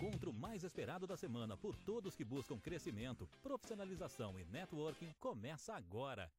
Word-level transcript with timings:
encontro 0.00 0.32
mais 0.32 0.64
esperado 0.64 1.06
da 1.06 1.14
semana 1.14 1.58
por 1.58 1.76
todos 1.76 2.16
que 2.16 2.24
buscam 2.24 2.58
crescimento, 2.58 3.28
profissionalização 3.42 4.38
e 4.40 4.44
networking 4.46 5.12
começa 5.20 5.74
agora. 5.74 6.32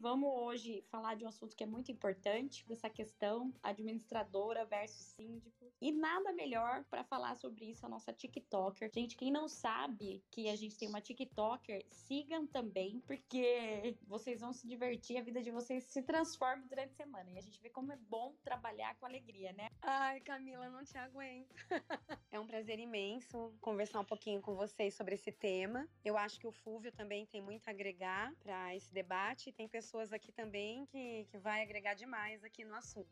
Vamos 0.00 0.30
hoje 0.32 0.82
falar 0.88 1.14
de 1.14 1.26
um 1.26 1.28
assunto 1.28 1.54
que 1.54 1.62
é 1.62 1.66
muito 1.66 1.92
importante, 1.92 2.66
dessa 2.66 2.88
questão 2.88 3.52
administradora 3.62 4.64
versus 4.64 5.12
síndico. 5.14 5.70
E 5.78 5.92
nada 5.92 6.32
melhor 6.32 6.84
para 6.84 7.04
falar 7.04 7.36
sobre 7.36 7.66
isso 7.66 7.84
a 7.84 7.88
nossa 7.88 8.10
TikToker. 8.10 8.90
Gente, 8.94 9.14
quem 9.14 9.30
não 9.30 9.46
sabe 9.46 10.24
que 10.30 10.48
a 10.48 10.56
gente 10.56 10.78
tem 10.78 10.88
uma 10.88 11.02
TikToker, 11.02 11.84
sigam 11.90 12.46
também, 12.46 13.02
porque 13.06 13.94
vocês 14.08 14.40
vão 14.40 14.54
se 14.54 14.66
divertir, 14.66 15.18
a 15.18 15.22
vida 15.22 15.42
de 15.42 15.50
vocês 15.50 15.84
se 15.84 16.02
transforma 16.02 16.64
durante 16.66 16.92
a 16.92 16.96
semana. 16.96 17.30
E 17.30 17.36
a 17.36 17.42
gente 17.42 17.60
vê 17.60 17.68
como 17.68 17.92
é 17.92 17.96
bom 17.96 18.34
trabalhar 18.42 18.94
com 18.94 19.04
alegria, 19.04 19.52
né? 19.52 19.68
Ai, 19.82 20.20
Camila, 20.20 20.70
não 20.70 20.82
te 20.82 20.96
aguento. 20.96 21.54
é 22.32 22.40
um 22.40 22.46
prazer 22.46 22.78
imenso 22.78 23.52
conversar 23.60 24.00
um 24.00 24.04
pouquinho 24.06 24.40
com 24.40 24.54
vocês 24.54 24.94
sobre 24.94 25.16
esse 25.16 25.30
tema. 25.30 25.86
Eu 26.02 26.16
acho 26.16 26.40
que 26.40 26.46
o 26.46 26.52
Fúvio 26.52 26.90
também 26.90 27.26
tem 27.26 27.42
muito 27.42 27.68
a 27.68 27.70
agregar 27.70 28.34
para 28.42 28.74
esse 28.74 28.90
debate. 28.94 29.52
Tem 29.52 29.68
pessoas 29.68 29.89
pessoas 29.90 30.12
aqui 30.12 30.30
também 30.30 30.86
que, 30.86 31.26
que 31.32 31.38
vai 31.38 31.62
agregar 31.62 31.94
demais 31.94 32.44
aqui 32.44 32.64
no 32.64 32.76
assunto. 32.76 33.10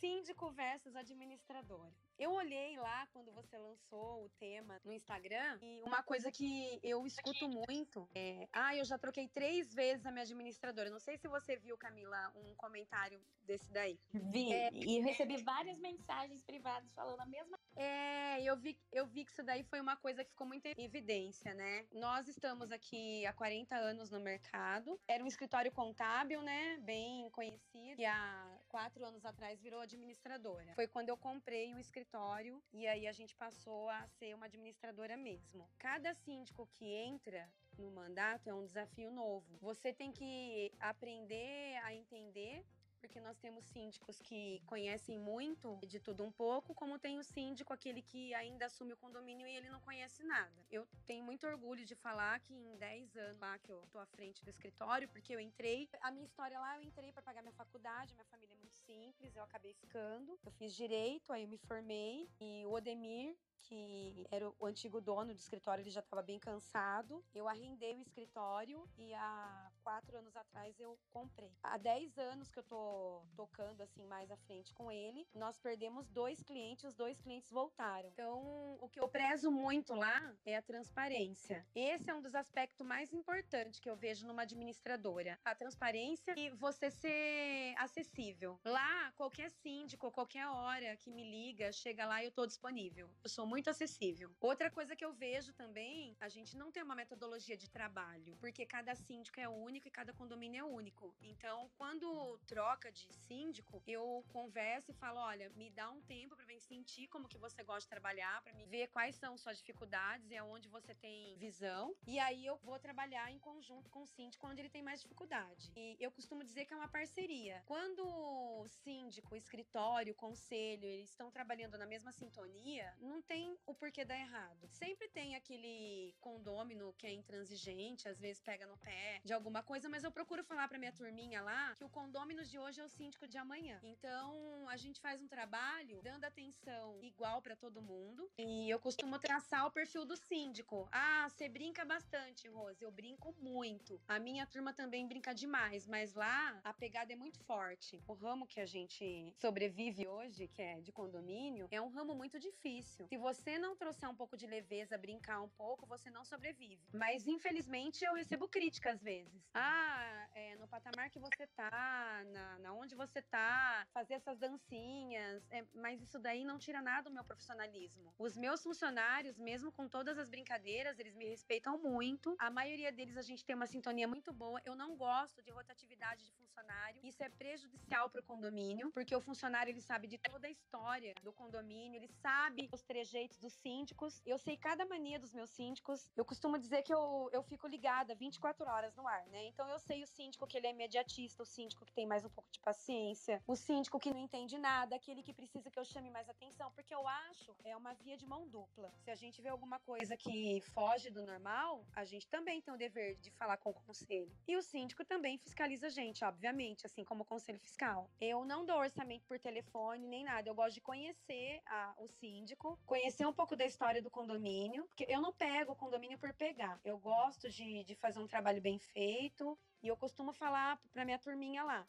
Síndico 0.00 0.50
versus 0.52 0.94
administrador. 0.96 1.90
Eu 2.18 2.32
olhei 2.32 2.76
lá 2.76 3.06
quando 3.12 3.32
você 3.32 3.56
lançou 3.56 4.24
o 4.24 4.28
tema 4.40 4.80
no 4.84 4.92
Instagram 4.92 5.58
e 5.62 5.80
uma 5.82 6.02
coisa 6.02 6.32
que 6.32 6.80
eu 6.82 7.06
escuto 7.06 7.48
muito 7.48 8.08
é: 8.14 8.48
ah, 8.52 8.74
eu 8.76 8.84
já 8.84 8.98
troquei 8.98 9.28
três 9.28 9.72
vezes 9.72 10.04
a 10.04 10.10
minha 10.10 10.24
administradora. 10.24 10.90
Não 10.90 10.98
sei 10.98 11.16
se 11.16 11.28
você 11.28 11.56
viu, 11.56 11.76
Camila, 11.76 12.32
um 12.34 12.54
comentário 12.56 13.20
desse 13.44 13.70
daí. 13.72 13.98
Vi. 14.12 14.52
É, 14.52 14.70
e 14.72 15.00
recebi 15.00 15.36
várias 15.42 15.78
mensagens 15.78 16.42
privadas 16.42 16.92
falando 16.92 17.20
a 17.20 17.26
mesma 17.26 17.58
é, 17.78 18.42
eu 18.42 18.56
vi, 18.56 18.76
eu 18.92 19.06
vi 19.06 19.24
que 19.24 19.30
isso 19.30 19.42
daí 19.44 19.62
foi 19.62 19.80
uma 19.80 19.96
coisa 19.96 20.24
que 20.24 20.30
ficou 20.30 20.48
muito 20.48 20.66
em 20.66 20.84
evidência, 20.84 21.54
né? 21.54 21.86
Nós 21.92 22.26
estamos 22.26 22.72
aqui 22.72 23.24
há 23.24 23.32
40 23.32 23.76
anos 23.76 24.10
no 24.10 24.18
mercado. 24.18 24.98
Era 25.06 25.22
um 25.22 25.28
escritório 25.28 25.70
contábil, 25.70 26.42
né? 26.42 26.76
Bem 26.78 27.30
conhecido. 27.30 28.00
E 28.00 28.04
há 28.04 28.57
quatro 28.68 29.04
anos 29.04 29.24
atrás 29.24 29.60
virou 29.60 29.80
administradora. 29.80 30.74
Foi 30.74 30.86
quando 30.86 31.08
eu 31.08 31.16
comprei 31.16 31.74
o 31.74 31.78
escritório 31.78 32.62
e 32.72 32.86
aí 32.86 33.06
a 33.06 33.12
gente 33.12 33.34
passou 33.34 33.88
a 33.88 34.06
ser 34.06 34.34
uma 34.34 34.46
administradora 34.46 35.16
mesmo. 35.16 35.68
Cada 35.78 36.14
síndico 36.14 36.66
que 36.74 36.86
entra 36.86 37.50
no 37.76 37.90
mandato 37.90 38.48
é 38.48 38.54
um 38.54 38.64
desafio 38.64 39.10
novo. 39.10 39.56
Você 39.60 39.92
tem 39.92 40.12
que 40.12 40.72
aprender 40.80 41.76
a 41.84 41.94
entender 41.94 42.64
porque 42.98 43.20
nós 43.20 43.38
temos 43.38 43.64
síndicos 43.64 44.20
que 44.20 44.60
conhecem 44.66 45.18
muito 45.18 45.78
de 45.86 45.98
tudo 45.98 46.24
um 46.24 46.30
pouco, 46.30 46.74
como 46.74 46.98
tem 46.98 47.18
o 47.18 47.24
síndico, 47.24 47.72
aquele 47.72 48.02
que 48.02 48.34
ainda 48.34 48.66
assume 48.66 48.92
o 48.92 48.96
condomínio 48.96 49.46
e 49.46 49.56
ele 49.56 49.70
não 49.70 49.80
conhece 49.80 50.22
nada. 50.24 50.52
Eu 50.70 50.86
tenho 51.06 51.24
muito 51.24 51.46
orgulho 51.46 51.84
de 51.84 51.94
falar 51.94 52.40
que 52.40 52.54
em 52.54 52.76
10 52.76 53.16
anos 53.16 53.40
lá 53.40 53.58
que 53.58 53.70
eu 53.70 53.86
tô 53.90 53.98
à 53.98 54.06
frente 54.06 54.44
do 54.44 54.50
escritório, 54.50 55.08
porque 55.08 55.34
eu 55.34 55.40
entrei, 55.40 55.88
a 56.00 56.10
minha 56.10 56.24
história 56.24 56.58
lá, 56.58 56.76
eu 56.76 56.82
entrei 56.82 57.12
para 57.12 57.22
pagar 57.22 57.42
minha 57.42 57.52
faculdade, 57.52 58.14
minha 58.14 58.24
família 58.26 58.54
é 58.54 58.56
muito 58.56 58.76
simples, 58.76 59.34
eu 59.36 59.42
acabei 59.42 59.72
ficando. 59.74 60.38
Eu 60.44 60.52
fiz 60.52 60.74
direito, 60.74 61.32
aí 61.32 61.42
eu 61.42 61.48
me 61.48 61.58
formei 61.58 62.28
e 62.40 62.64
o 62.66 62.72
Odemir 62.72 63.36
que 63.62 64.26
era 64.30 64.48
o 64.58 64.66
antigo 64.66 65.00
dono 65.00 65.32
do 65.32 65.38
escritório, 65.38 65.82
ele 65.82 65.90
já 65.90 66.00
estava 66.00 66.22
bem 66.22 66.38
cansado. 66.38 67.24
Eu 67.34 67.48
arrendei 67.48 67.96
o 67.96 68.00
escritório 68.00 68.88
e 68.96 69.12
há 69.14 69.70
quatro 69.82 70.16
anos 70.16 70.36
atrás 70.36 70.78
eu 70.78 70.98
comprei. 71.10 71.52
Há 71.62 71.78
dez 71.78 72.16
anos 72.18 72.50
que 72.50 72.58
eu 72.58 72.62
tô 72.62 73.22
tocando 73.36 73.82
assim 73.82 74.04
mais 74.06 74.30
à 74.30 74.36
frente 74.36 74.72
com 74.74 74.90
ele, 74.90 75.26
nós 75.34 75.58
perdemos 75.58 76.08
dois 76.08 76.42
clientes, 76.42 76.84
os 76.84 76.94
dois 76.94 77.20
clientes 77.20 77.50
voltaram. 77.50 78.08
Então, 78.10 78.78
o 78.80 78.88
que 78.88 79.00
eu 79.00 79.08
prezo 79.08 79.50
muito 79.50 79.94
lá 79.94 80.34
é 80.44 80.56
a 80.56 80.62
transparência. 80.62 81.66
Esse 81.74 82.10
é 82.10 82.14
um 82.14 82.22
dos 82.22 82.34
aspectos 82.34 82.86
mais 82.86 83.12
importantes 83.12 83.80
que 83.80 83.88
eu 83.88 83.96
vejo 83.96 84.26
numa 84.26 84.42
administradora. 84.42 85.38
A 85.44 85.54
transparência 85.54 86.34
e 86.36 86.50
você 86.50 86.90
ser 86.90 87.74
acessível. 87.78 88.58
Lá, 88.64 89.12
qualquer 89.12 89.50
síndico, 89.50 90.10
qualquer 90.10 90.46
hora 90.46 90.96
que 90.96 91.10
me 91.10 91.24
liga, 91.24 91.72
chega 91.72 92.06
lá 92.06 92.22
e 92.22 92.26
eu 92.26 92.32
tô 92.32 92.46
disponível. 92.46 93.10
Eu 93.22 93.30
sou 93.30 93.46
muito 93.48 93.70
acessível. 93.70 94.30
Outra 94.40 94.70
coisa 94.70 94.94
que 94.94 95.04
eu 95.04 95.12
vejo 95.12 95.52
também, 95.54 96.14
a 96.20 96.28
gente 96.28 96.56
não 96.56 96.70
tem 96.70 96.82
uma 96.82 96.94
metodologia 96.94 97.56
de 97.56 97.68
trabalho, 97.70 98.36
porque 98.40 98.66
cada 98.66 98.94
síndico 98.94 99.40
é 99.40 99.48
único 99.48 99.88
e 99.88 99.90
cada 99.90 100.12
condomínio 100.12 100.60
é 100.60 100.64
único. 100.64 101.14
Então, 101.22 101.70
quando 101.78 102.38
troca 102.46 102.92
de 102.92 103.08
síndico, 103.26 103.82
eu 103.86 104.24
converso 104.28 104.90
e 104.90 104.94
falo, 104.94 105.18
olha, 105.20 105.50
me 105.56 105.70
dá 105.70 105.90
um 105.90 106.02
tempo 106.02 106.36
para 106.36 106.44
mim 106.44 106.60
sentir 106.60 107.08
como 107.08 107.28
que 107.28 107.38
você 107.38 107.62
gosta 107.62 107.80
de 107.80 107.88
trabalhar, 107.88 108.42
para 108.42 108.52
me 108.52 108.66
ver 108.66 108.88
quais 108.88 109.16
são 109.16 109.38
suas 109.38 109.56
dificuldades 109.58 110.30
e 110.30 110.36
aonde 110.36 110.68
você 110.68 110.94
tem 110.94 111.36
visão. 111.38 111.94
E 112.06 112.18
aí 112.18 112.44
eu 112.44 112.56
vou 112.58 112.78
trabalhar 112.78 113.30
em 113.30 113.38
conjunto 113.38 113.90
com 113.90 114.02
o 114.02 114.06
síndico 114.06 114.46
onde 114.46 114.60
ele 114.60 114.68
tem 114.68 114.82
mais 114.82 115.00
dificuldade. 115.00 115.72
E 115.74 115.96
eu 115.98 116.10
costumo 116.10 116.44
dizer 116.44 116.66
que 116.66 116.74
é 116.74 116.76
uma 116.76 116.88
parceria. 116.88 117.62
Quando 117.64 118.04
o 118.06 118.66
síndico, 118.68 119.34
o 119.34 119.36
escritório, 119.36 120.12
o 120.12 120.16
conselho, 120.16 120.84
eles 120.84 121.08
estão 121.10 121.30
trabalhando 121.30 121.78
na 121.78 121.86
mesma 121.86 122.12
sintonia, 122.12 122.94
não 123.00 123.22
tem 123.22 123.37
tem 123.38 123.56
o 123.66 123.74
porquê 123.74 124.04
dar 124.04 124.18
errado. 124.18 124.66
Sempre 124.68 125.06
tem 125.08 125.36
aquele 125.36 126.12
condômino 126.20 126.92
que 126.98 127.06
é 127.06 127.12
intransigente, 127.12 128.08
às 128.08 128.18
vezes 128.18 128.42
pega 128.42 128.66
no 128.66 128.76
pé 128.78 129.20
de 129.24 129.32
alguma 129.32 129.62
coisa, 129.62 129.88
mas 129.88 130.02
eu 130.02 130.10
procuro 130.10 130.42
falar 130.42 130.66
pra 130.66 130.78
minha 130.78 130.92
turminha 130.92 131.40
lá 131.40 131.74
que 131.76 131.84
o 131.84 131.88
condômino 131.88 132.44
de 132.44 132.58
hoje 132.58 132.80
é 132.80 132.84
o 132.84 132.88
síndico 132.88 133.28
de 133.28 133.38
amanhã. 133.38 133.78
Então, 133.84 134.68
a 134.68 134.76
gente 134.76 135.00
faz 135.00 135.22
um 135.22 135.28
trabalho 135.28 136.00
dando 136.02 136.24
atenção 136.24 136.98
igual 137.00 137.40
para 137.40 137.54
todo 137.54 137.80
mundo. 137.80 138.28
E 138.38 138.68
eu 138.68 138.80
costumo 138.80 139.18
traçar 139.20 139.66
o 139.66 139.70
perfil 139.70 140.04
do 140.04 140.16
síndico. 140.16 140.88
Ah, 140.90 141.28
você 141.28 141.48
brinca 141.48 141.84
bastante, 141.84 142.48
Rose. 142.48 142.82
Eu 142.82 142.90
brinco 142.90 143.32
muito. 143.38 144.00
A 144.08 144.18
minha 144.18 144.46
turma 144.46 144.72
também 144.72 145.06
brinca 145.06 145.32
demais, 145.32 145.86
mas 145.86 146.14
lá 146.14 146.60
a 146.64 146.72
pegada 146.72 147.12
é 147.12 147.16
muito 147.16 147.38
forte. 147.44 148.02
O 148.08 148.14
ramo 148.14 148.48
que 148.48 148.58
a 148.58 148.66
gente 148.66 149.32
sobrevive 149.36 150.08
hoje, 150.08 150.48
que 150.48 150.60
é 150.60 150.80
de 150.80 150.90
condomínio, 150.90 151.68
é 151.70 151.80
um 151.80 151.88
ramo 151.88 152.14
muito 152.14 152.40
difícil. 152.40 153.06
Se 153.06 153.16
você 153.16 153.27
não 153.58 153.76
trouxer 153.76 154.08
um 154.08 154.14
pouco 154.14 154.36
de 154.36 154.46
leveza, 154.46 154.98
brincar 154.98 155.40
um 155.40 155.48
pouco, 155.48 155.86
você 155.86 156.10
não 156.10 156.24
sobrevive. 156.24 156.80
Mas 156.92 157.26
infelizmente 157.26 158.04
eu 158.04 158.14
recebo 158.14 158.48
críticas 158.48 158.98
às 158.98 159.02
vezes. 159.02 159.48
Ah, 159.54 160.28
é, 160.34 160.56
no 160.56 160.66
patamar 160.66 161.08
que 161.10 161.18
você 161.18 161.46
tá, 161.48 162.22
na, 162.32 162.58
na 162.58 162.72
onde 162.72 162.94
você 162.94 163.22
tá, 163.22 163.86
fazer 163.92 164.14
essas 164.14 164.38
dancinhas. 164.38 165.46
É, 165.50 165.64
mas 165.74 166.02
isso 166.02 166.18
daí 166.18 166.44
não 166.44 166.58
tira 166.58 166.82
nada 166.82 167.08
do 167.08 167.14
meu 167.14 167.24
profissionalismo. 167.24 168.12
Os 168.18 168.36
meus 168.36 168.62
funcionários, 168.62 169.38
mesmo 169.38 169.70
com 169.70 169.88
todas 169.88 170.18
as 170.18 170.28
brincadeiras, 170.28 170.98
eles 170.98 171.14
me 171.14 171.26
respeitam 171.26 171.78
muito. 171.78 172.34
A 172.38 172.50
maioria 172.50 172.90
deles 172.90 173.16
a 173.16 173.22
gente 173.22 173.44
tem 173.44 173.54
uma 173.54 173.66
sintonia 173.66 174.08
muito 174.08 174.32
boa. 174.32 174.60
Eu 174.64 174.74
não 174.74 174.96
gosto 174.96 175.42
de 175.42 175.50
rotatividade 175.50 176.24
de 176.24 176.32
funcionário. 176.58 177.00
Isso 177.02 177.22
é 177.22 177.28
prejudicial 177.28 178.10
para 178.10 178.20
o 178.20 178.24
condomínio, 178.24 178.90
porque 178.92 179.14
o 179.14 179.20
funcionário 179.20 179.70
ele 179.70 179.80
sabe 179.80 180.06
de 180.06 180.18
toda 180.18 180.46
a 180.46 180.50
história 180.50 181.14
do 181.22 181.32
condomínio, 181.32 181.96
ele 181.96 182.08
sabe 182.08 182.68
os 182.72 182.82
trejeitos 182.82 183.08
jeitos 183.08 183.38
dos 183.38 183.52
síndicos. 183.54 184.22
Eu 184.26 184.38
sei 184.38 184.56
cada 184.56 184.84
mania 184.84 185.18
dos 185.18 185.32
meus 185.32 185.50
síndicos. 185.50 186.10
Eu 186.16 186.24
costumo 186.24 186.58
dizer 186.58 186.82
que 186.82 186.92
eu, 186.92 187.28
eu 187.32 187.42
fico 187.42 187.66
ligada 187.66 188.14
24 188.14 188.66
horas 188.66 188.94
no 188.96 189.06
ar, 189.06 189.26
né? 189.28 189.46
Então 189.46 189.68
eu 189.68 189.78
sei 189.78 190.02
o 190.02 190.06
síndico 190.06 190.46
que 190.46 190.56
ele 190.56 190.66
é 190.66 190.70
imediatista, 190.70 191.42
o 191.42 191.46
síndico 191.46 191.84
que 191.84 191.92
tem 191.92 192.06
mais 192.06 192.24
um 192.24 192.28
pouco 192.28 192.50
de 192.50 192.60
paciência, 192.60 193.42
o 193.46 193.56
síndico 193.56 193.98
que 193.98 194.12
não 194.12 194.20
entende 194.20 194.58
nada, 194.58 194.96
aquele 194.96 195.22
que 195.22 195.32
precisa 195.32 195.70
que 195.70 195.78
eu 195.78 195.84
chame 195.84 196.10
mais 196.10 196.28
atenção, 196.28 196.70
porque 196.72 196.94
eu 196.94 197.06
acho 197.06 197.56
é 197.64 197.76
uma 197.76 197.94
via 197.94 198.16
de 198.16 198.26
mão 198.26 198.46
dupla. 198.48 198.92
Se 199.04 199.10
a 199.10 199.14
gente 199.14 199.40
vê 199.40 199.48
alguma 199.48 199.78
coisa 199.80 200.16
que 200.16 200.60
foge 200.72 201.10
do 201.10 201.24
normal, 201.24 201.84
a 201.94 202.04
gente 202.04 202.28
também 202.28 202.60
tem 202.60 202.72
o 202.72 202.76
dever 202.76 203.16
de 203.16 203.30
falar 203.32 203.56
com 203.56 203.70
o 203.70 203.74
conselho. 203.74 204.30
E 204.46 204.56
o 204.56 204.62
síndico 204.62 205.04
também 205.04 205.38
fiscaliza 205.38 205.86
a 205.86 205.90
gente, 205.90 206.24
obviamente, 206.24 206.47
assim 206.86 207.04
como 207.04 207.22
o 207.22 207.26
conselho 207.26 207.58
fiscal. 207.58 208.10
Eu 208.20 208.44
não 208.44 208.64
dou 208.64 208.78
orçamento 208.78 209.26
por 209.26 209.38
telefone 209.38 210.06
nem 210.06 210.24
nada, 210.24 210.48
eu 210.48 210.54
gosto 210.54 210.74
de 210.74 210.80
conhecer 210.80 211.60
a, 211.66 211.94
o 211.98 212.08
síndico, 212.08 212.78
conhecer 212.86 213.26
um 213.26 213.32
pouco 213.32 213.56
da 213.56 213.64
história 213.64 214.02
do 214.02 214.10
condomínio, 214.10 214.84
porque 214.86 215.06
eu 215.08 215.20
não 215.20 215.32
pego 215.32 215.72
o 215.72 215.76
condomínio 215.76 216.18
por 216.18 216.32
pegar. 216.32 216.80
Eu 216.84 216.98
gosto 216.98 217.48
de, 217.50 217.84
de 217.84 217.94
fazer 217.94 218.18
um 218.18 218.26
trabalho 218.26 218.60
bem 218.60 218.78
feito 218.78 219.58
e 219.82 219.88
eu 219.88 219.96
costumo 219.96 220.32
falar 220.32 220.80
pra 220.92 221.04
minha 221.04 221.18
turminha 221.18 221.62
lá: 221.62 221.86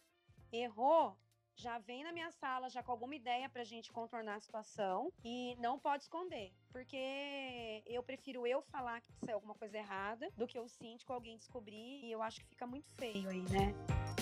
errou, 0.52 1.18
já 1.60 1.78
vem 1.78 2.04
na 2.04 2.14
minha 2.14 2.32
sala 2.32 2.70
já 2.70 2.82
com 2.82 2.92
alguma 2.92 3.16
ideia 3.16 3.50
pra 3.50 3.64
gente 3.66 3.92
contornar 3.92 4.36
a 4.36 4.40
situação 4.40 5.12
e 5.24 5.56
não 5.60 5.78
pode 5.78 6.04
esconder, 6.04 6.54
porque 6.72 7.84
eu 7.86 8.02
prefiro 8.02 8.48
eu 8.48 8.62
falar 8.62 9.02
que 9.02 9.12
saiu 9.26 9.36
alguma 9.36 9.56
coisa 9.56 9.78
errada 9.78 10.32
do 10.38 10.48
que 10.48 10.58
o 10.58 10.68
síndico 10.70 11.12
alguém 11.12 11.36
descobrir 11.36 12.04
e 12.04 12.12
eu 12.12 12.22
acho 12.22 12.40
que 12.40 12.48
fica 12.48 12.66
muito 12.66 12.90
feio 12.94 13.30
aí, 13.30 13.42
né? 13.42 14.19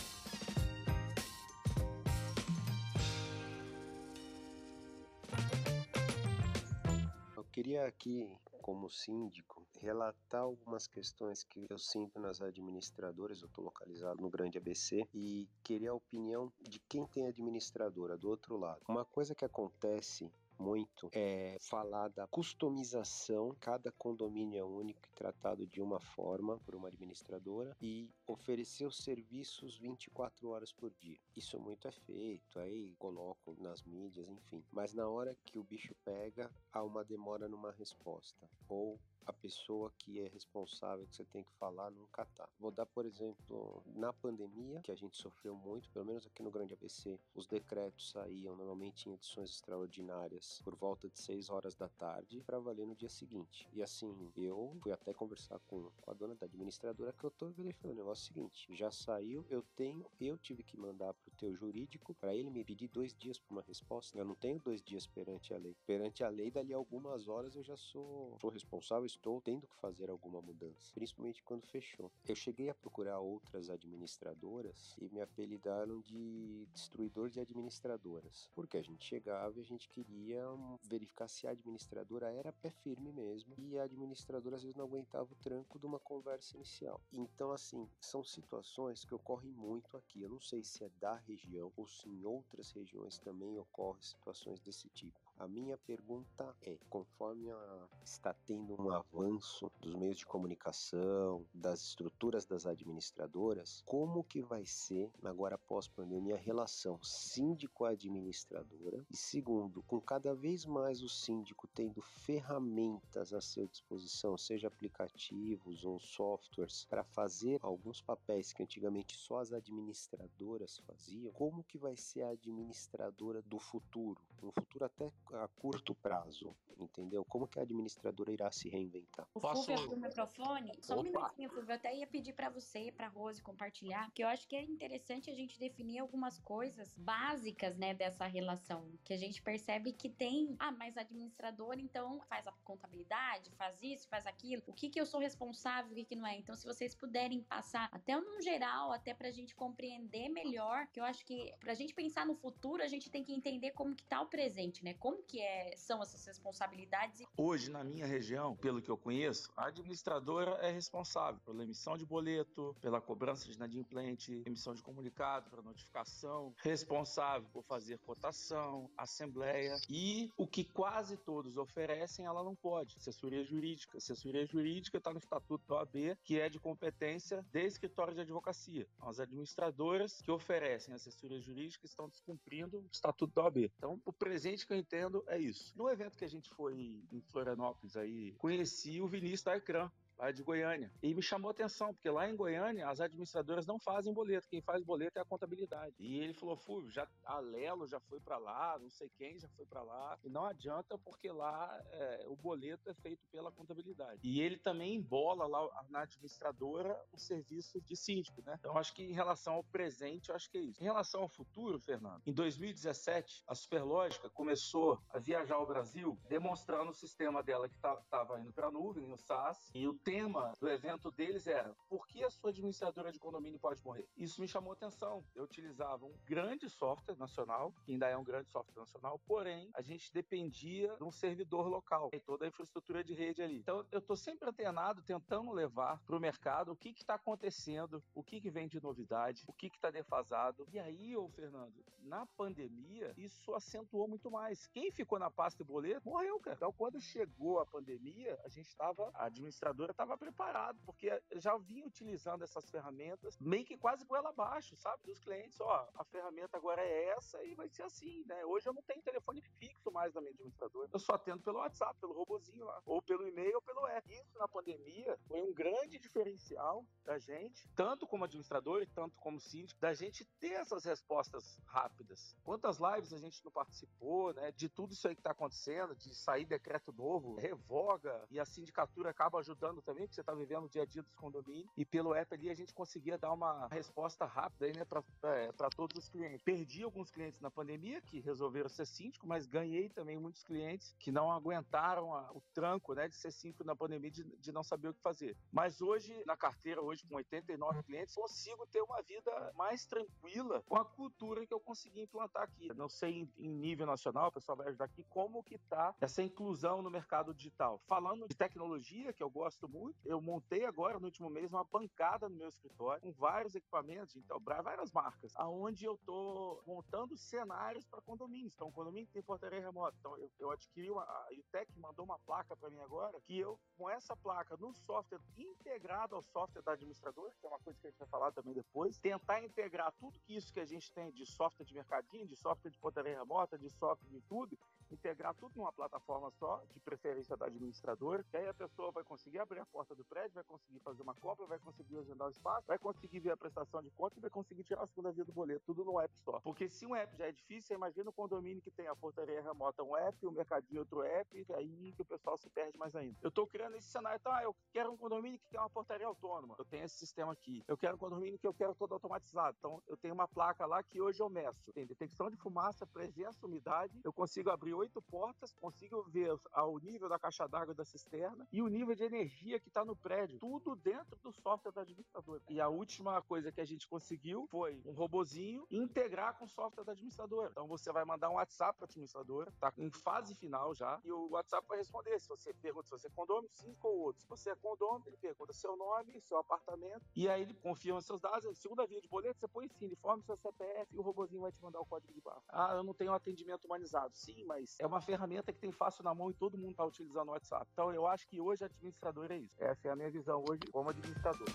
Queria 7.57 7.87
aqui, 7.87 8.29
como 8.61 8.87
síndico, 8.87 9.65
relatar 9.79 10.41
algumas 10.41 10.85
questões 10.85 11.43
que 11.43 11.65
eu 11.67 11.79
sinto 11.79 12.19
nas 12.19 12.39
administradoras. 12.39 13.41
Eu 13.41 13.47
estou 13.47 13.63
localizado 13.63 14.21
no 14.21 14.29
Grande 14.29 14.59
ABC 14.59 15.07
e 15.11 15.49
queria 15.63 15.89
a 15.89 15.95
opinião 15.95 16.53
de 16.61 16.79
quem 16.87 17.07
tem 17.07 17.25
administradora 17.25 18.15
do 18.15 18.29
outro 18.29 18.57
lado. 18.57 18.83
Uma 18.87 19.03
coisa 19.03 19.33
que 19.33 19.43
acontece 19.43 20.31
muito 20.59 21.09
é 21.11 21.57
falar 21.61 22.09
da 22.09 22.27
customização. 22.27 23.55
Cada 23.59 23.91
condomínio 23.91 24.59
é 24.59 24.63
único 24.63 25.01
e 25.05 25.15
tratado 25.15 25.65
de 25.67 25.81
uma 25.81 25.99
forma 25.99 26.57
por 26.59 26.75
uma 26.75 26.87
administradora 26.87 27.75
e 27.81 28.09
oferecer 28.25 28.85
os 28.85 28.97
serviços 28.97 29.77
24 29.77 30.49
horas 30.49 30.71
por 30.71 30.91
dia. 30.99 31.19
Isso 31.35 31.59
muito 31.59 31.87
é 31.87 31.91
feito, 31.91 32.59
aí 32.59 32.95
colocam 32.97 33.55
nas 33.59 33.83
mídias, 33.83 34.27
enfim. 34.29 34.63
Mas 34.71 34.93
na 34.93 35.07
hora 35.07 35.35
que 35.45 35.57
o 35.57 35.63
bicho 35.63 35.95
pega, 36.03 36.51
há 36.71 36.83
uma 36.83 37.03
demora 37.03 37.47
numa 37.47 37.71
resposta. 37.71 38.49
Ou 38.67 38.99
a 39.27 39.33
pessoa 39.33 39.91
que 39.99 40.19
é 40.19 40.27
responsável, 40.29 41.05
que 41.05 41.15
você 41.15 41.25
tem 41.25 41.43
que 41.43 41.51
falar, 41.53 41.91
nunca 41.91 42.25
tá. 42.25 42.47
Vou 42.59 42.71
dar, 42.71 42.85
por 42.85 43.05
exemplo, 43.05 43.83
na 43.95 44.13
pandemia, 44.13 44.81
que 44.81 44.91
a 44.91 44.95
gente 44.95 45.17
sofreu 45.17 45.53
muito, 45.53 45.89
pelo 45.91 46.05
menos 46.05 46.25
aqui 46.25 46.41
no 46.41 46.51
Grande 46.51 46.73
ABC, 46.73 47.19
os 47.35 47.45
decretos 47.45 48.11
saíam 48.11 48.55
normalmente 48.55 49.09
em 49.09 49.13
edições 49.13 49.51
extraordinárias 49.51 50.61
por 50.63 50.75
volta 50.75 51.09
de 51.09 51.19
6 51.19 51.49
horas 51.49 51.75
da 51.75 51.89
tarde 51.89 52.41
para 52.45 52.59
valer 52.59 52.87
no 52.87 52.95
dia 52.95 53.09
seguinte. 53.09 53.67
E 53.73 53.83
assim, 53.83 54.31
eu 54.35 54.77
fui 54.81 54.91
até 54.91 55.13
conversar 55.13 55.59
com, 55.67 55.91
com 56.01 56.11
a 56.11 56.13
dona 56.13 56.35
da 56.35 56.45
administradora 56.45 57.13
que 57.13 57.23
eu 57.23 57.31
tô 57.31 57.51
falei, 57.53 57.93
o 57.93 57.95
negócio 57.95 58.29
é 58.29 58.31
o 58.31 58.33
seguinte, 58.33 58.75
já 58.75 58.91
saiu, 58.91 59.45
eu 59.49 59.63
tenho, 59.75 60.05
eu 60.19 60.37
tive 60.37 60.63
que 60.63 60.77
mandar 60.77 61.13
pro 61.13 61.31
teu 61.37 61.53
jurídico 61.55 62.13
para 62.15 62.35
ele 62.35 62.49
me 62.49 62.63
pedir 62.63 62.87
dois 62.87 63.13
dias 63.13 63.39
para 63.39 63.53
uma 63.53 63.61
resposta. 63.61 64.17
Eu 64.17 64.25
não 64.25 64.35
tenho 64.35 64.59
dois 64.59 64.81
dias 64.81 65.07
perante 65.07 65.53
a 65.53 65.57
lei. 65.57 65.75
Perante 65.85 66.23
a 66.23 66.29
lei, 66.29 66.51
dali 66.51 66.73
algumas 66.73 67.27
horas 67.27 67.55
eu 67.55 67.63
já 67.63 67.75
sou, 67.75 68.37
sou 68.39 68.49
responsável, 68.49 69.05
estou 69.17 69.41
tendo 69.41 69.67
que 69.67 69.75
fazer 69.75 70.09
alguma 70.09 70.41
mudança, 70.41 70.93
principalmente 70.93 71.43
quando 71.43 71.65
fechou. 71.65 72.11
Eu 72.27 72.35
cheguei 72.35 72.69
a 72.69 72.75
procurar 72.75 73.19
outras 73.19 73.69
administradoras 73.69 74.95
e 74.99 75.09
me 75.09 75.21
apelidaram 75.21 76.01
de 76.01 76.65
destruidor 76.73 77.29
de 77.29 77.39
administradoras, 77.39 78.49
porque 78.53 78.77
a 78.77 78.81
gente 78.81 79.03
chegava 79.03 79.57
e 79.57 79.61
a 79.61 79.65
gente 79.65 79.89
queria 79.89 80.43
verificar 80.83 81.27
se 81.27 81.47
a 81.47 81.51
administradora 81.51 82.31
era 82.31 82.53
pé 82.53 82.69
firme 82.69 83.11
mesmo 83.11 83.53
e 83.57 83.77
a 83.77 83.83
administradora 83.83 84.55
às 84.55 84.63
vezes 84.63 84.77
não 84.77 84.85
aguentava 84.85 85.31
o 85.31 85.43
tranco 85.43 85.79
de 85.79 85.85
uma 85.85 85.99
conversa 85.99 86.55
inicial. 86.55 87.01
Então, 87.11 87.51
assim, 87.51 87.89
são 87.99 88.23
situações 88.23 89.03
que 89.03 89.15
ocorrem 89.15 89.51
muito 89.51 89.97
aqui. 89.97 90.21
Eu 90.21 90.29
não 90.29 90.39
sei 90.39 90.63
se 90.63 90.83
é 90.83 90.89
da 90.99 91.15
região 91.15 91.71
ou 91.75 91.87
se 91.87 92.07
em 92.07 92.23
outras 92.23 92.71
regiões 92.71 93.17
também 93.17 93.57
ocorrem 93.57 94.01
situações 94.01 94.59
desse 94.59 94.87
tipo. 94.89 95.26
A 95.39 95.47
minha 95.47 95.77
pergunta 95.77 96.55
é: 96.63 96.79
conforme 96.89 97.51
a, 97.51 97.87
está 98.03 98.33
tendo 98.33 98.73
um 98.81 98.89
avanço 98.89 99.71
dos 99.79 99.93
meios 99.93 100.17
de 100.17 100.25
comunicação, 100.25 101.45
das 101.53 101.81
estruturas 101.81 102.47
das 102.47 102.65
administradoras, 102.65 103.83
como 103.85 104.23
que 104.23 104.41
vai 104.41 104.65
ser, 104.65 105.11
agora 105.23 105.53
após 105.53 105.87
pandemia, 105.87 106.33
a 106.33 106.39
relação 106.39 106.99
síndico-administradora? 107.03 109.05
E 109.11 109.15
segundo, 109.15 109.83
com 109.83 110.01
cada 110.01 110.33
vez 110.33 110.65
mais 110.65 111.03
o 111.03 111.09
síndico 111.09 111.67
tendo 111.67 112.01
ferramentas 112.01 113.31
à 113.31 113.39
sua 113.39 113.67
disposição, 113.67 114.35
seja 114.39 114.67
aplicativos 114.67 115.85
ou 115.85 115.99
softwares, 115.99 116.85
para 116.85 117.03
fazer 117.03 117.59
alguns 117.61 118.01
papéis 118.01 118.53
que 118.53 118.63
antigamente 118.63 119.15
só 119.15 119.37
as 119.37 119.53
administradoras 119.53 120.79
faziam, 120.79 121.31
como 121.33 121.63
que 121.63 121.77
vai 121.77 121.95
ser 121.95 122.23
a 122.23 122.29
administradora 122.29 123.43
do 123.43 123.59
futuro? 123.59 124.19
Um 124.43 124.51
futuro 124.51 124.85
até 124.85 125.11
a 125.33 125.47
curto 125.59 125.95
prazo, 125.95 126.55
entendeu? 126.77 127.25
Como 127.25 127.47
que 127.47 127.59
a 127.59 127.63
administradora 127.63 128.31
irá 128.31 128.51
se 128.51 128.69
reinventar? 128.69 129.27
O 129.33 129.39
Posso... 129.39 129.65
Fulvio 129.65 129.83
abriu 129.83 129.97
o 129.97 130.01
microfone. 130.01 130.71
Só 130.81 130.93
Opa. 130.93 131.01
um 131.01 131.11
minutinho, 131.11 131.49
Fulvio. 131.49 131.71
Eu 131.71 131.75
até 131.75 131.95
ia 131.95 132.07
pedir 132.07 132.33
para 132.33 132.49
você, 132.49 132.91
para 132.91 133.07
Rose 133.07 133.41
compartilhar, 133.41 134.11
que 134.11 134.23
eu 134.23 134.27
acho 134.27 134.47
que 134.47 134.55
é 134.55 134.61
interessante 134.63 135.29
a 135.29 135.33
gente 135.33 135.59
definir 135.59 135.99
algumas 135.99 136.39
coisas 136.39 136.93
básicas, 136.95 137.77
né, 137.77 137.93
dessa 137.93 138.25
relação, 138.25 138.87
que 139.03 139.13
a 139.13 139.17
gente 139.17 139.41
percebe 139.41 139.91
que 139.91 140.09
tem, 140.09 140.55
ah, 140.59 140.71
mas 140.71 140.97
administrador 140.97 141.75
então 141.79 142.19
faz 142.29 142.47
a 142.47 142.51
contabilidade, 142.63 143.51
faz 143.51 143.81
isso, 143.81 144.07
faz 144.07 144.25
aquilo. 144.25 144.61
O 144.67 144.73
que 144.73 144.89
que 144.89 144.99
eu 144.99 145.05
sou 145.05 145.19
responsável, 145.19 145.91
o 145.91 145.95
que 145.95 146.05
que 146.05 146.15
não 146.15 146.27
é? 146.27 146.37
Então, 146.37 146.55
se 146.55 146.65
vocês 146.65 146.95
puderem 146.95 147.41
passar 147.41 147.89
até 147.91 148.15
num 148.19 148.41
geral, 148.41 148.91
até 148.91 149.13
pra 149.13 149.31
gente 149.31 149.55
compreender 149.55 150.29
melhor, 150.29 150.87
que 150.87 150.99
eu 150.99 151.03
acho 151.03 151.25
que 151.25 151.51
pra 151.59 151.73
gente 151.73 151.93
pensar 151.93 152.25
no 152.25 152.35
futuro, 152.35 152.83
a 152.83 152.87
gente 152.87 153.09
tem 153.09 153.23
que 153.23 153.33
entender 153.33 153.71
como 153.71 153.95
que 153.95 154.03
tá 154.03 154.21
o 154.21 154.26
presente, 154.27 154.83
né? 154.83 154.93
Como 154.93 155.23
que 155.23 155.41
é, 155.41 155.75
são 155.77 156.01
essas 156.01 156.25
responsabilidades? 156.25 157.21
Hoje, 157.37 157.69
na 157.69 157.83
minha 157.83 158.05
região, 158.05 158.55
pelo 158.55 158.81
que 158.81 158.89
eu 158.89 158.97
conheço, 158.97 159.51
a 159.55 159.67
administradora 159.67 160.51
é 160.61 160.71
responsável 160.71 161.39
pela 161.41 161.63
emissão 161.63 161.97
de 161.97 162.05
boleto, 162.05 162.75
pela 162.81 163.01
cobrança 163.01 163.45
de 163.45 163.53
inadimplente, 163.53 164.43
emissão 164.45 164.73
de 164.73 164.81
comunicado 164.81 165.49
para 165.49 165.61
notificação, 165.61 166.53
responsável 166.57 167.47
por 167.51 167.63
fazer 167.63 167.97
cotação, 167.99 168.89
assembleia 168.97 169.75
e 169.89 170.31
o 170.37 170.47
que 170.47 170.63
quase 170.63 171.17
todos 171.17 171.57
oferecem, 171.57 172.25
ela 172.25 172.43
não 172.43 172.55
pode. 172.55 172.95
Assessoria 172.97 173.43
jurídica. 173.43 173.97
Assessoria 173.97 174.45
jurídica 174.45 174.97
está 174.97 175.11
no 175.11 175.19
Estatuto 175.19 175.65
da 175.67 175.75
OAB, 175.75 176.17
que 176.23 176.39
é 176.39 176.49
de 176.49 176.59
competência 176.59 177.45
de 177.51 177.65
escritório 177.65 178.13
de 178.13 178.21
advocacia. 178.21 178.87
As 179.01 179.19
administradoras 179.19 180.21
que 180.21 180.31
oferecem 180.31 180.93
assessoria 180.93 181.39
jurídica 181.39 181.85
estão 181.85 182.09
descumprindo 182.09 182.79
o 182.79 182.89
Estatuto 182.91 183.33
da 183.33 183.43
OAB. 183.43 183.71
Então, 183.77 184.01
o 184.05 184.13
presente 184.17 184.65
que 184.65 184.73
eu 184.73 184.77
entendo 184.77 185.23
é 185.27 185.37
isso. 185.37 185.73
No 185.75 185.89
evento 185.89 186.17
que 186.17 186.25
a 186.25 186.29
gente 186.29 186.49
foi 186.49 187.03
em 187.11 187.21
Florianópolis 187.21 187.95
aí, 187.95 188.33
conheci 188.33 189.01
o 189.01 189.07
Vinícius 189.07 189.43
da 189.43 189.57
Ecrã, 189.57 189.91
lá 190.17 190.31
de 190.31 190.43
Goiânia. 190.43 190.91
E 191.01 191.13
me 191.13 191.21
chamou 191.21 191.51
atenção, 191.51 191.93
porque 191.93 192.09
lá 192.09 192.29
em 192.29 192.35
Goiânia 192.35 192.87
as 192.87 192.99
administradoras 192.99 193.65
não 193.65 193.79
fazem 193.79 194.13
boleto, 194.13 194.47
quem 194.49 194.61
faz 194.61 194.83
boleto 194.83 195.19
é 195.19 195.21
a 195.21 195.25
contabilidade. 195.25 195.95
E 195.99 196.19
ele 196.19 196.33
falou: 196.33 196.57
Fúvio, 196.57 196.89
já, 196.89 197.07
a 197.25 197.39
Lelo 197.39 197.87
já 197.87 197.99
foi 197.99 198.19
para 198.19 198.37
lá, 198.37 198.77
não 198.79 198.89
sei 198.89 199.09
quem 199.17 199.39
já 199.39 199.47
foi 199.49 199.65
para 199.65 199.83
lá, 199.83 200.17
e 200.23 200.29
não 200.29 200.45
adianta 200.45 200.97
porque 200.97 201.31
lá 201.31 201.79
é, 201.91 202.25
o 202.27 202.35
boleto 202.35 202.89
é 202.89 202.93
feito 202.95 203.25
pela 203.31 203.51
contabilidade. 203.51 204.19
E 204.23 204.41
ele 204.41 204.57
também 204.57 204.95
embola 204.95 205.47
lá 205.47 205.85
na 205.89 206.01
administradora 206.01 206.97
o 207.11 207.17
serviço 207.17 207.79
de 207.81 207.95
síndico, 207.95 208.41
né? 208.41 208.55
Então 208.59 208.77
acho 208.77 208.93
que 208.93 209.03
em 209.03 209.13
relação 209.13 209.55
ao 209.55 209.63
presente, 209.63 210.29
eu 210.29 210.35
acho 210.35 210.49
que 210.49 210.57
é 210.57 210.61
isso. 210.61 210.81
Em 210.81 210.85
relação 210.85 211.21
ao 211.21 211.29
futuro, 211.29 211.79
Fernando, 211.79 212.21
em 212.25 212.33
2017, 212.33 213.43
a 213.47 213.55
Superlógica 213.55 214.29
começou 214.29 214.99
a 215.09 215.19
viajar 215.19 215.55
ao 215.55 215.67
Brasil 215.67 216.17
demonstrando 216.29 216.91
o 216.91 216.93
sistema 216.93 217.43
dela 217.43 217.67
que 217.67 217.75
estava 217.75 218.01
tá, 218.09 218.39
indo 218.39 218.53
para 218.53 218.67
a 218.67 218.71
nuvem, 218.71 219.05
no 219.05 219.17
SaaS, 219.17 219.69
e 219.73 219.87
o 219.87 219.93
tema 220.07 220.53
do 220.57 220.69
evento 220.69 221.11
deles 221.11 221.47
era 221.47 221.75
por 221.89 222.07
que 222.07 222.23
a 222.23 222.29
sua 222.29 222.49
administradora 222.49 223.11
de 223.11 223.19
condomínio 223.19 223.59
pode 223.59 223.83
morrer? 223.83 224.07
Isso 224.15 224.39
me 224.39 224.47
chamou 224.47 224.71
atenção. 224.71 225.21
Eu 225.35 225.43
utilizava 225.43 226.05
um 226.05 226.13
grande 226.23 226.69
software 226.69 227.17
nacional, 227.17 227.73
que 227.83 227.91
ainda 227.91 228.07
é 228.07 228.15
um 228.15 228.23
grande 228.23 228.49
software 228.49 228.79
nacional, 228.79 229.19
porém 229.27 229.69
a 229.73 229.81
gente 229.81 230.13
dependia 230.13 230.95
de 230.95 231.03
um 231.03 231.11
servidor 231.11 231.67
local 231.67 232.09
e 232.13 232.21
toda 232.21 232.45
a 232.45 232.47
infraestrutura 232.47 233.03
de 233.03 233.13
rede 233.13 233.41
ali. 233.41 233.57
Então 233.57 233.85
eu 233.91 233.99
estou 233.99 234.15
sempre 234.15 234.47
antenado, 234.47 235.01
tentando 235.01 235.51
levar 235.51 235.99
para 236.05 236.15
o 236.15 236.21
mercado 236.21 236.71
o 236.71 236.75
que 236.77 236.93
está 236.97 237.15
acontecendo, 237.15 238.01
o 238.15 238.23
que, 238.23 238.39
que 238.39 238.49
vem 238.49 238.69
de 238.69 238.81
novidade, 238.81 239.43
o 239.45 239.51
que 239.51 239.67
está 239.67 239.91
defasado. 239.91 240.65
E 240.71 240.79
aí, 240.79 241.17
ô 241.17 241.27
Fernando, 241.27 241.83
na 241.99 242.25
pandemia, 242.25 243.13
isso 243.17 243.53
acentuou 243.53 244.07
muito 244.07 244.31
mais. 244.31 244.67
Quem 244.67 244.89
ficou 244.89 245.19
na 245.19 245.29
pasta 245.29 245.61
e 245.61 245.65
boleto 245.65 246.07
morreu, 246.07 246.39
cara. 246.39 246.55
Então, 246.55 246.71
quando 246.71 247.01
chegou 247.01 247.59
a 247.59 247.65
pandemia, 247.65 248.39
a 248.45 248.47
gente 248.47 248.67
estava, 248.67 249.11
a 249.13 249.25
administradora 249.25 249.93
estava 249.97 250.15
preparado, 250.15 250.79
porque 250.85 251.09
já 251.37 251.57
vinha 251.57 251.87
utilizando 251.87 252.43
essas 252.43 252.69
ferramentas 252.69 253.35
meio 253.39 253.65
que 253.65 253.75
quase 253.75 254.05
com 254.05 254.15
ela 254.15 254.29
abaixo, 254.29 254.77
sabe? 254.77 255.01
Dos 255.03 255.19
clientes, 255.19 255.59
ó, 255.59 255.89
a 255.95 256.03
ferramenta 256.05 256.55
agora 256.55 256.83
é 256.83 257.05
essa 257.09 257.43
e 257.43 257.55
vai 257.55 257.67
ser 257.67 257.81
assim, 257.81 258.23
né? 258.25 258.45
Hoje 258.45 258.69
eu 258.69 258.73
não 258.73 258.83
tenho 258.83 259.01
telefone 259.01 259.41
fixo 259.41 259.91
mais 259.91 260.13
na 260.13 260.21
minha 260.21 260.33
administradora. 260.33 260.87
Eu 260.93 260.99
só 260.99 261.13
atendo 261.13 261.41
pelo 261.41 261.57
WhatsApp, 261.57 261.99
pelo 261.99 262.13
robozinho 262.13 262.65
lá, 262.65 262.79
ou 262.85 263.01
pelo 263.01 263.27
e-mail 263.27 263.55
ou 263.55 263.61
pelo 263.61 263.87
app. 263.87 264.13
Isso 264.13 264.37
na 264.37 264.47
pandemia 264.47 265.17
foi 265.27 265.41
um 265.41 265.51
grande 265.51 265.97
diferencial 265.97 266.85
da 267.03 267.17
gente, 267.17 267.67
tanto 267.75 268.05
como 268.05 268.25
administrador 268.25 268.83
e 268.83 268.85
tanto 268.85 269.19
como 269.19 269.39
síndico, 269.39 269.79
da 269.79 269.93
gente 269.95 270.25
ter 270.39 270.53
essas 270.53 270.85
respostas 270.85 271.59
rápidas. 271.65 272.35
Quantas 272.43 272.77
lives 272.77 273.13
a 273.13 273.17
gente 273.17 273.43
não 273.43 273.51
participou, 273.51 274.31
né? 274.33 274.51
De 274.51 274.69
tudo 274.69 274.93
isso 274.93 275.07
aí 275.07 275.15
que 275.15 275.21
tá 275.23 275.31
acontecendo, 275.31 275.95
de 275.95 276.13
sair 276.13 276.45
decreto 276.45 276.91
novo, 276.91 277.33
revoga, 277.35 278.27
e 278.29 278.39
a 278.39 278.45
sindicatura 278.45 279.09
acaba 279.09 279.39
ajudando 279.39 279.86
também, 279.87 280.05
que 280.05 280.13
você 280.13 280.19
está 280.19 280.33
vivendo 280.33 280.65
o 280.65 280.69
dia 280.69 280.81
a 280.81 280.85
dia 280.85 281.01
dos 281.01 281.13
condomínios. 281.13 281.71
E 281.77 281.85
pelo 281.85 282.13
app 282.13 282.33
ali 282.33 282.49
a 282.49 282.53
gente 282.53 282.73
conseguia 282.73 283.17
dar 283.17 283.31
uma 283.31 283.67
resposta 283.69 284.25
rápida 284.25 284.65
aí, 284.65 284.73
né, 284.75 284.83
para 284.83 285.01
é, 285.23 285.49
todos 285.73 286.03
os 286.03 286.09
clientes. 286.09 286.43
Perdi 286.43 286.83
alguns 286.83 287.09
clientes 287.09 287.39
na 287.39 287.49
pandemia 287.49 288.01
que 288.01 288.19
resolveram 288.19 288.67
ser 288.67 288.85
síndico, 288.85 289.25
mas 289.25 289.47
ganhei 289.47 289.89
também 289.89 290.17
muitos 290.17 290.43
clientes 290.43 290.93
que 290.99 291.09
não 291.09 291.31
aguentaram 291.31 292.13
a, 292.13 292.29
o 292.33 292.41
tranco, 292.53 292.93
né, 292.93 293.07
de 293.07 293.15
ser 293.15 293.31
síndico 293.31 293.63
na 293.63 293.75
pandemia, 293.75 294.11
de, 294.11 294.23
de 294.23 294.51
não 294.51 294.63
saber 294.63 294.89
o 294.89 294.93
que 294.93 295.01
fazer. 295.01 295.37
Mas 295.51 295.81
hoje, 295.81 296.13
na 296.25 296.35
carteira, 296.35 296.81
hoje 296.81 297.05
com 297.07 297.15
89 297.15 297.83
clientes, 297.83 298.13
consigo 298.13 298.67
ter 298.67 298.81
uma 298.81 299.01
vida 299.01 299.53
mais 299.55 299.85
tranquila 299.85 300.61
com 300.67 300.75
a 300.75 300.83
cultura 300.83 301.45
que 301.47 301.53
eu 301.53 301.59
consegui 301.61 302.01
implantar 302.01 302.43
aqui. 302.43 302.67
Não 302.73 302.89
sei 302.89 303.21
em, 303.21 303.33
em 303.37 303.53
nível 303.55 303.85
nacional, 303.85 304.27
o 304.27 304.31
pessoal 304.33 304.57
vai 304.57 304.67
ajudar 304.67 304.85
aqui, 304.85 305.05
como 305.05 305.41
que 305.43 305.57
tá 305.57 305.95
essa 306.01 306.21
inclusão 306.21 306.81
no 306.81 306.91
mercado 306.91 307.33
digital. 307.33 307.81
Falando 307.87 308.27
de 308.27 308.35
tecnologia, 308.35 309.13
que 309.13 309.23
eu 309.23 309.29
gosto 309.29 309.69
muito, 309.69 309.76
muito. 309.77 309.97
Eu 310.05 310.19
montei 310.19 310.65
agora, 310.65 310.99
no 310.99 311.05
último 311.05 311.29
mês, 311.29 311.51
uma 311.51 311.63
bancada 311.63 312.27
no 312.27 312.35
meu 312.35 312.49
escritório 312.49 313.01
com 313.01 313.11
vários 313.13 313.55
equipamentos 313.55 314.13
de 314.13 314.19
Intelbras, 314.19 314.63
várias 314.63 314.91
marcas, 314.91 315.31
aonde 315.35 315.85
eu 315.85 315.97
tô 316.05 316.61
montando 316.65 317.15
cenários 317.15 317.85
para 317.85 318.01
condomínios. 318.01 318.53
Então, 318.53 318.71
condomínio 318.71 319.09
tem 319.13 319.21
portaria 319.21 319.59
remota. 319.59 319.95
Então, 319.99 320.17
eu, 320.17 320.29
eu 320.39 320.51
adquiri 320.51 320.89
uma. 320.89 321.03
A 321.03 321.27
UTEC 321.31 321.77
mandou 321.79 322.05
uma 322.05 322.19
placa 322.19 322.55
para 322.55 322.69
mim 322.69 322.79
agora, 322.79 323.19
que 323.21 323.37
eu, 323.37 323.59
com 323.77 323.89
essa 323.89 324.15
placa 324.15 324.57
no 324.57 324.73
software 324.73 325.21
integrado 325.37 326.15
ao 326.15 326.23
software 326.23 326.61
da 326.61 326.73
administradora, 326.73 327.33
que 327.39 327.45
é 327.45 327.49
uma 327.49 327.59
coisa 327.59 327.79
que 327.79 327.87
a 327.87 327.89
gente 327.89 327.99
vai 327.99 328.07
falar 328.07 328.31
também 328.31 328.53
depois, 328.53 328.97
tentar 328.97 329.43
integrar 329.43 329.93
tudo 329.99 330.19
que 330.21 330.35
isso 330.35 330.51
que 330.51 330.59
a 330.59 330.65
gente 330.65 330.91
tem 330.91 331.11
de 331.11 331.25
software 331.25 331.65
de 331.65 331.73
mercadinho, 331.73 332.25
de 332.25 332.35
software 332.35 332.71
de 332.71 332.77
portaria 332.77 333.17
remota, 333.17 333.57
de 333.57 333.69
software 333.69 334.09
de 334.09 334.21
tudo, 334.21 334.57
integrar 334.91 335.33
tudo 335.35 335.55
numa 335.55 335.71
plataforma 335.71 336.31
só, 336.31 336.63
de 336.73 336.79
preferência 336.79 337.35
da 337.35 337.45
administradora, 337.45 338.23
que 338.23 338.37
aí 338.37 338.47
a 338.47 338.53
pessoa 338.53 338.91
vai 338.91 339.03
conseguir 339.03 339.39
abrir 339.39 339.59
a 339.59 339.65
porta 339.65 339.95
do 339.95 340.03
prédio, 340.05 340.35
vai 340.35 340.43
conseguir 340.43 340.79
fazer 340.79 341.01
uma 341.01 341.15
compra, 341.15 341.45
vai 341.45 341.59
conseguir 341.59 341.97
agendar 341.97 342.27
o 342.27 342.31
espaço, 342.31 342.67
vai 342.67 342.77
conseguir 342.77 343.19
ver 343.19 343.31
a 343.31 343.37
prestação 343.37 343.81
de 343.81 343.89
conta 343.91 344.17
e 344.17 344.21
vai 344.21 344.29
conseguir 344.29 344.63
tirar 344.63 344.83
a 344.83 344.87
segunda 344.87 345.11
via 345.11 345.25
do 345.25 345.31
boleto, 345.31 345.63
tudo 345.65 345.83
no 345.83 345.99
app 345.99 346.17
só. 346.19 346.39
Porque 346.41 346.69
se 346.69 346.85
um 346.85 346.95
app 346.95 347.15
já 347.15 347.27
é 347.27 347.31
difícil, 347.31 347.75
imagina 347.75 348.09
um 348.09 348.13
condomínio 348.13 348.61
que 348.61 348.71
tem 348.71 348.87
a 348.87 348.95
portaria 348.95 349.41
remota 349.41 349.83
um 349.83 349.95
app, 349.95 350.25
o 350.25 350.31
mercadinho 350.31 350.81
outro 350.81 351.03
app, 351.03 351.37
e 351.37 351.53
aí 351.53 351.93
que 351.93 352.01
o 352.01 352.05
pessoal 352.05 352.37
se 352.37 352.49
perde 352.49 352.77
mais 352.77 352.95
ainda. 352.95 353.17
Eu 353.21 353.29
estou 353.29 353.47
criando 353.47 353.75
esse 353.75 353.87
cenário, 353.87 354.19
ah, 354.25 354.43
eu 354.43 354.55
quero 354.71 354.91
um 354.91 354.97
condomínio 354.97 355.39
que 355.39 355.49
quer 355.49 355.59
uma 355.59 355.69
portaria 355.69 356.05
autônoma. 356.05 356.55
Eu 356.57 356.65
tenho 356.65 356.83
esse 356.83 356.95
sistema 356.95 357.31
aqui. 357.31 357.63
Eu 357.67 357.77
quero 357.77 357.95
um 357.95 357.99
condomínio 357.99 358.39
que 358.39 358.47
eu 358.47 358.53
quero 358.53 358.75
todo 358.75 358.93
automatizado. 358.93 359.55
Então, 359.59 359.81
eu 359.87 359.97
tenho 359.97 360.13
uma 360.13 360.27
placa 360.27 360.65
lá 360.65 360.81
que 360.83 361.01
hoje 361.01 361.21
eu 361.21 361.29
meço. 361.29 361.71
Tem 361.73 361.85
detecção 361.85 362.29
de 362.29 362.37
fumaça, 362.37 362.85
presença, 362.85 363.45
umidade. 363.45 363.99
Eu 364.03 364.13
consigo 364.13 364.49
abrir 364.49 364.73
oito 364.77 365.01
portas, 365.01 365.53
consigo 365.55 366.03
ver 366.03 366.37
o 366.55 366.77
nível 366.79 367.09
da 367.09 367.19
caixa 367.19 367.47
d'água 367.47 367.73
da 367.73 367.85
cisterna 367.85 368.47
e 368.51 368.61
o 368.61 368.67
nível 368.67 368.95
de 368.95 369.03
energia 369.03 369.59
que 369.59 369.67
está 369.67 369.83
no 369.83 369.95
prédio. 369.95 370.39
Tudo 370.39 370.75
dentro 370.75 371.17
do 371.21 371.31
software 371.31 371.71
da 371.71 371.81
administradora. 371.81 372.41
E 372.49 372.59
a 372.59 372.69
última 372.69 373.21
coisa 373.21 373.51
que 373.51 373.61
a 373.61 373.65
gente 373.65 373.87
conseguiu 373.87 374.47
foi 374.49 374.81
um 374.85 374.93
robozinho 374.93 375.65
integrar 375.71 376.37
com 376.37 376.45
o 376.45 376.49
software 376.49 376.83
da 376.83 376.91
administradora. 376.91 377.49
Então 377.51 377.67
você 377.67 377.91
vai 377.91 378.05
mandar 378.05 378.29
um 378.29 378.35
WhatsApp 378.35 378.77
para 378.77 378.85
a 378.85 378.89
administradora, 378.89 379.51
tá 379.59 379.73
em 379.77 379.91
fase 379.91 380.35
final 380.35 380.73
já, 380.73 380.99
e 381.03 381.11
o 381.11 381.29
WhatsApp 381.29 381.67
vai 381.67 381.77
responder 381.77 382.19
se 382.19 382.27
você 382.27 382.53
pergunta 382.53 382.85
se 382.87 382.91
você 382.91 383.07
é 383.07 383.11
condomínio, 383.11 383.49
cinco 383.53 383.87
ou 383.87 383.99
outro. 383.99 384.21
Se 384.21 384.27
você 384.27 384.51
é 384.51 384.55
condomínio, 384.55 385.07
ele 385.07 385.17
pergunta 385.17 385.53
seu 385.53 385.75
nome, 385.75 386.21
seu 386.21 386.37
apartamento, 386.37 387.01
e 387.15 387.27
aí 387.29 387.41
ele 387.41 387.53
confia 387.55 387.93
nos 387.93 388.05
seus 388.05 388.21
dados. 388.21 388.57
Segunda 388.57 388.85
via 388.85 389.01
de 389.01 389.07
boleto, 389.07 389.39
você 389.39 389.47
põe 389.47 389.67
sim, 389.67 389.87
informe 389.87 390.23
seu 390.23 390.35
CPF 390.37 390.93
e 390.93 390.97
o 390.97 391.01
robozinho 391.01 391.41
vai 391.41 391.51
te 391.51 391.61
mandar 391.61 391.79
o 391.79 391.85
código 391.85 392.13
de 392.13 392.21
barra. 392.21 392.43
Ah, 392.49 392.73
eu 392.75 392.83
não 392.83 392.93
tenho 392.93 393.13
atendimento 393.13 393.65
humanizado. 393.65 394.15
Sim, 394.15 394.43
mas 394.45 394.66
é 394.79 394.85
uma 394.85 395.01
ferramenta 395.01 395.51
que 395.53 395.59
tem 395.59 395.71
fácil 395.71 396.03
na 396.03 396.13
mão 396.13 396.29
e 396.29 396.33
todo 396.33 396.57
mundo 396.57 396.71
está 396.71 396.85
utilizando 396.85 397.29
o 397.29 397.31
WhatsApp. 397.31 397.67
Então 397.73 397.93
eu 397.93 398.05
acho 398.07 398.27
que 398.27 398.41
hoje 398.41 398.63
administrador 398.63 399.31
é 399.31 399.37
isso. 399.37 399.55
Essa 399.57 399.87
é 399.87 399.91
a 399.91 399.95
minha 399.95 400.11
visão 400.11 400.43
hoje 400.47 400.61
como 400.71 400.89
administrador. 400.89 401.47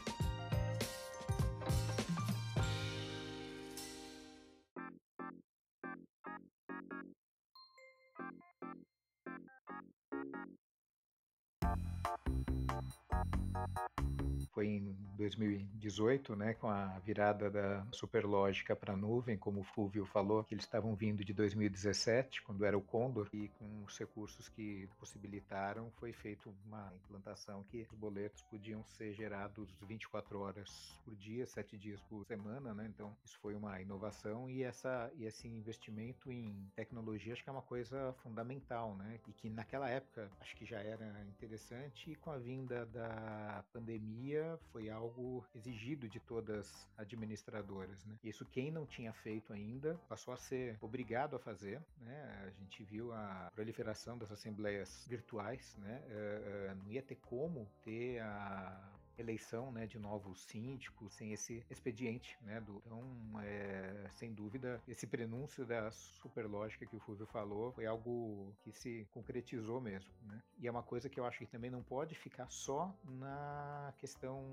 2018, 15.23 16.37
né, 16.37 16.55
com 16.55 16.69
a 16.69 16.99
virada 17.00 17.50
da 17.50 17.87
Superlógica 17.93 18.75
para 18.75 18.95
a 18.95 18.97
nuvem, 18.97 19.37
como 19.37 19.61
o 19.61 19.64
Fulvio 19.64 20.05
falou, 20.05 20.45
que 20.45 20.55
eles 20.55 20.64
estavam 20.64 20.95
vindo 20.95 21.25
de 21.25 21.33
2017, 21.33 22.43
quando 22.43 22.64
era 22.64 22.76
o 22.76 22.83
Condor, 22.83 23.29
e 23.33 23.49
com 23.59 23.85
os 23.85 23.97
recursos 23.99 24.49
que 24.49 24.88
possibilitaram, 24.99 25.91
foi 25.99 26.12
feita 26.12 26.50
uma 26.67 26.93
implantação 27.05 27.62
que 27.64 27.87
os 27.91 27.99
boletos 27.99 28.43
podiam 28.43 28.85
ser 28.85 29.14
gerados 29.14 29.71
24 29.83 30.41
horas 30.41 31.00
por 31.05 31.14
dia, 31.17 31.47
7 31.47 31.76
dias 31.79 32.00
por 32.02 32.25
semana, 32.26 32.75
né? 32.75 32.87
Então, 32.88 33.17
isso 33.25 33.38
foi 33.38 33.55
uma 33.55 33.81
inovação 33.81 34.50
e 34.50 34.62
essa 34.62 35.11
e 35.17 35.25
esse 35.25 35.47
investimento 35.47 36.31
em 36.31 36.71
tecnologia 36.75 37.33
acho 37.33 37.43
que 37.43 37.49
é 37.49 37.52
uma 37.52 37.62
coisa 37.62 38.12
fundamental, 38.23 38.95
né? 38.97 39.21
E 39.29 39.33
que 39.33 39.49
naquela 39.49 39.88
época 39.88 40.31
acho 40.41 40.57
que 40.57 40.64
já 40.64 40.81
era 40.81 41.25
interessante 41.29 42.11
e 42.11 42.17
com 42.17 42.31
a 42.31 42.38
vinda 42.38 42.87
da 42.87 43.64
pandemia 43.73 44.59
foi 44.73 44.91
algo 44.91 45.22
exigido 45.55 46.09
de 46.09 46.21
todas 46.21 46.59
as 46.59 46.88
administradoras. 46.99 48.05
Né? 48.05 48.17
Isso 48.25 48.45
quem 48.45 48.71
não 48.71 48.87
tinha 48.87 49.12
feito 49.12 49.52
ainda 49.52 49.99
passou 50.09 50.33
a 50.35 50.37
ser 50.37 50.76
obrigado 50.81 51.37
a 51.37 51.38
fazer. 51.38 51.81
Né? 52.00 52.45
A 52.47 52.50
gente 52.50 52.83
viu 52.85 53.12
a 53.12 53.50
proliferação 53.55 54.17
das 54.19 54.31
assembleias 54.31 55.07
virtuais, 55.09 55.76
né? 55.79 56.02
Uh, 56.07 56.73
uh, 56.73 56.75
não 56.83 56.91
ia 56.91 57.02
ter 57.02 57.17
como 57.17 57.69
ter 57.83 58.21
a 58.21 58.93
eleição 59.23 59.73
né, 59.73 59.87
de 59.87 59.99
novos 59.99 60.43
síndicos 60.45 61.14
sem 61.14 61.33
esse 61.33 61.64
expediente. 61.71 62.37
Né, 62.43 62.61
do, 62.61 62.83
então, 62.85 63.02
é, 63.43 64.09
sem 64.14 64.33
dúvida, 64.33 64.83
esse 64.87 65.07
prenúncio 65.07 65.64
da 65.64 65.91
superlógica 65.91 66.87
que 66.87 66.97
o 66.97 67.00
Fulvio 67.00 67.26
falou 67.26 67.73
foi 67.73 67.87
algo 67.87 68.55
que 68.62 68.73
se 68.73 69.07
concretizou 69.12 69.81
mesmo. 69.81 70.11
Né? 70.26 70.43
E 70.59 70.67
é 70.67 70.71
uma 70.71 70.83
coisa 70.83 71.09
que 71.09 71.19
eu 71.19 71.25
acho 71.25 71.38
que 71.38 71.47
também 71.47 71.71
não 71.71 71.83
pode 71.83 72.14
ficar 72.14 72.49
só 72.50 72.95
na 73.05 73.95
questão 73.99 74.45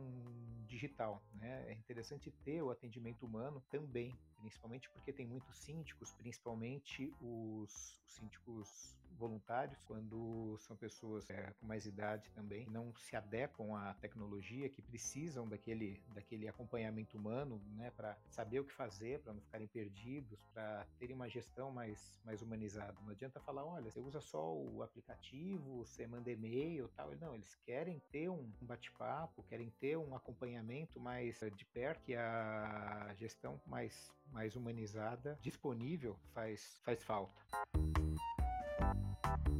digital. 0.68 1.22
Né? 1.34 1.66
É 1.68 1.74
interessante 1.74 2.32
ter 2.44 2.62
o 2.62 2.72
atendimento 2.72 3.26
humano 3.26 3.62
também, 3.70 4.16
principalmente 4.38 4.90
porque 4.90 5.12
tem 5.12 5.26
muitos 5.26 5.58
síndicos, 5.58 6.14
principalmente 6.14 7.14
os, 7.22 8.00
os 8.06 8.14
síndicos 8.16 8.99
voluntários, 9.20 9.84
quando 9.84 10.58
são 10.60 10.76
pessoas 10.76 11.30
é, 11.30 11.54
com 11.60 11.68
mais 11.68 11.86
idade 11.86 12.32
também, 12.32 12.66
não 12.70 12.96
se 12.96 13.16
adequam 13.16 13.76
à 13.76 13.94
tecnologia, 13.96 14.70
que 14.70 14.82
precisam 14.82 15.48
daquele, 15.48 16.02
daquele 16.14 16.48
acompanhamento 16.48 17.18
humano, 17.18 17.62
né, 17.76 17.92
para 17.92 18.18
saber 18.30 18.62
o 18.62 18.64
que 18.64 18.74
fazer, 18.74 19.20
para 19.20 19.34
não 19.34 19.42
ficarem 19.42 19.68
perdidos, 19.68 20.40
para 20.54 20.88
terem 20.98 21.16
uma 21.16 21.30
gestão 21.30 21.72
mais, 21.72 22.20
mais 22.24 22.42
humanizada. 22.42 22.96
Não 23.02 23.10
adianta 23.10 23.40
falar, 23.40 23.66
olha, 23.66 23.92
você 23.92 24.00
usa 24.00 24.22
só 24.22 24.56
o 24.56 24.82
aplicativo, 24.82 25.86
você 25.86 26.08
manda 26.08 26.32
e-mail 26.32 26.90
tal. 26.96 27.14
Não, 27.20 27.36
eles 27.36 27.56
querem 27.66 28.02
ter 28.12 28.30
um 28.30 28.50
bate-papo, 28.62 29.44
querem 29.44 29.70
ter 29.80 29.98
um 29.98 30.16
acompanhamento 30.16 31.00
mais 31.00 31.40
de 31.56 31.66
perto, 31.66 32.04
que 32.04 32.16
a 32.16 33.14
gestão 33.18 33.60
mais, 33.66 34.12
mais 34.32 34.56
humanizada, 34.56 35.38
disponível, 35.42 36.18
faz, 36.34 36.80
faz 36.84 37.04
falta. 37.04 37.42
Thank 39.30 39.48
you 39.48 39.59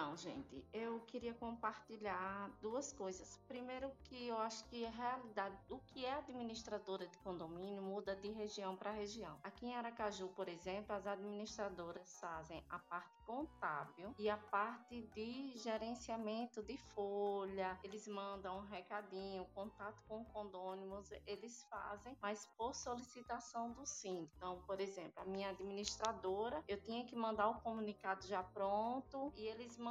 Então, 0.00 0.16
gente, 0.16 0.64
eu 0.72 0.98
queria 1.00 1.34
compartilhar 1.34 2.50
duas 2.62 2.90
coisas. 2.90 3.38
Primeiro, 3.46 3.92
que 4.04 4.28
eu 4.28 4.38
acho 4.38 4.64
que 4.64 4.86
a 4.86 4.88
realidade 4.88 5.54
do 5.68 5.78
que 5.88 6.06
é 6.06 6.14
administradora 6.14 7.06
de 7.06 7.18
condomínio 7.18 7.82
muda 7.82 8.16
de 8.16 8.30
região 8.30 8.74
para 8.74 8.92
região. 8.92 9.38
Aqui 9.44 9.66
em 9.66 9.76
Aracaju, 9.76 10.28
por 10.28 10.48
exemplo, 10.48 10.96
as 10.96 11.06
administradoras 11.06 12.18
fazem 12.18 12.64
a 12.70 12.78
parte 12.78 13.14
contábil 13.26 14.14
e 14.18 14.30
a 14.30 14.38
parte 14.38 15.02
de 15.14 15.52
gerenciamento 15.58 16.62
de 16.62 16.78
folha. 16.78 17.78
Eles 17.84 18.08
mandam 18.08 18.60
um 18.60 18.66
recadinho, 18.68 19.44
contato 19.54 20.02
com 20.08 20.24
condôminos, 20.24 21.10
eles 21.26 21.62
fazem, 21.64 22.16
mas 22.22 22.48
por 22.56 22.74
solicitação 22.74 23.72
do 23.72 23.84
síndico. 23.84 24.32
Então, 24.38 24.62
por 24.66 24.80
exemplo, 24.80 25.20
a 25.20 25.26
minha 25.26 25.50
administradora, 25.50 26.64
eu 26.66 26.80
tinha 26.80 27.04
que 27.04 27.14
mandar 27.14 27.50
o 27.50 27.60
comunicado 27.60 28.26
já 28.26 28.42
pronto 28.42 29.30
e 29.36 29.46
eles 29.46 29.76
mandam 29.76 29.89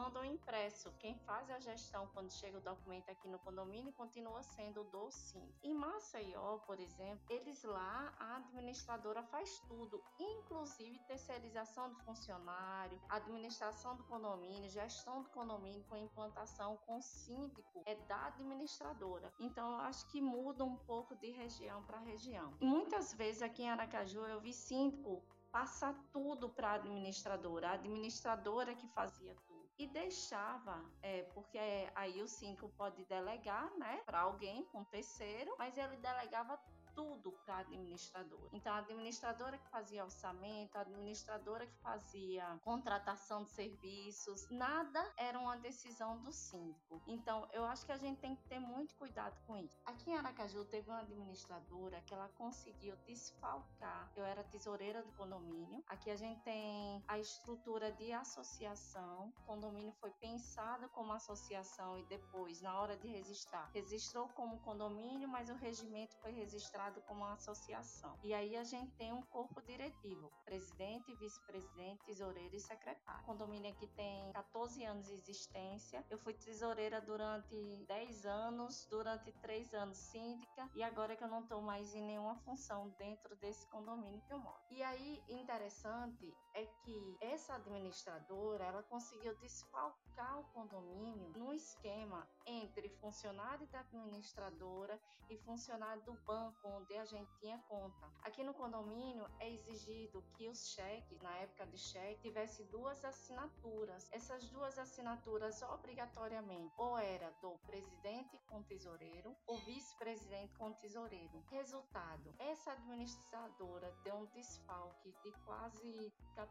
impresso. 0.50 0.92
Quem 1.00 1.16
faz 1.20 1.50
a 1.50 1.60
gestão 1.60 2.08
quando 2.14 2.32
chega 2.32 2.58
o 2.58 2.62
documento 2.62 3.10
aqui 3.10 3.28
no 3.28 3.40
condomínio 3.40 3.92
continua 3.94 4.42
sendo 4.42 4.84
do 4.86 5.12
síndico. 5.12 5.60
Em 5.64 5.74
Maceió, 5.74 6.58
por 6.60 6.80
exemplo, 6.80 7.24
eles 7.30 7.64
lá, 7.64 8.14
a 8.18 8.38
administradora 8.38 9.22
faz 9.24 9.60
tudo, 9.68 10.02
inclusive 10.20 11.00
terceirização 11.08 11.90
do 11.90 11.96
funcionário, 12.00 13.00
administração 13.10 13.96
do 13.96 14.04
condomínio, 14.04 14.70
gestão 14.70 15.22
do 15.22 15.30
condomínio 15.30 15.84
com 15.86 15.96
implantação 15.96 16.78
com 16.86 17.02
síndico 17.02 17.84
é 17.86 17.96
da 17.96 18.28
administradora. 18.28 19.32
Então 19.40 19.72
eu 19.72 19.80
acho 19.82 20.08
que 20.08 20.22
muda 20.22 20.64
um 20.64 20.76
pouco 20.76 21.16
de 21.16 21.32
região 21.32 21.84
para 21.84 22.00
região. 22.00 22.54
Muitas 22.62 23.14
vezes 23.14 23.42
aqui 23.42 23.64
em 23.64 23.70
Aracaju 23.70 24.26
eu 24.26 24.40
vi 24.40 24.54
síndico 24.54 25.22
passar 25.52 25.96
tudo 26.12 26.50
para 26.50 26.72
a 26.72 26.74
administradora, 26.76 27.70
a 27.70 27.74
administradora 27.74 28.76
que 28.76 28.88
fazia 28.88 29.36
tudo 29.48 29.59
e 29.80 29.88
deixava, 29.88 30.84
é, 31.02 31.24
porque 31.34 31.58
aí 31.96 32.22
o 32.22 32.28
síndico 32.28 32.68
pode 32.78 33.06
delegar, 33.06 33.72
né, 33.78 34.02
para 34.06 34.20
alguém, 34.20 34.66
com 34.66 34.80
um 34.80 34.84
terceiro, 34.84 35.56
mas 35.58 35.78
ele 35.78 35.96
delegava 35.96 36.60
tudo 37.00 37.32
para 37.46 37.56
a 37.56 37.60
administradora. 37.60 38.50
Então, 38.52 38.74
a 38.74 38.80
administradora 38.80 39.58
que 39.58 39.70
fazia 39.70 40.04
orçamento, 40.04 40.76
a 40.76 40.82
administradora 40.82 41.66
que 41.66 41.78
fazia 41.78 42.60
contratação 42.62 43.46
de 43.46 43.52
serviços, 43.52 44.50
nada 44.50 45.02
era 45.16 45.40
uma 45.40 45.56
decisão 45.56 46.18
do 46.18 46.34
síndico. 46.34 47.02
Então, 47.08 47.48
eu 47.54 47.64
acho 47.64 47.86
que 47.86 47.94
a 47.94 47.98
gente 47.98 48.20
tem 48.20 48.36
que 48.36 48.44
ter 48.50 48.60
muito 48.60 48.94
cuidado 48.96 49.40
com 49.48 49.56
isso. 49.56 49.80
Aqui 49.86 50.12
em 50.12 50.18
Aracaju 50.18 50.66
teve 50.66 50.90
uma 50.90 51.00
administradora 51.00 52.02
que 52.02 52.14
ela 52.14 52.28
conseguiu 52.38 52.98
desfalcar. 53.08 54.12
Eu 54.18 54.26
era 54.26 54.44
tesoureira 54.44 55.02
do 55.02 55.14
condomínio. 55.14 55.82
Aqui 55.88 56.12
a 56.12 56.18
gente 56.18 56.42
tem 56.42 57.02
a 57.08 57.18
estrutura 57.18 57.94
de 57.94 58.12
associação. 58.12 59.32
O 59.38 59.46
condomínio 59.46 59.94
foi 60.02 60.12
pensado 60.12 60.90
como 60.90 61.14
associação 61.14 61.98
e 61.98 62.04
depois, 62.08 62.60
na 62.60 62.78
hora 62.78 62.98
de 62.98 63.08
registrar, 63.08 63.70
registrou 63.74 64.28
como 64.30 64.60
condomínio, 64.60 65.30
mas 65.30 65.50
o 65.50 65.56
regimento 65.56 66.18
foi 66.18 66.32
registrado 66.32 66.89
como 67.02 67.26
associação. 67.26 68.18
E 68.24 68.34
aí 68.34 68.56
a 68.56 68.64
gente 68.64 68.92
tem 68.94 69.14
um 69.14 69.22
corpo 69.22 69.62
diretivo: 69.62 70.32
presidente, 70.46 71.16
vice-presidente, 71.16 72.04
tesoureiro 72.06 72.56
e 72.56 72.60
secretário. 72.60 73.26
Condomínio 73.26 73.72
aqui 73.72 73.88
tem 73.88 74.32
14 74.34 74.84
anos 74.84 75.08
de 75.08 75.14
existência. 75.14 76.06
Eu 76.10 76.18
fui 76.18 76.34
tesoureira 76.34 77.02
durante 77.02 77.56
10 77.88 78.26
anos, 78.26 78.88
durante 78.90 79.32
3 79.34 79.74
anos 79.74 79.98
síndica 79.98 80.70
e 80.76 80.84
agora 80.84 81.16
que 81.16 81.24
eu 81.24 81.28
não 81.28 81.42
estou 81.42 81.62
mais 81.62 81.94
em 81.94 82.02
nenhuma 82.02 82.36
função 82.38 82.90
dentro 82.98 83.36
desse 83.38 83.68
condomínio 83.68 84.22
que 84.22 84.34
eu 84.34 84.40
moro. 84.40 84.60
E 84.70 84.82
aí, 84.84 85.22
interessante 85.30 86.34
é 86.60 86.66
que 86.84 87.18
essa 87.22 87.56
administradora, 87.56 88.66
ela 88.66 88.84
conseguiu 88.84 89.34
desfalcar 89.38 90.40
o 90.40 90.44
condomínio 90.50 91.30
no 91.38 91.54
esquema 91.54 92.28
entre 92.46 92.90
funcionário 92.90 93.66
da 93.68 93.80
administradora 93.80 95.00
e 95.30 95.38
funcionário 95.38 96.02
do 96.04 96.14
banco 96.26 96.68
onde 96.68 96.98
a 96.98 97.06
gente 97.06 97.32
tinha 97.40 97.58
conta. 97.60 98.12
Aqui 98.24 98.44
no 98.44 98.54
condomínio 98.54 99.26
é 99.40 99.50
exigido 99.50 100.22
que 100.34 100.50
os 100.50 100.72
cheques, 100.72 101.22
na 101.22 101.34
época 101.38 101.68
de 101.68 101.78
cheque, 101.78 102.24
tivesse 102.24 102.64
duas 102.66 103.06
assinaturas. 103.06 104.10
Essas 104.12 104.50
duas 104.50 104.78
assinaturas 104.78 105.62
obrigatoriamente 105.62 106.74
ou 106.78 106.98
era 106.98 107.32
do 107.42 107.58
presidente 107.60 108.38
com 108.48 108.64
tesoureiro 108.64 109.36
ou 109.48 109.56
vice-presidente 109.60 110.54
com 110.58 110.74
tesoureiro. 110.74 111.44
Resultado: 111.52 112.34
essa 112.40 112.72
administradora 112.72 113.96
deu 114.04 114.16
um 114.16 114.26
desfalque 114.26 115.14
de 115.24 115.32
quase 115.46 116.12
14 116.36 116.49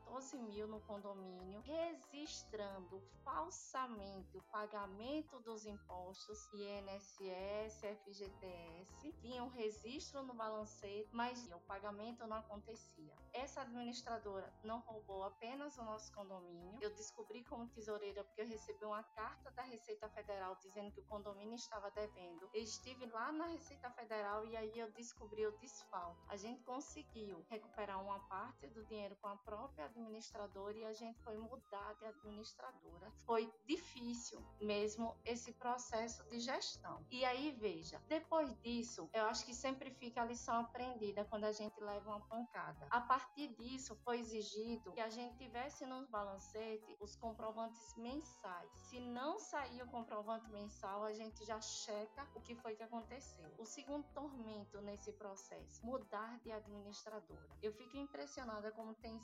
mil 0.49 0.67
no 0.67 0.81
condomínio, 0.81 1.61
registrando 1.61 3.01
falsamente 3.23 4.37
o 4.37 4.43
pagamento 4.51 5.39
dos 5.41 5.65
impostos 5.65 6.49
INSS, 6.53 7.81
FGTS, 8.05 9.13
vinha 9.21 9.45
um 9.45 9.49
registro 9.49 10.23
no 10.23 10.35
balancete, 10.35 11.09
mas 11.13 11.51
o 11.53 11.61
pagamento 11.61 12.27
não 12.27 12.37
acontecia. 12.37 13.15
Essa 13.33 13.63
administradora 13.63 14.53
não 14.65 14.81
roubou 14.81 15.23
apenas 15.25 15.77
o 15.79 15.85
nosso 15.85 16.13
condomínio. 16.13 16.79
Eu 16.81 16.91
descobri 16.95 17.45
como 17.45 17.69
tesoureira 17.69 18.25
porque 18.25 18.43
eu 18.43 18.49
recebi 18.49 18.85
uma 18.85 19.03
carta 19.03 19.51
da 19.53 19.63
Receita 19.63 20.09
Federal 20.09 20.57
dizendo 20.57 20.91
que 20.91 21.01
o 21.01 21.05
condomínio 21.05 21.55
estava 21.55 21.91
devendo. 21.91 22.49
Eu 22.53 22.63
estive 22.63 23.07
lá 23.07 23.31
na 23.31 23.47
Receita 23.47 23.91
Federal 23.91 24.45
e 24.47 24.57
aí 24.57 24.79
eu 24.79 24.91
descobri 24.93 25.47
o 25.47 25.57
desfalque. 25.59 26.21
A 26.29 26.37
gente 26.37 26.63
conseguiu 26.65 27.45
recuperar 27.49 28.03
uma 28.03 28.19
parte 28.21 28.67
do 28.69 28.85
dinheiro 28.85 29.17
com 29.17 29.29
a 29.29 29.37
própria 29.37 29.78
administradora 29.83 30.77
e 30.77 30.85
a 30.85 30.93
gente 30.93 31.19
foi 31.21 31.37
mudar 31.37 31.95
de 31.95 32.07
administradora. 32.07 33.13
Foi 33.25 33.53
difícil 33.67 34.45
mesmo 34.61 35.17
esse 35.25 35.53
processo 35.53 36.25
de 36.29 36.41
gestão. 36.41 37.05
E 37.11 37.25
aí, 37.25 37.53
veja, 37.59 38.01
depois 38.09 38.55
disso, 38.61 39.09
eu 39.13 39.25
acho 39.25 39.45
que 39.45 39.55
sempre 39.55 39.91
fica 39.91 40.23
a 40.23 40.25
lição 40.25 40.61
aprendida 40.61 41.25
quando 41.25 41.45
a 41.45 41.53
gente 41.53 41.81
leva 41.81 42.11
uma 42.11 42.27
pancada. 42.27 42.87
A 42.91 43.01
partir 43.01 43.49
disso, 43.55 43.97
foi 44.05 44.19
exigido 44.19 44.93
que 44.93 45.01
a 45.01 45.11
gente 45.11 45.37
tivesse 45.37 45.87
nos 45.87 46.09
balancetes 46.09 46.97
os 47.01 47.17
comprovantes 47.17 47.95
mensais. 47.97 48.71
Se 48.89 49.01
não 49.01 49.39
sair 49.39 49.83
o 49.83 49.91
comprovante 49.91 50.51
mensal, 50.51 51.05
a 51.05 51.13
gente 51.13 51.45
já 51.45 51.61
checa 51.61 52.29
o 52.35 52.41
que 52.41 52.55
foi 52.55 52.75
que 52.75 52.83
aconteceu. 52.83 53.49
O 53.59 53.65
segundo 53.65 54.07
tormento 54.13 54.81
nesse 54.81 55.13
processo, 55.13 55.85
mudar 55.85 56.39
de 56.41 56.53
administradora. 56.53 57.49
Eu 57.63 57.73
fico 57.73 57.97
impressionada 57.97 58.71
como 58.73 58.95
tem 58.95 59.19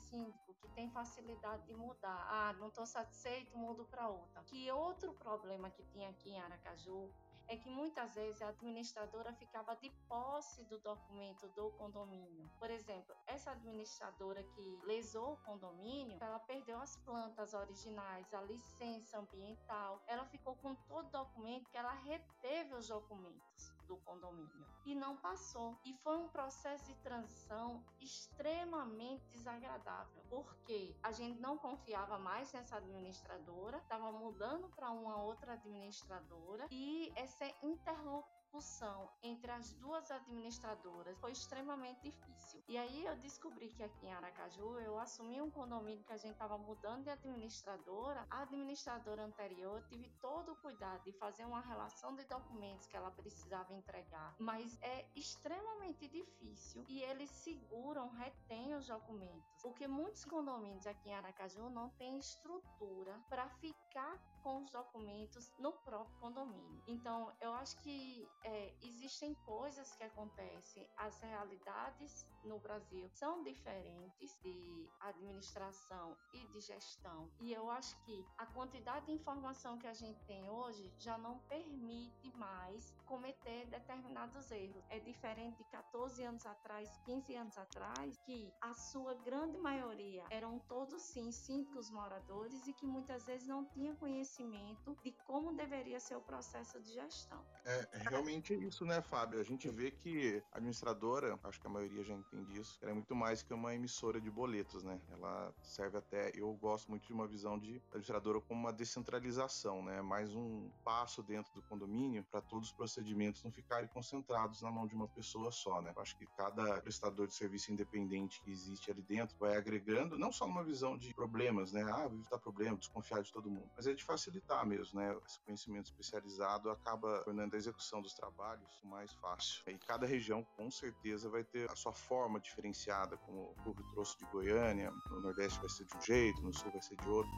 que 0.52 0.68
tem 0.68 0.90
facilidade 0.90 1.64
de 1.66 1.74
mudar. 1.74 2.26
Ah, 2.28 2.52
não 2.54 2.68
estou 2.68 2.84
satisfeito, 2.84 3.56
mudo 3.56 3.84
para 3.86 4.08
outra. 4.08 4.42
Que 4.44 4.70
outro 4.70 5.14
problema 5.14 5.70
que 5.70 5.82
tinha 5.84 6.10
aqui 6.10 6.30
em 6.30 6.40
Aracaju 6.40 7.10
é 7.46 7.56
que 7.56 7.68
muitas 7.70 8.14
vezes 8.14 8.40
a 8.42 8.48
administradora 8.48 9.32
ficava 9.34 9.76
de 9.76 9.90
posse 10.08 10.64
do 10.64 10.78
documento 10.78 11.48
do 11.50 11.70
condomínio. 11.72 12.50
Por 12.58 12.70
exemplo, 12.70 13.14
essa 13.26 13.52
administradora 13.52 14.42
que 14.42 14.80
lesou 14.84 15.34
o 15.34 15.36
condomínio, 15.44 16.18
ela 16.20 16.38
perdeu 16.38 16.78
as 16.80 16.96
plantas 16.96 17.54
originais, 17.54 18.32
a 18.32 18.40
licença 18.42 19.18
ambiental, 19.18 20.02
ela 20.06 20.24
ficou 20.26 20.56
com 20.56 20.74
todo 20.74 21.06
o 21.06 21.10
documento 21.10 21.70
que 21.70 21.76
ela 21.76 21.92
reteve 21.92 22.74
os 22.74 22.88
documentos 22.88 23.73
do 23.86 23.96
condomínio 23.98 24.66
e 24.84 24.94
não 24.94 25.16
passou. 25.16 25.78
E 25.84 25.94
foi 25.94 26.16
um 26.16 26.28
processo 26.28 26.86
de 26.86 26.94
transição 26.96 27.82
extremamente 28.00 29.24
desagradável, 29.30 30.22
porque 30.28 30.94
a 31.02 31.12
gente 31.12 31.40
não 31.40 31.56
confiava 31.56 32.18
mais 32.18 32.52
nessa 32.52 32.76
administradora, 32.76 33.78
estava 33.78 34.12
mudando 34.12 34.68
para 34.68 34.90
uma 34.90 35.22
outra 35.22 35.54
administradora 35.54 36.66
e 36.70 37.12
essa 37.16 37.46
interlocução 37.62 38.33
discussão 38.54 39.10
entre 39.20 39.50
as 39.50 39.72
duas 39.74 40.08
administradoras 40.12 41.18
foi 41.18 41.32
extremamente 41.32 42.02
difícil. 42.02 42.62
E 42.68 42.78
aí 42.78 43.04
eu 43.04 43.16
descobri 43.16 43.68
que 43.70 43.82
aqui 43.82 44.06
em 44.06 44.12
Aracaju 44.12 44.78
eu 44.78 44.96
assumi 44.98 45.40
um 45.40 45.50
condomínio 45.50 46.04
que 46.04 46.12
a 46.12 46.16
gente 46.16 46.34
estava 46.34 46.56
mudando 46.56 47.02
de 47.02 47.10
administradora. 47.10 48.24
A 48.30 48.42
administradora 48.42 49.24
anterior 49.24 49.82
tive 49.88 50.08
todo 50.20 50.52
o 50.52 50.56
cuidado 50.56 51.02
de 51.02 51.12
fazer 51.12 51.44
uma 51.44 51.60
relação 51.60 52.14
de 52.14 52.24
documentos 52.26 52.86
que 52.86 52.96
ela 52.96 53.10
precisava 53.10 53.74
entregar, 53.74 54.36
mas 54.38 54.78
é 54.82 55.04
extremamente 55.16 56.06
difícil 56.06 56.84
e 56.88 57.02
eles 57.02 57.30
seguram, 57.30 58.08
retêm 58.10 58.74
os 58.74 58.86
documentos, 58.86 59.62
porque 59.62 59.88
muitos 59.88 60.24
condomínios 60.24 60.86
aqui 60.86 61.08
em 61.08 61.14
Aracaju 61.14 61.68
não 61.70 61.88
têm 61.90 62.18
estrutura 62.18 63.18
para 63.28 63.48
ficar 63.48 64.16
com 64.44 64.58
os 64.58 64.70
documentos 64.70 65.50
no 65.58 65.72
próprio 65.72 66.20
condomínio. 66.20 66.82
Então, 66.86 67.32
eu 67.40 67.54
acho 67.54 67.76
que 67.78 68.28
é, 68.44 68.74
existem 68.82 69.34
coisas 69.46 69.96
que 69.96 70.04
acontecem, 70.04 70.86
as 70.98 71.18
realidades 71.22 72.26
no 72.44 72.58
Brasil 72.58 73.08
são 73.08 73.42
diferentes 73.42 74.38
de 74.42 74.88
administração 75.00 76.16
e 76.32 76.46
de 76.48 76.60
gestão. 76.60 77.30
E 77.40 77.52
eu 77.52 77.70
acho 77.70 77.96
que 78.04 78.24
a 78.38 78.46
quantidade 78.46 79.06
de 79.06 79.12
informação 79.12 79.78
que 79.78 79.86
a 79.86 79.94
gente 79.94 80.22
tem 80.24 80.48
hoje 80.48 80.92
já 80.98 81.16
não 81.18 81.38
permite 81.40 82.32
mais 82.36 82.94
cometer 83.06 83.66
determinados 83.66 84.50
erros. 84.50 84.84
É 84.90 84.98
diferente 85.00 85.58
de 85.58 85.64
14 85.64 86.22
anos 86.24 86.46
atrás, 86.46 86.88
15 87.04 87.34
anos 87.34 87.58
atrás, 87.58 88.16
que 88.24 88.52
a 88.60 88.74
sua 88.74 89.14
grande 89.14 89.58
maioria 89.58 90.24
eram 90.30 90.58
todos 90.60 91.02
sim 91.02 91.30
síndicos 91.30 91.90
moradores 91.90 92.66
e 92.66 92.72
que 92.72 92.86
muitas 92.86 93.24
vezes 93.24 93.46
não 93.46 93.64
tinham 93.64 93.94
conhecimento 93.96 94.96
de 95.02 95.12
como 95.24 95.54
deveria 95.54 96.00
ser 96.00 96.16
o 96.16 96.20
processo 96.20 96.80
de 96.80 96.92
gestão. 96.92 97.44
É, 97.64 97.88
é 97.92 97.98
realmente 98.08 98.54
é 98.54 98.56
isso, 98.56 98.84
né, 98.84 99.00
Fábio? 99.00 99.40
A 99.40 99.44
gente 99.44 99.68
vê 99.68 99.90
que 99.90 100.42
a 100.52 100.58
administradora, 100.58 101.38
acho 101.44 101.60
que 101.60 101.66
a 101.66 101.70
maioria 101.70 102.02
já 102.02 102.14
entende 102.14 102.33
isso, 102.42 102.78
ela 102.82 102.90
é 102.90 102.94
muito 102.94 103.14
mais 103.14 103.42
que 103.42 103.54
uma 103.54 103.74
emissora 103.74 104.20
de 104.20 104.30
boletos, 104.30 104.82
né? 104.82 105.00
Ela 105.10 105.54
serve 105.62 105.98
até, 105.98 106.32
eu 106.34 106.52
gosto 106.54 106.90
muito 106.90 107.06
de 107.06 107.12
uma 107.12 107.26
visão 107.26 107.58
de 107.58 107.82
administradora 107.88 108.40
como 108.40 108.60
uma 108.60 108.72
descentralização, 108.72 109.82
né? 109.82 110.02
Mais 110.02 110.34
um 110.34 110.70
passo 110.84 111.22
dentro 111.22 111.52
do 111.54 111.62
condomínio 111.62 112.24
para 112.30 112.40
todos 112.40 112.68
os 112.68 112.74
procedimentos 112.74 113.42
não 113.42 113.52
ficarem 113.52 113.88
concentrados 113.88 114.62
na 114.62 114.70
mão 114.70 114.86
de 114.86 114.94
uma 114.94 115.08
pessoa 115.08 115.50
só, 115.50 115.80
né? 115.80 115.92
Eu 115.94 116.02
acho 116.02 116.16
que 116.16 116.26
cada 116.36 116.80
prestador 116.82 117.26
de 117.26 117.34
serviço 117.34 117.72
independente 117.72 118.42
que 118.42 118.50
existe 118.50 118.90
ali 118.90 119.02
dentro 119.02 119.36
vai 119.38 119.56
agregando, 119.56 120.18
não 120.18 120.32
só 120.32 120.46
numa 120.46 120.64
visão 120.64 120.96
de 120.96 121.14
problemas, 121.14 121.72
né? 121.72 121.82
Ah, 121.82 122.06
evitar 122.06 122.38
problema, 122.38 122.76
desconfiar 122.76 123.22
de 123.22 123.32
todo 123.32 123.50
mundo, 123.50 123.70
mas 123.76 123.86
é 123.86 123.94
de 123.94 124.04
facilitar 124.04 124.66
mesmo, 124.66 125.00
né? 125.00 125.16
Esse 125.26 125.40
conhecimento 125.40 125.86
especializado 125.86 126.70
acaba 126.70 127.22
tornando 127.24 127.54
a 127.54 127.58
execução 127.58 128.02
dos 128.02 128.14
trabalhos 128.14 128.80
mais 128.82 129.12
fácil. 129.14 129.62
E 129.68 129.78
cada 129.78 130.06
região, 130.06 130.44
com 130.56 130.70
certeza, 130.70 131.28
vai 131.28 131.44
ter 131.44 131.70
a 131.70 131.76
sua 131.76 131.92
forma 131.92 132.23
diferenciada, 132.40 133.16
como 133.18 133.52
o 133.52 133.54
Clube 133.62 133.82
trouxe 133.92 134.18
de 134.18 134.24
Goiânia, 134.26 134.90
no 135.10 135.20
Nordeste 135.20 135.58
vai 135.60 135.68
ser 135.68 135.84
de 135.84 135.96
um 135.96 136.00
jeito, 136.00 136.42
no 136.42 136.52
Sul 136.52 136.70
vai 136.70 136.82
ser 136.82 136.96
de 136.96 137.08
outro. 137.08 137.30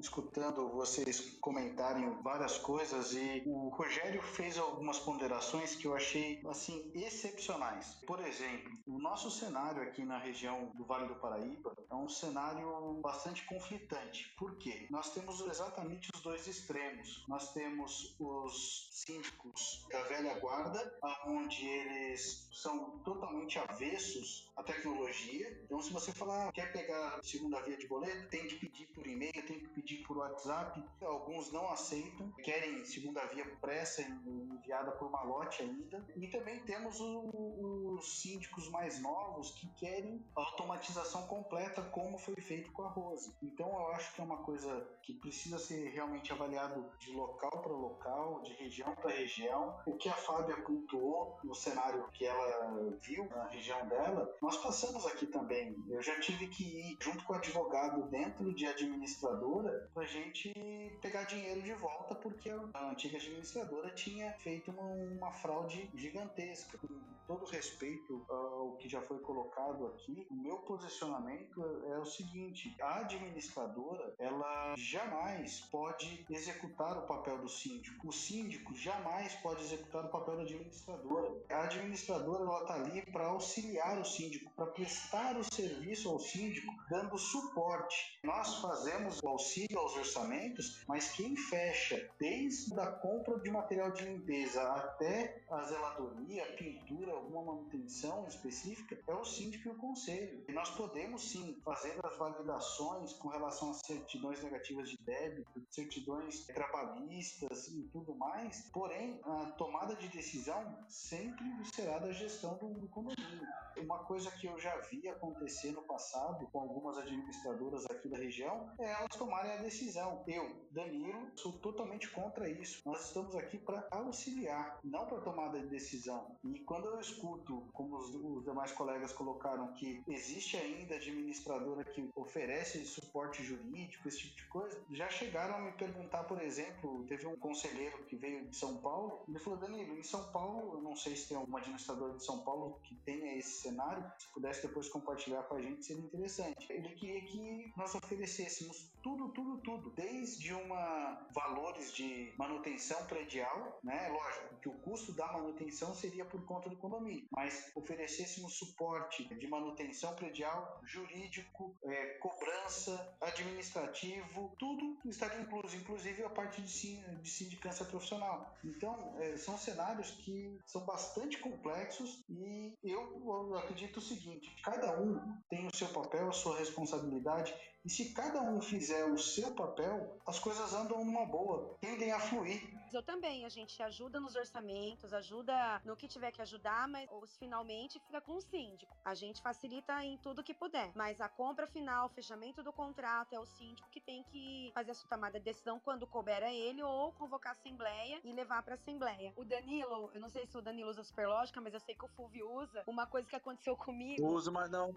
Escutando 0.00 0.68
vocês 0.70 1.38
comentarem 1.40 2.10
várias 2.22 2.58
coisas 2.58 3.12
e 3.12 3.42
o 3.46 3.68
Rogério 3.68 4.22
fez 4.22 4.58
algumas 4.58 4.98
ponderações 4.98 5.74
que 5.74 5.86
eu 5.86 5.94
achei 5.94 6.40
assim 6.46 6.90
excepcionais. 6.94 7.94
Por 8.06 8.20
exemplo, 8.20 8.72
o 8.86 8.98
nosso 8.98 9.30
cenário 9.30 9.82
aqui 9.82 10.04
na 10.04 10.18
região 10.18 10.72
do 10.74 10.84
Vale 10.84 11.08
do 11.08 11.16
Paraíba 11.16 11.76
é 11.90 11.94
um 11.94 12.08
cenário 12.08 13.00
bastante 13.02 13.44
conflitante. 13.46 14.34
Por 14.36 14.56
quê? 14.58 14.86
Nós 14.90 15.12
temos 15.12 15.40
exatamente 15.40 16.10
os 16.14 16.20
dois 16.20 16.46
extremos. 16.46 17.24
Nós 17.28 17.52
temos 17.52 18.16
os 18.18 18.88
síndicos 18.92 19.86
da 19.90 20.02
velha 20.04 20.38
guarda, 20.38 20.98
onde 21.26 21.66
eles 21.66 22.48
são 22.52 22.98
totalmente 23.00 23.58
avessos 23.58 24.50
à 24.56 24.62
tecnologia. 24.62 25.60
Então, 25.64 25.80
se 25.80 25.92
você 25.92 26.12
falar, 26.12 26.52
quer 26.52 26.72
pegar 26.72 27.20
segunda 27.22 27.60
via 27.62 27.76
de 27.76 27.86
boleto, 27.86 28.28
tem 28.28 28.46
que 28.46 28.56
pedir 28.56 28.86
por 28.88 29.06
e-mail, 29.06 29.32
tem 29.32 29.60
que 29.60 29.68
pedir 29.68 29.87
por 29.96 30.18
WhatsApp. 30.18 30.82
Alguns 31.02 31.52
não 31.52 31.70
aceitam, 31.70 32.30
querem 32.42 32.84
segunda 32.84 33.24
via 33.26 33.44
pressa 33.60 34.02
enviada 34.02 34.92
por 34.92 35.10
malote 35.10 35.62
ainda. 35.62 36.04
E 36.16 36.28
também 36.28 36.58
temos 36.60 37.00
o, 37.00 37.94
os 37.94 38.20
síndicos 38.20 38.68
mais 38.70 39.00
novos 39.00 39.50
que 39.52 39.68
querem 39.74 40.24
automatização 40.34 41.26
completa, 41.26 41.82
como 41.82 42.18
foi 42.18 42.36
feito 42.36 42.70
com 42.72 42.82
a 42.82 42.88
Rose. 42.88 43.34
Então, 43.42 43.68
eu 43.68 43.88
acho 43.92 44.14
que 44.14 44.20
é 44.20 44.24
uma 44.24 44.38
coisa 44.38 44.86
que 45.02 45.14
precisa 45.14 45.58
ser 45.58 45.88
realmente 45.90 46.32
avaliado 46.32 46.84
de 46.98 47.12
local 47.12 47.62
para 47.62 47.72
local, 47.72 48.42
de 48.42 48.52
região 48.54 48.94
para 48.94 49.10
região. 49.10 49.78
O 49.86 49.96
que 49.96 50.08
a 50.08 50.14
Fábia 50.14 50.56
pontuou 50.62 51.38
no 51.42 51.54
cenário 51.54 52.08
que 52.12 52.26
ela 52.26 52.94
viu 53.00 53.28
na 53.28 53.46
região 53.48 53.86
dela, 53.88 54.36
nós 54.40 54.56
passamos 54.58 55.06
aqui 55.06 55.26
também. 55.26 55.76
Eu 55.88 56.02
já 56.02 56.18
tive 56.20 56.48
que 56.48 56.64
ir 56.64 56.96
junto 57.00 57.24
com 57.24 57.32
o 57.32 57.36
advogado 57.36 58.02
dentro 58.08 58.54
de 58.54 58.66
administradora 58.66 59.77
para 59.94 60.04
gente 60.04 60.52
pegar 61.00 61.24
dinheiro 61.24 61.62
de 61.62 61.72
volta, 61.74 62.14
porque 62.14 62.50
a 62.50 62.90
antiga 62.90 63.16
administradora 63.16 63.90
tinha 63.90 64.32
feito 64.34 64.70
uma, 64.70 64.82
uma 64.82 65.32
fraude 65.32 65.90
gigantesca. 65.94 66.78
Com 66.78 66.88
todo 67.26 67.44
respeito 67.44 68.24
ao 68.28 68.76
que 68.78 68.88
já 68.88 69.02
foi 69.02 69.18
colocado 69.18 69.86
aqui, 69.86 70.26
o 70.30 70.34
meu 70.34 70.56
posicionamento 70.58 71.62
é 71.86 71.98
o 71.98 72.04
seguinte: 72.04 72.74
a 72.80 73.00
administradora 73.00 74.14
ela 74.18 74.74
jamais 74.76 75.60
pode 75.70 76.24
executar 76.30 76.96
o 76.96 77.06
papel 77.06 77.38
do 77.38 77.48
síndico. 77.48 78.08
O 78.08 78.12
síndico 78.12 78.74
jamais 78.74 79.34
pode 79.36 79.62
executar 79.62 80.06
o 80.06 80.08
papel 80.08 80.36
da 80.36 80.42
administradora. 80.42 81.32
A 81.50 81.64
administradora 81.64 82.44
ela 82.44 82.60
está 82.62 82.74
ali 82.74 83.02
para 83.12 83.26
auxiliar 83.26 83.98
o 84.00 84.04
síndico, 84.04 84.50
para 84.56 84.66
prestar 84.66 85.36
o 85.36 85.44
serviço 85.44 86.08
ao 86.08 86.18
síndico, 86.18 86.72
dando 86.88 87.18
suporte. 87.18 88.18
Nós 88.24 88.56
fazemos 88.56 89.20
o 89.22 89.28
auxílio 89.28 89.67
aos 89.76 89.96
orçamentos, 89.96 90.82
mas 90.86 91.10
quem 91.12 91.36
fecha 91.36 92.10
desde 92.18 92.78
a 92.78 92.86
compra 92.86 93.38
de 93.40 93.50
material 93.50 93.90
de 93.92 94.04
limpeza 94.04 94.62
até 94.62 95.42
a 95.50 95.62
zeladoria, 95.64 96.44
a 96.44 96.52
pintura, 96.52 97.12
alguma 97.12 97.54
manutenção 97.54 98.26
específica, 98.26 98.98
é 99.06 99.14
o 99.14 99.24
síndico 99.24 99.68
e 99.68 99.72
o 99.72 99.76
conselho. 99.76 100.44
E 100.48 100.52
nós 100.52 100.70
podemos 100.70 101.30
sim 101.30 101.60
fazer 101.64 101.98
as 102.04 102.16
validações 102.16 103.12
com 103.14 103.28
relação 103.28 103.70
às 103.70 103.80
certidões 103.84 104.42
negativas 104.42 104.90
de 104.90 104.98
débito, 104.98 105.62
certidões 105.70 106.46
trabalhistas 106.46 107.68
e 107.68 107.82
tudo 107.92 108.14
mais, 108.14 108.68
porém 108.72 109.20
a 109.24 109.52
tomada 109.52 109.94
de 109.96 110.08
decisão 110.08 110.78
sempre 110.88 111.44
será 111.74 111.98
da 111.98 112.12
gestão 112.12 112.56
do, 112.58 112.74
do 112.74 112.88
condomínio. 112.88 113.46
Uma 113.76 114.00
coisa 114.04 114.30
que 114.32 114.46
eu 114.46 114.58
já 114.58 114.76
vi 114.90 115.08
acontecer 115.08 115.72
no 115.72 115.82
passado 115.82 116.46
com 116.48 116.60
algumas 116.60 116.98
administradoras 116.98 117.84
aqui 117.86 118.08
da 118.08 118.16
região 118.16 118.72
é 118.78 118.90
elas 118.90 119.16
tomarem 119.16 119.52
a 119.52 119.57
decisão. 119.62 120.22
Eu, 120.26 120.50
Danilo, 120.70 121.30
sou 121.36 121.52
totalmente 121.52 122.08
contra 122.10 122.48
isso. 122.48 122.80
Nós 122.84 123.06
estamos 123.06 123.34
aqui 123.36 123.58
para 123.58 123.86
auxiliar, 123.90 124.78
não 124.84 125.06
para 125.06 125.20
tomada 125.20 125.60
de 125.60 125.66
decisão. 125.66 126.36
E 126.44 126.60
quando 126.60 126.86
eu 126.86 127.00
escuto, 127.00 127.62
como 127.72 127.96
os, 127.96 128.14
os 128.14 128.44
demais 128.44 128.72
colegas 128.72 129.12
colocaram, 129.12 129.72
que 129.74 130.02
existe 130.08 130.56
ainda 130.56 130.94
administradora 130.94 131.84
que 131.84 132.08
oferece 132.14 132.84
suporte 132.84 133.42
jurídico, 133.42 134.08
esse 134.08 134.18
tipo 134.18 134.36
de 134.36 134.44
coisa, 134.46 134.80
já 134.90 135.08
chegaram 135.08 135.56
a 135.56 135.60
me 135.60 135.72
perguntar, 135.72 136.24
por 136.24 136.40
exemplo, 136.42 137.04
teve 137.06 137.26
um 137.26 137.36
conselheiro 137.36 138.04
que 138.04 138.16
veio 138.16 138.46
de 138.46 138.56
São 138.56 138.78
Paulo, 138.78 139.22
ele 139.28 139.38
falou, 139.38 139.58
Danilo, 139.58 139.98
em 139.98 140.02
São 140.02 140.30
Paulo, 140.32 140.74
eu 140.74 140.82
não 140.82 140.96
sei 140.96 141.16
se 141.16 141.28
tem 141.28 141.36
alguma 141.36 141.58
administradora 141.58 142.14
de 142.14 142.24
São 142.24 142.40
Paulo 142.40 142.80
que 142.84 142.94
tenha 142.96 143.36
esse 143.36 143.62
cenário, 143.62 144.04
se 144.18 144.28
pudesse 144.28 144.66
depois 144.66 144.88
compartilhar 144.88 145.42
com 145.44 145.56
a 145.56 145.62
gente, 145.62 145.84
seria 145.84 146.02
interessante. 146.02 146.66
Ele 146.70 146.88
queria 146.90 147.20
que 147.22 147.72
nós 147.76 147.94
oferecêssemos 147.94 148.90
tudo, 149.02 149.28
tudo, 149.28 149.47
tudo, 149.58 149.90
desde 149.90 150.52
uma 150.52 151.26
valores 151.34 151.92
de 151.92 152.32
manutenção 152.38 153.04
predial, 153.06 153.78
né? 153.82 154.08
Lógico 154.08 154.56
que 154.60 154.68
o 154.68 154.78
custo 154.80 155.12
da 155.12 155.26
manutenção 155.32 155.94
seria 155.94 156.24
por 156.24 156.44
conta 156.44 156.68
do 156.68 156.76
condomínio, 156.76 157.26
mas 157.32 157.70
oferecêssemos 157.74 158.54
suporte 158.54 159.24
de 159.34 159.48
manutenção 159.48 160.14
predial, 160.14 160.80
jurídico, 160.84 161.76
é, 161.84 162.18
cobrança, 162.18 163.16
administrativo, 163.20 164.54
tudo 164.58 164.98
estaria 165.06 165.40
incluso, 165.40 165.76
inclusive 165.76 166.24
a 166.24 166.30
parte 166.30 166.60
de, 166.60 166.98
de 167.22 167.30
sindicância 167.30 167.84
profissional. 167.84 168.54
Então, 168.64 169.16
é, 169.18 169.36
são 169.36 169.56
cenários 169.56 170.10
que 170.10 170.58
são 170.66 170.84
bastante 170.84 171.38
complexos 171.38 172.24
e 172.28 172.76
eu 172.82 173.54
acredito 173.56 173.98
o 173.98 174.02
seguinte: 174.02 174.54
cada 174.62 175.00
um 175.00 175.18
tem 175.48 175.66
o 175.66 175.74
seu 175.74 175.88
papel, 175.88 176.28
a 176.28 176.32
sua 176.32 176.58
responsabilidade 176.58 177.54
e 177.84 177.90
se 177.90 178.12
cada 178.12 178.42
um 178.42 178.60
fizer 178.60 179.04
o 179.04 179.18
seu 179.18 179.54
papel, 179.54 180.18
as 180.26 180.38
coisas 180.38 180.72
andam 180.74 181.04
numa 181.04 181.26
boa, 181.26 181.76
tendem 181.80 182.12
a 182.12 182.20
fluir. 182.20 182.77
Eu 182.92 183.02
também, 183.02 183.44
a 183.44 183.48
gente 183.48 183.82
ajuda 183.82 184.18
nos 184.18 184.34
orçamentos, 184.34 185.12
ajuda 185.12 185.80
no 185.84 185.96
que 185.96 186.08
tiver 186.08 186.32
que 186.32 186.42
ajudar, 186.42 186.88
mas 186.88 187.08
os 187.10 187.36
finalmente 187.36 187.98
fica 188.00 188.20
com 188.20 188.36
o 188.36 188.40
síndico. 188.40 188.96
A 189.04 189.14
gente 189.14 189.42
facilita 189.42 190.02
em 190.04 190.16
tudo 190.18 190.42
que 190.42 190.54
puder, 190.54 190.90
mas 190.94 191.20
a 191.20 191.28
compra 191.28 191.66
final, 191.66 192.06
o 192.06 192.10
fechamento 192.10 192.62
do 192.62 192.72
contrato 192.72 193.34
é 193.34 193.38
o 193.38 193.46
síndico 193.46 193.88
que 193.90 194.00
tem 194.00 194.22
que 194.24 194.70
fazer 194.74 194.92
a 194.92 194.94
sua 194.94 195.08
tomada 195.08 195.38
de 195.38 195.44
decisão 195.44 195.78
quando 195.80 196.06
couber 196.06 196.42
a 196.42 196.52
ele 196.52 196.82
ou 196.82 197.12
convocar 197.12 197.52
a 197.52 197.56
assembleia 197.56 198.20
e 198.24 198.32
levar 198.32 198.62
para 198.62 198.74
assembleia. 198.74 199.32
O 199.36 199.44
Danilo, 199.44 200.10
eu 200.14 200.20
não 200.20 200.28
sei 200.28 200.46
se 200.46 200.56
o 200.56 200.62
Danilo 200.62 200.90
usa 200.90 201.02
Superlógica, 201.02 201.60
mas 201.60 201.74
eu 201.74 201.80
sei 201.80 201.94
que 201.94 202.04
o 202.04 202.08
Fúvio 202.08 202.50
usa. 202.50 202.82
Uma 202.86 203.06
coisa 203.06 203.28
que 203.28 203.36
aconteceu 203.36 203.76
comigo. 203.76 204.22
Não 204.22 204.30
uso 204.34 204.50
mais 204.52 204.70
não. 204.70 204.94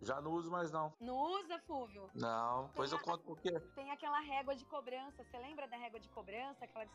Já 0.00 0.20
não 0.20 0.32
uso 0.32 0.50
mais 0.50 0.70
não. 0.70 0.92
Não 1.00 1.16
usa, 1.16 1.58
Fúvio? 1.60 2.10
Não, 2.14 2.70
pois 2.74 2.92
eu 2.92 2.98
conto 3.00 3.24
por 3.24 3.38
quê. 3.40 3.58
Tem 3.74 3.90
aquela 3.90 4.20
régua 4.20 4.54
de 4.54 4.64
cobrança. 4.64 5.22
Você 5.24 5.38
lembra 5.38 5.66
da 5.68 5.76
régua 5.76 6.00
de 6.00 6.08
cobrança 6.08 6.66
que 6.66 6.76
ela 6.76 6.86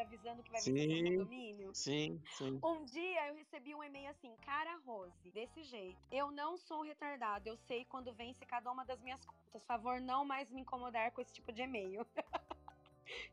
avisando 0.00 0.42
que 0.42 0.50
vai 0.50 0.60
vir 0.60 1.04
no 1.04 1.18
condomínio? 1.18 1.74
Sim, 1.74 2.20
sim. 2.36 2.58
Um 2.62 2.84
dia 2.84 3.28
eu 3.28 3.34
recebi 3.34 3.74
um 3.74 3.82
e-mail 3.82 4.10
assim, 4.10 4.34
cara 4.44 4.76
Rose, 4.84 5.30
desse 5.30 5.62
jeito. 5.62 5.98
Eu 6.10 6.30
não 6.30 6.56
sou 6.56 6.82
retardado, 6.82 7.48
eu 7.48 7.56
sei 7.56 7.84
quando 7.84 8.12
vence 8.12 8.44
cada 8.46 8.70
uma 8.70 8.84
das 8.84 9.00
minhas 9.00 9.24
contas. 9.24 9.64
Favor, 9.64 10.00
não 10.00 10.24
mais 10.24 10.50
me 10.50 10.60
incomodar 10.60 11.10
com 11.12 11.20
esse 11.20 11.32
tipo 11.32 11.52
de 11.52 11.62
e-mail. 11.62 12.06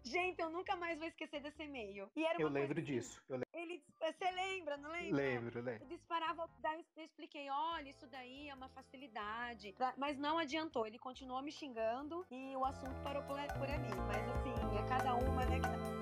Gente, 0.04 0.40
eu 0.40 0.50
nunca 0.50 0.76
mais 0.76 1.00
vou 1.00 1.08
esquecer 1.08 1.42
desse 1.42 1.64
e-mail. 1.64 2.10
eu 2.38 2.50
lembro 2.50 2.80
assim, 2.80 2.84
disso. 2.84 3.22
Eu 3.28 3.38
lembro. 3.38 3.50
Ele, 3.54 3.84
você 4.00 4.32
lembra, 4.32 4.78
não 4.78 4.92
lembra? 4.92 5.16
Lembro, 5.16 5.62
lembro. 5.62 5.84
Eu 5.84 5.88
disparava, 5.88 6.50
daí 6.60 6.86
eu 6.98 7.04
expliquei, 7.04 7.50
olha, 7.50 7.90
isso 7.90 8.08
daí 8.08 8.50
é 8.50 8.54
uma 8.54 8.70
facilidade. 8.70 9.74
Mas 9.98 10.18
não 10.18 10.38
adiantou, 10.38 10.86
ele 10.86 11.00
continuou 11.00 11.42
me 11.42 11.52
xingando 11.52 12.26
e 12.30 12.56
o 12.56 12.66
assunto 12.66 13.02
parou 13.02 13.24
por, 13.24 13.38
por 13.38 13.70
ali. 13.70 13.90
Mas 14.08 14.30
assim, 14.30 14.54
é 14.78 14.88
cada 14.88 15.16
uma, 15.16 15.46
né? 15.46 15.93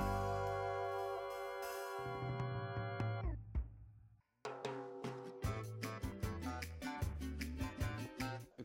you. 0.00 0.41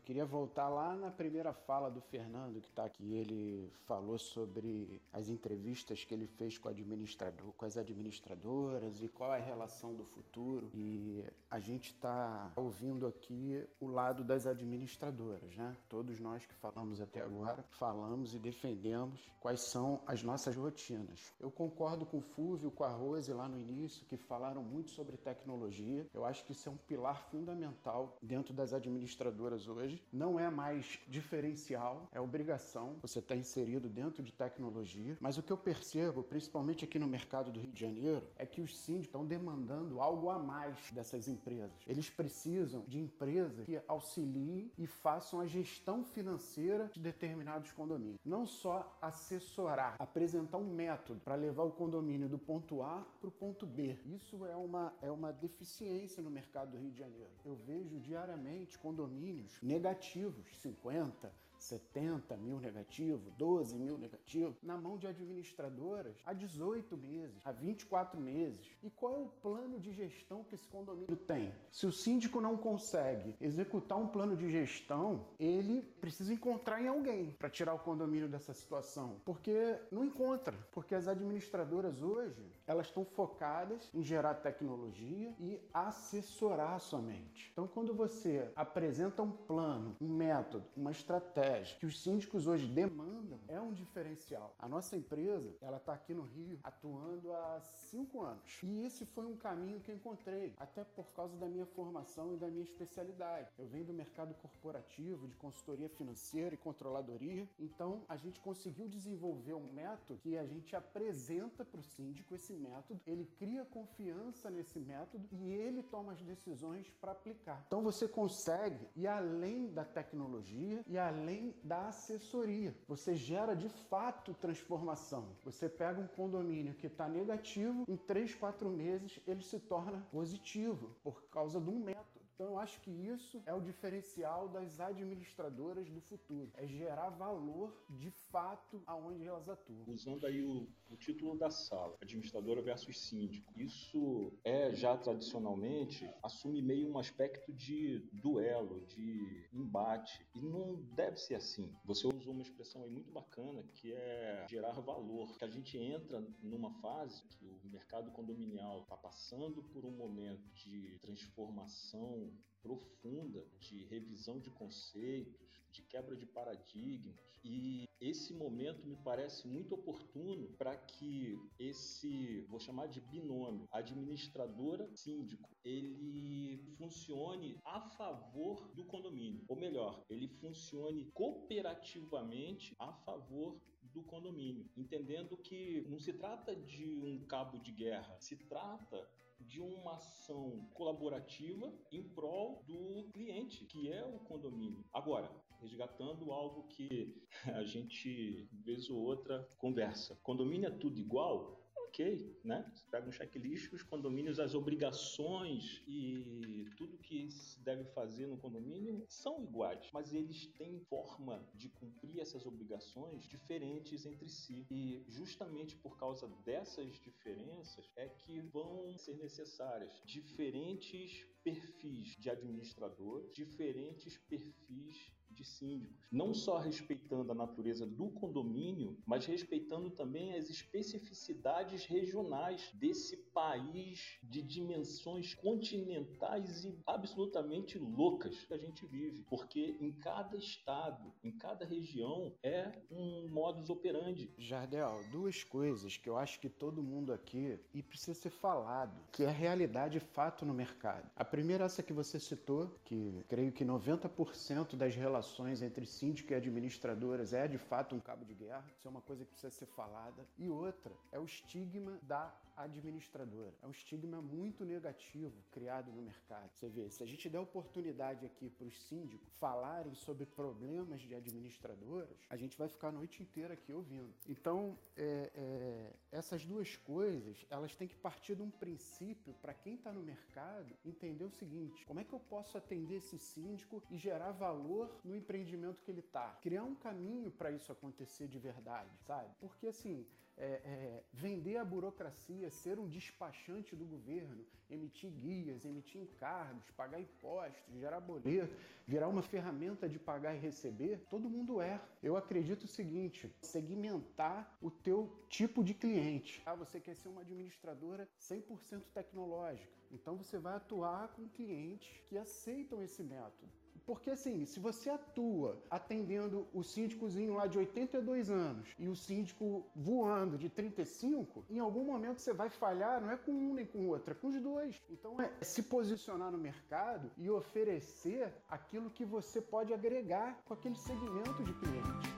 Queria 0.07 0.25
voltar 0.25 0.69
lá 0.69 0.95
na 0.95 1.11
primeira 1.11 1.51
fala 1.51 1.91
do 1.91 1.99
Fernando, 1.99 2.61
que 2.61 2.69
está 2.69 2.85
aqui. 2.85 3.13
Ele 3.13 3.69
falou 3.85 4.17
sobre 4.17 5.01
as 5.11 5.27
entrevistas 5.27 6.05
que 6.05 6.13
ele 6.13 6.25
fez 6.25 6.57
com, 6.57 6.69
administrador, 6.69 7.51
com 7.57 7.65
as 7.65 7.75
administradoras 7.75 9.03
e 9.03 9.09
qual 9.09 9.33
é 9.33 9.39
a 9.39 9.43
relação 9.43 9.93
do 9.93 10.05
futuro. 10.05 10.69
E 10.73 11.25
a 11.51 11.59
gente 11.59 11.91
está 11.91 12.53
ouvindo 12.55 13.05
aqui 13.05 13.61
o 13.81 13.87
lado 13.87 14.23
das 14.23 14.47
administradoras, 14.47 15.53
né? 15.57 15.75
Todos 15.89 16.21
nós 16.21 16.45
que 16.45 16.53
falamos 16.53 17.01
até 17.01 17.21
agora, 17.21 17.61
falamos 17.71 18.33
e 18.33 18.39
defendemos 18.39 19.29
quais 19.41 19.59
são 19.59 19.99
as 20.07 20.23
nossas 20.23 20.55
rotinas. 20.55 21.33
Eu 21.37 21.51
concordo 21.51 22.05
com 22.05 22.19
o 22.19 22.21
Fúvio, 22.21 22.71
com 22.71 22.85
a 22.85 22.89
Rose 22.89 23.33
lá 23.33 23.49
no 23.49 23.59
início, 23.59 24.05
que 24.05 24.15
falaram 24.15 24.63
muito 24.63 24.89
sobre 24.91 25.17
tecnologia. 25.17 26.07
Eu 26.13 26.23
acho 26.23 26.45
que 26.45 26.53
isso 26.53 26.69
é 26.69 26.71
um 26.71 26.77
pilar 26.77 27.29
fundamental 27.29 28.17
dentro 28.21 28.53
das 28.53 28.71
administradoras 28.71 29.67
hoje 29.67 29.96
não 30.11 30.39
é 30.39 30.49
mais 30.49 30.99
diferencial, 31.07 32.07
é 32.11 32.19
obrigação 32.19 32.95
você 33.01 33.19
estar 33.19 33.35
tá 33.35 33.39
inserido 33.39 33.89
dentro 33.89 34.23
de 34.23 34.31
tecnologia. 34.31 35.17
Mas 35.19 35.37
o 35.37 35.43
que 35.43 35.51
eu 35.51 35.57
percebo, 35.57 36.23
principalmente 36.23 36.83
aqui 36.83 36.99
no 36.99 37.07
mercado 37.07 37.51
do 37.51 37.59
Rio 37.59 37.71
de 37.71 37.79
Janeiro, 37.79 38.23
é 38.37 38.45
que 38.45 38.61
os 38.61 38.77
síndicos 38.77 39.07
estão 39.07 39.25
demandando 39.25 39.99
algo 39.99 40.29
a 40.29 40.39
mais 40.39 40.91
dessas 40.91 41.27
empresas. 41.27 41.71
Eles 41.85 42.09
precisam 42.09 42.83
de 42.87 42.99
empresas 42.99 43.65
que 43.65 43.79
auxiliem 43.87 44.71
e 44.77 44.85
façam 44.85 45.39
a 45.39 45.47
gestão 45.47 46.03
financeira 46.03 46.89
de 46.93 46.99
determinados 46.99 47.71
condomínios. 47.71 48.19
Não 48.25 48.45
só 48.45 48.97
assessorar, 49.01 49.95
apresentar 49.99 50.57
um 50.57 50.73
método 50.73 51.19
para 51.21 51.35
levar 51.35 51.63
o 51.63 51.71
condomínio 51.71 52.27
do 52.27 52.37
ponto 52.37 52.81
A 52.81 53.05
para 53.19 53.29
o 53.29 53.31
ponto 53.31 53.65
B. 53.65 53.97
Isso 54.05 54.45
é 54.45 54.55
uma, 54.55 54.93
é 55.01 55.11
uma 55.11 55.31
deficiência 55.31 56.21
no 56.21 56.29
mercado 56.29 56.71
do 56.71 56.77
Rio 56.77 56.91
de 56.91 56.99
Janeiro. 56.99 57.29
Eu 57.45 57.55
vejo 57.55 57.99
diariamente 57.99 58.77
condomínios 58.77 59.57
negativos, 59.61 59.86
50, 59.95 61.29
70 61.59 62.35
mil 62.37 62.59
negativo, 62.59 63.31
12 63.37 63.77
mil 63.77 63.97
negativo, 63.97 64.55
na 64.61 64.77
mão 64.77 64.97
de 64.97 65.07
administradoras 65.07 66.15
há 66.25 66.33
18 66.33 66.95
meses, 66.97 67.35
há 67.45 67.51
24 67.51 68.19
meses. 68.19 68.69
E 68.83 68.89
qual 68.89 69.15
é 69.15 69.19
o 69.19 69.27
plano 69.41 69.79
de 69.79 69.91
gestão 69.91 70.43
que 70.43 70.55
esse 70.55 70.67
condomínio 70.67 71.15
tem? 71.15 71.53
Se 71.71 71.85
o 71.85 71.91
síndico 71.91 72.39
não 72.39 72.57
consegue 72.57 73.35
executar 73.41 73.97
um 73.97 74.07
plano 74.07 74.35
de 74.35 74.49
gestão, 74.49 75.25
ele 75.39 75.81
precisa 75.99 76.33
encontrar 76.33 76.81
em 76.81 76.87
alguém 76.87 77.31
para 77.31 77.49
tirar 77.49 77.73
o 77.73 77.79
condomínio 77.79 78.27
dessa 78.27 78.53
situação, 78.53 79.21
porque 79.25 79.79
não 79.91 80.03
encontra, 80.03 80.57
porque 80.71 80.95
as 80.95 81.07
administradoras 81.07 82.01
hoje 82.01 82.45
elas 82.65 82.87
estão 82.87 83.05
focadas 83.05 83.89
em 83.93 84.03
gerar 84.03 84.35
tecnologia 84.35 85.33
e 85.39 85.59
assessorar 85.73 86.79
somente. 86.79 87.49
Então, 87.53 87.67
quando 87.67 87.93
você 87.93 88.51
apresenta 88.55 89.23
um 89.23 89.31
plano, 89.31 89.95
um 90.01 90.09
método, 90.09 90.65
uma 90.75 90.91
estratégia 90.91 91.46
que 91.79 91.85
os 91.85 92.01
síndicos 92.01 92.47
hoje 92.47 92.67
demandam 92.67 93.39
é 93.47 93.59
um 93.59 93.73
diferencial. 93.73 94.55
A 94.59 94.67
nossa 94.67 94.95
empresa, 94.95 95.55
ela 95.61 95.77
está 95.77 95.93
aqui 95.93 96.13
no 96.13 96.23
Rio 96.23 96.59
atuando 96.63 97.33
há 97.33 97.61
cinco 97.61 98.23
anos. 98.23 98.59
E 98.63 98.85
esse 98.85 99.05
foi 99.05 99.25
um 99.25 99.35
caminho 99.35 99.79
que 99.79 99.91
encontrei, 99.91 100.53
até 100.57 100.83
por 100.83 101.05
causa 101.13 101.35
da 101.37 101.47
minha 101.47 101.65
formação 101.65 102.33
e 102.33 102.37
da 102.37 102.47
minha 102.47 102.63
especialidade. 102.63 103.49
Eu 103.57 103.67
venho 103.67 103.85
do 103.85 103.93
mercado 103.93 104.33
corporativo, 104.35 105.27
de 105.27 105.35
consultoria 105.35 105.89
financeira 105.89 106.55
e 106.55 106.57
controladoria. 106.57 107.47
Então, 107.59 108.01
a 108.07 108.17
gente 108.17 108.39
conseguiu 108.39 108.87
desenvolver 108.87 109.53
um 109.53 109.71
método 109.73 110.19
que 110.21 110.37
a 110.37 110.45
gente 110.45 110.75
apresenta 110.75 111.63
para 111.63 111.79
o 111.79 111.83
síndico 111.83 112.33
esse 112.35 112.53
método, 112.53 112.99
ele 113.05 113.25
cria 113.37 113.65
confiança 113.65 114.49
nesse 114.49 114.79
método 114.79 115.27
e 115.31 115.51
ele 115.51 115.83
toma 115.83 116.13
as 116.13 116.21
decisões 116.21 116.89
para 117.01 117.11
aplicar. 117.11 117.63
Então, 117.67 117.81
você 117.81 118.07
consegue 118.07 118.87
ir 118.95 119.07
além 119.07 119.67
da 119.71 119.85
tecnologia 119.85 120.83
e 120.87 120.97
além 120.97 121.36
da 121.63 121.87
assessoria. 121.87 122.75
Você 122.87 123.15
gera 123.15 123.55
de 123.55 123.69
fato 123.69 124.33
transformação. 124.33 125.25
Você 125.43 125.69
pega 125.69 125.99
um 125.99 126.07
condomínio 126.07 126.73
que 126.73 126.87
está 126.87 127.07
negativo, 127.07 127.85
em 127.87 127.95
3, 127.95 128.35
4 128.35 128.69
meses 128.69 129.19
ele 129.27 129.43
se 129.43 129.59
torna 129.59 129.99
positivo 130.11 130.95
por 131.03 131.23
causa 131.29 131.59
de 131.59 131.69
um 131.69 131.79
método. 131.79 132.16
Então 132.37 132.51
eu 132.51 132.59
acho 132.59 132.79
que 132.81 132.91
isso 132.91 133.41
é 133.47 133.53
o 133.53 133.59
diferencial 133.59 134.47
das 134.47 134.79
administradoras 134.79 135.89
do 135.89 135.99
futuro, 135.99 136.51
é 136.53 136.67
gerar 136.67 137.09
valor 137.09 137.75
de 137.89 138.11
fato 138.11 138.83
aonde 138.85 139.25
elas 139.25 139.49
atuam. 139.49 139.83
Usando 139.87 140.23
aí 140.27 140.43
o, 140.43 140.67
o 140.91 140.95
título 140.95 141.35
da 141.35 141.49
sala, 141.49 141.97
administradora 141.99 142.61
versus 142.61 142.99
síndico, 142.99 143.51
isso 143.59 144.31
é 144.43 144.71
já 144.71 144.95
tradicionalmente 144.95 146.07
assume 146.21 146.61
meio 146.61 146.87
um 146.87 146.99
aspecto 146.99 147.51
de 147.51 148.07
duelo, 148.13 148.85
de 148.85 149.49
embate 149.51 150.23
e 150.35 150.39
não 150.39 150.75
deve 150.93 151.17
ser 151.17 151.33
assim. 151.33 151.73
Você 151.85 152.05
usou 152.05 152.33
uma 152.33 152.43
expressão 152.43 152.83
aí 152.83 152.91
muito 152.91 153.11
bacana 153.11 153.63
que 153.73 153.93
é 153.93 154.45
gerar 154.47 154.79
valor, 154.79 155.35
que 155.39 155.43
a 155.43 155.49
gente 155.49 155.75
entra 155.75 156.23
numa 156.43 156.69
fase 156.81 157.23
que 157.29 157.47
o 157.47 157.67
mercado 157.71 158.11
condominial 158.11 158.83
está 158.83 158.95
passando 158.95 159.63
por 159.63 159.83
um 159.83 159.91
momento 159.91 160.47
de 160.53 160.99
transformação 161.01 162.26
profunda 162.61 163.45
de 163.59 163.83
revisão 163.85 164.39
de 164.39 164.49
conceitos, 164.51 165.47
de 165.71 165.81
quebra 165.83 166.15
de 166.15 166.25
paradigmas. 166.25 167.15
E 167.43 167.87
esse 167.99 168.33
momento 168.33 168.85
me 168.85 168.95
parece 168.97 169.47
muito 169.47 169.73
oportuno 169.73 170.49
para 170.57 170.75
que 170.75 171.39
esse, 171.57 172.41
vou 172.49 172.59
chamar 172.59 172.87
de 172.87 172.99
binômio, 173.01 173.67
administradora 173.71 174.89
síndico, 174.95 175.49
ele 175.63 176.57
funcione 176.77 177.57
a 177.63 177.81
favor 177.81 178.67
do 178.73 178.83
condomínio, 178.85 179.43
ou 179.47 179.55
melhor, 179.55 180.03
ele 180.09 180.27
funcione 180.27 181.09
cooperativamente 181.13 182.75
a 182.79 182.91
favor 182.91 183.59
do 183.81 184.03
condomínio, 184.03 184.69
entendendo 184.75 185.37
que 185.37 185.81
não 185.87 185.99
se 185.99 186.13
trata 186.13 186.55
de 186.55 186.85
um 186.85 187.25
cabo 187.25 187.59
de 187.59 187.71
guerra, 187.71 188.19
se 188.19 188.35
trata 188.35 189.09
de 189.47 189.61
uma 189.61 189.95
ação 189.95 190.69
colaborativa 190.73 191.73
em 191.91 192.03
prol 192.03 192.63
do 192.67 193.09
cliente, 193.13 193.65
que 193.65 193.91
é 193.91 194.05
o 194.05 194.19
condomínio. 194.19 194.83
Agora, 194.93 195.31
resgatando 195.61 196.31
algo 196.31 196.67
que 196.67 197.15
a 197.55 197.63
gente, 197.63 198.47
vez 198.51 198.89
ou 198.89 198.99
outra, 198.99 199.47
conversa. 199.57 200.15
Condomínio 200.21 200.67
é 200.67 200.71
tudo 200.71 200.99
igual? 200.99 201.66
Ok, 201.97 202.39
né? 202.43 202.71
Você 202.75 202.85
pega 202.91 203.07
um 203.07 203.11
checklist, 203.11 203.73
os 203.73 203.81
condomínios, 203.81 204.39
as 204.39 204.53
obrigações 204.53 205.81
e 205.87 206.69
tudo 206.77 206.97
que 206.99 207.31
se 207.31 207.59
deve 207.61 207.85
fazer 207.85 208.27
no 208.27 208.37
condomínio 208.37 209.03
são 209.09 209.41
iguais, 209.43 209.89
mas 209.91 210.13
eles 210.13 210.45
têm 210.57 210.79
forma 210.81 211.43
de 211.55 211.69
cumprir 211.69 212.19
essas 212.19 212.45
obrigações 212.45 213.23
diferentes 213.23 214.05
entre 214.05 214.29
si. 214.29 214.67
E 214.69 215.03
justamente 215.07 215.75
por 215.75 215.97
causa 215.97 216.27
dessas 216.45 216.99
diferenças 217.01 217.91
é 217.95 218.07
que 218.07 218.39
vão 218.41 218.95
ser 218.97 219.17
necessárias 219.17 219.99
diferentes 220.05 221.25
perfis 221.43 222.15
de 222.19 222.29
administrador, 222.29 223.27
diferentes 223.31 224.17
perfis 224.17 225.11
de 225.37 225.45
síndicos, 225.45 226.07
não 226.11 226.33
só 226.33 226.57
respeitando 226.57 227.31
a 227.31 227.35
natureza 227.35 227.85
do 227.85 228.09
condomínio, 228.09 228.97
mas 229.05 229.25
respeitando 229.25 229.91
também 229.91 230.33
as 230.33 230.49
especificidades 230.49 231.85
regionais 231.85 232.71
desse 232.73 233.17
país 233.17 234.17
de 234.23 234.41
dimensões 234.41 235.35
continentais 235.35 236.65
e 236.65 236.75
absolutamente 236.87 237.77
loucas 237.77 238.43
que 238.45 238.53
a 238.53 238.57
gente 238.57 238.85
vive, 238.87 239.23
porque 239.29 239.77
em 239.79 239.91
cada 239.91 240.35
estado, 240.35 241.13
em 241.23 241.31
cada 241.31 241.65
região 241.65 242.33
é 242.41 242.71
um 242.89 243.29
modus 243.29 243.69
operandi. 243.69 244.33
Jardel, 244.37 245.01
duas 245.11 245.43
coisas 245.43 245.97
que 245.97 246.09
eu 246.09 246.17
acho 246.17 246.39
que 246.39 246.49
todo 246.49 246.81
mundo 246.81 247.13
aqui 247.13 247.59
e 247.73 247.83
precisa 247.83 248.15
ser 248.15 248.31
falado, 248.31 248.99
que 249.11 249.23
é 249.23 249.29
realidade 249.29 249.97
e 249.97 250.01
fato 250.01 250.45
no 250.45 250.53
mercado. 250.53 251.09
A 251.15 251.25
primeira 251.25 251.63
é 251.63 251.67
essa 251.67 251.83
que 251.83 251.93
você 251.93 252.19
citou, 252.19 252.79
que 252.83 253.23
creio 253.27 253.51
que 253.51 253.63
90% 253.63 254.75
das 254.75 254.95
relações 254.95 255.26
relações 255.27 255.61
entre 255.61 255.85
síndico 255.85 256.31
e 256.31 256.35
administradoras 256.35 257.33
é 257.33 257.47
de 257.47 257.57
fato 257.57 257.95
um 257.95 257.99
cabo 257.99 258.23
de 258.23 258.33
guerra, 258.33 258.63
isso 258.73 258.87
é 258.87 258.89
uma 258.89 259.01
coisa 259.01 259.25
que 259.25 259.31
precisa 259.31 259.51
ser 259.51 259.65
falada. 259.65 260.25
E 260.37 260.49
outra 260.49 260.93
é 261.11 261.19
o 261.19 261.25
estigma 261.25 261.99
da 262.01 262.33
administradora. 262.57 263.53
É 263.61 263.67
um 263.67 263.71
estigma 263.71 264.21
muito 264.21 264.65
negativo 264.65 265.33
criado 265.51 265.91
no 265.91 266.01
mercado. 266.01 266.49
Você 266.53 266.67
vê, 266.67 266.89
se 266.89 267.03
a 267.03 267.05
gente 267.05 267.29
der 267.29 267.39
oportunidade 267.39 268.25
aqui 268.25 268.49
para 268.49 268.65
os 268.65 268.77
síndicos 268.83 269.27
falarem 269.39 269.93
sobre 269.93 270.25
problemas 270.25 271.01
de 271.01 271.13
administradoras, 271.13 272.17
a 272.29 272.35
gente 272.35 272.57
vai 272.57 272.67
ficar 272.67 272.89
a 272.89 272.91
noite 272.91 273.21
inteira 273.21 273.53
aqui 273.53 273.71
ouvindo. 273.71 274.13
Então, 274.27 274.77
é, 274.95 275.31
é, 275.35 275.93
essas 276.11 276.43
duas 276.45 276.75
coisas, 276.77 277.45
elas 277.49 277.75
têm 277.75 277.87
que 277.87 277.95
partir 277.95 278.35
de 278.35 278.41
um 278.41 278.49
princípio 278.49 279.33
para 279.41 279.53
quem 279.53 279.75
está 279.75 279.91
no 279.91 280.01
mercado 280.01 280.75
entender 280.83 281.23
o 281.23 281.31
seguinte: 281.31 281.85
como 281.85 281.99
é 281.99 282.03
que 282.03 282.13
eu 282.13 282.19
posso 282.19 282.57
atender 282.57 282.95
esse 282.95 283.17
síndico 283.17 283.83
e 283.89 283.97
gerar 283.97 284.31
valor 284.31 284.99
no 285.03 285.15
empreendimento 285.15 285.81
que 285.83 285.91
ele 285.91 285.99
está? 285.99 286.37
Criar 286.41 286.63
um 286.63 286.75
caminho 286.75 287.31
para 287.31 287.51
isso 287.51 287.71
acontecer 287.71 288.27
de 288.27 288.39
verdade, 288.39 288.89
sabe? 289.05 289.29
Porque 289.39 289.67
assim, 289.67 290.05
é, 290.37 290.45
é, 290.45 291.03
vender 291.11 291.57
a 291.57 291.65
burocracia, 291.65 292.49
ser 292.49 292.77
um 292.79 292.87
despachante 292.87 293.75
do 293.75 293.83
governo, 293.85 294.45
emitir 294.69 295.09
guias, 295.09 295.65
emitir 295.65 296.01
encargos, 296.01 296.69
pagar 296.71 296.99
impostos, 296.99 297.73
gerar 297.79 297.99
boleto, 297.99 298.55
virar 298.85 299.07
uma 299.07 299.21
ferramenta 299.21 299.89
de 299.89 299.97
pagar 299.97 300.35
e 300.35 300.39
receber, 300.39 300.99
todo 301.09 301.29
mundo 301.29 301.59
é. 301.59 301.81
Eu 302.03 302.15
acredito 302.15 302.65
o 302.65 302.67
seguinte: 302.67 303.33
segmentar 303.41 304.57
o 304.61 304.69
teu 304.69 305.11
tipo 305.27 305.63
de 305.63 305.73
cliente. 305.73 306.41
Ah, 306.45 306.55
você 306.55 306.79
quer 306.79 306.95
ser 306.95 307.09
uma 307.09 307.21
administradora 307.21 308.07
100% 308.19 308.83
tecnológica, 308.93 309.73
então 309.91 310.15
você 310.15 310.37
vai 310.37 310.55
atuar 310.55 311.07
com 311.09 311.27
clientes 311.29 312.01
que 312.07 312.17
aceitam 312.17 312.81
esse 312.83 313.01
método 313.01 313.51
Porque 313.87 314.09
assim, 314.09 314.43
se 314.43 314.59
você 314.59 314.89
atua 314.89 315.63
atendendo 315.71 316.45
o 316.53 316.61
síndicozinho 316.61 317.35
lá 317.35 317.47
de 317.47 317.57
82 317.57 318.29
anos 318.29 318.67
e 318.77 318.89
o 318.89 318.95
síndico 318.95 319.65
voando 319.73 320.37
de 320.37 320.49
35, 320.49 321.45
em 321.49 321.59
algum 321.59 321.85
momento 321.85 322.19
você 322.19 322.33
vai 322.33 322.49
falhar, 322.49 322.99
não 322.99 323.09
é 323.09 323.15
com 323.15 323.31
um 323.31 323.53
nem 323.53 323.65
com 323.65 323.79
o 323.79 323.87
outro, 323.87 324.11
é 324.11 324.13
com 324.13 324.27
os 324.27 324.41
dois. 324.41 324.75
Então 324.89 325.15
é 325.21 325.31
se 325.41 325.63
posicionar 325.63 326.29
no 326.29 326.37
mercado 326.37 327.09
e 327.17 327.29
oferecer 327.29 328.33
aquilo 328.49 328.89
que 328.89 329.05
você 329.05 329.39
pode 329.39 329.73
agregar 329.73 330.37
com 330.43 330.53
aquele 330.53 330.75
segmento 330.75 331.41
de 331.41 331.53
cliente. 331.53 332.16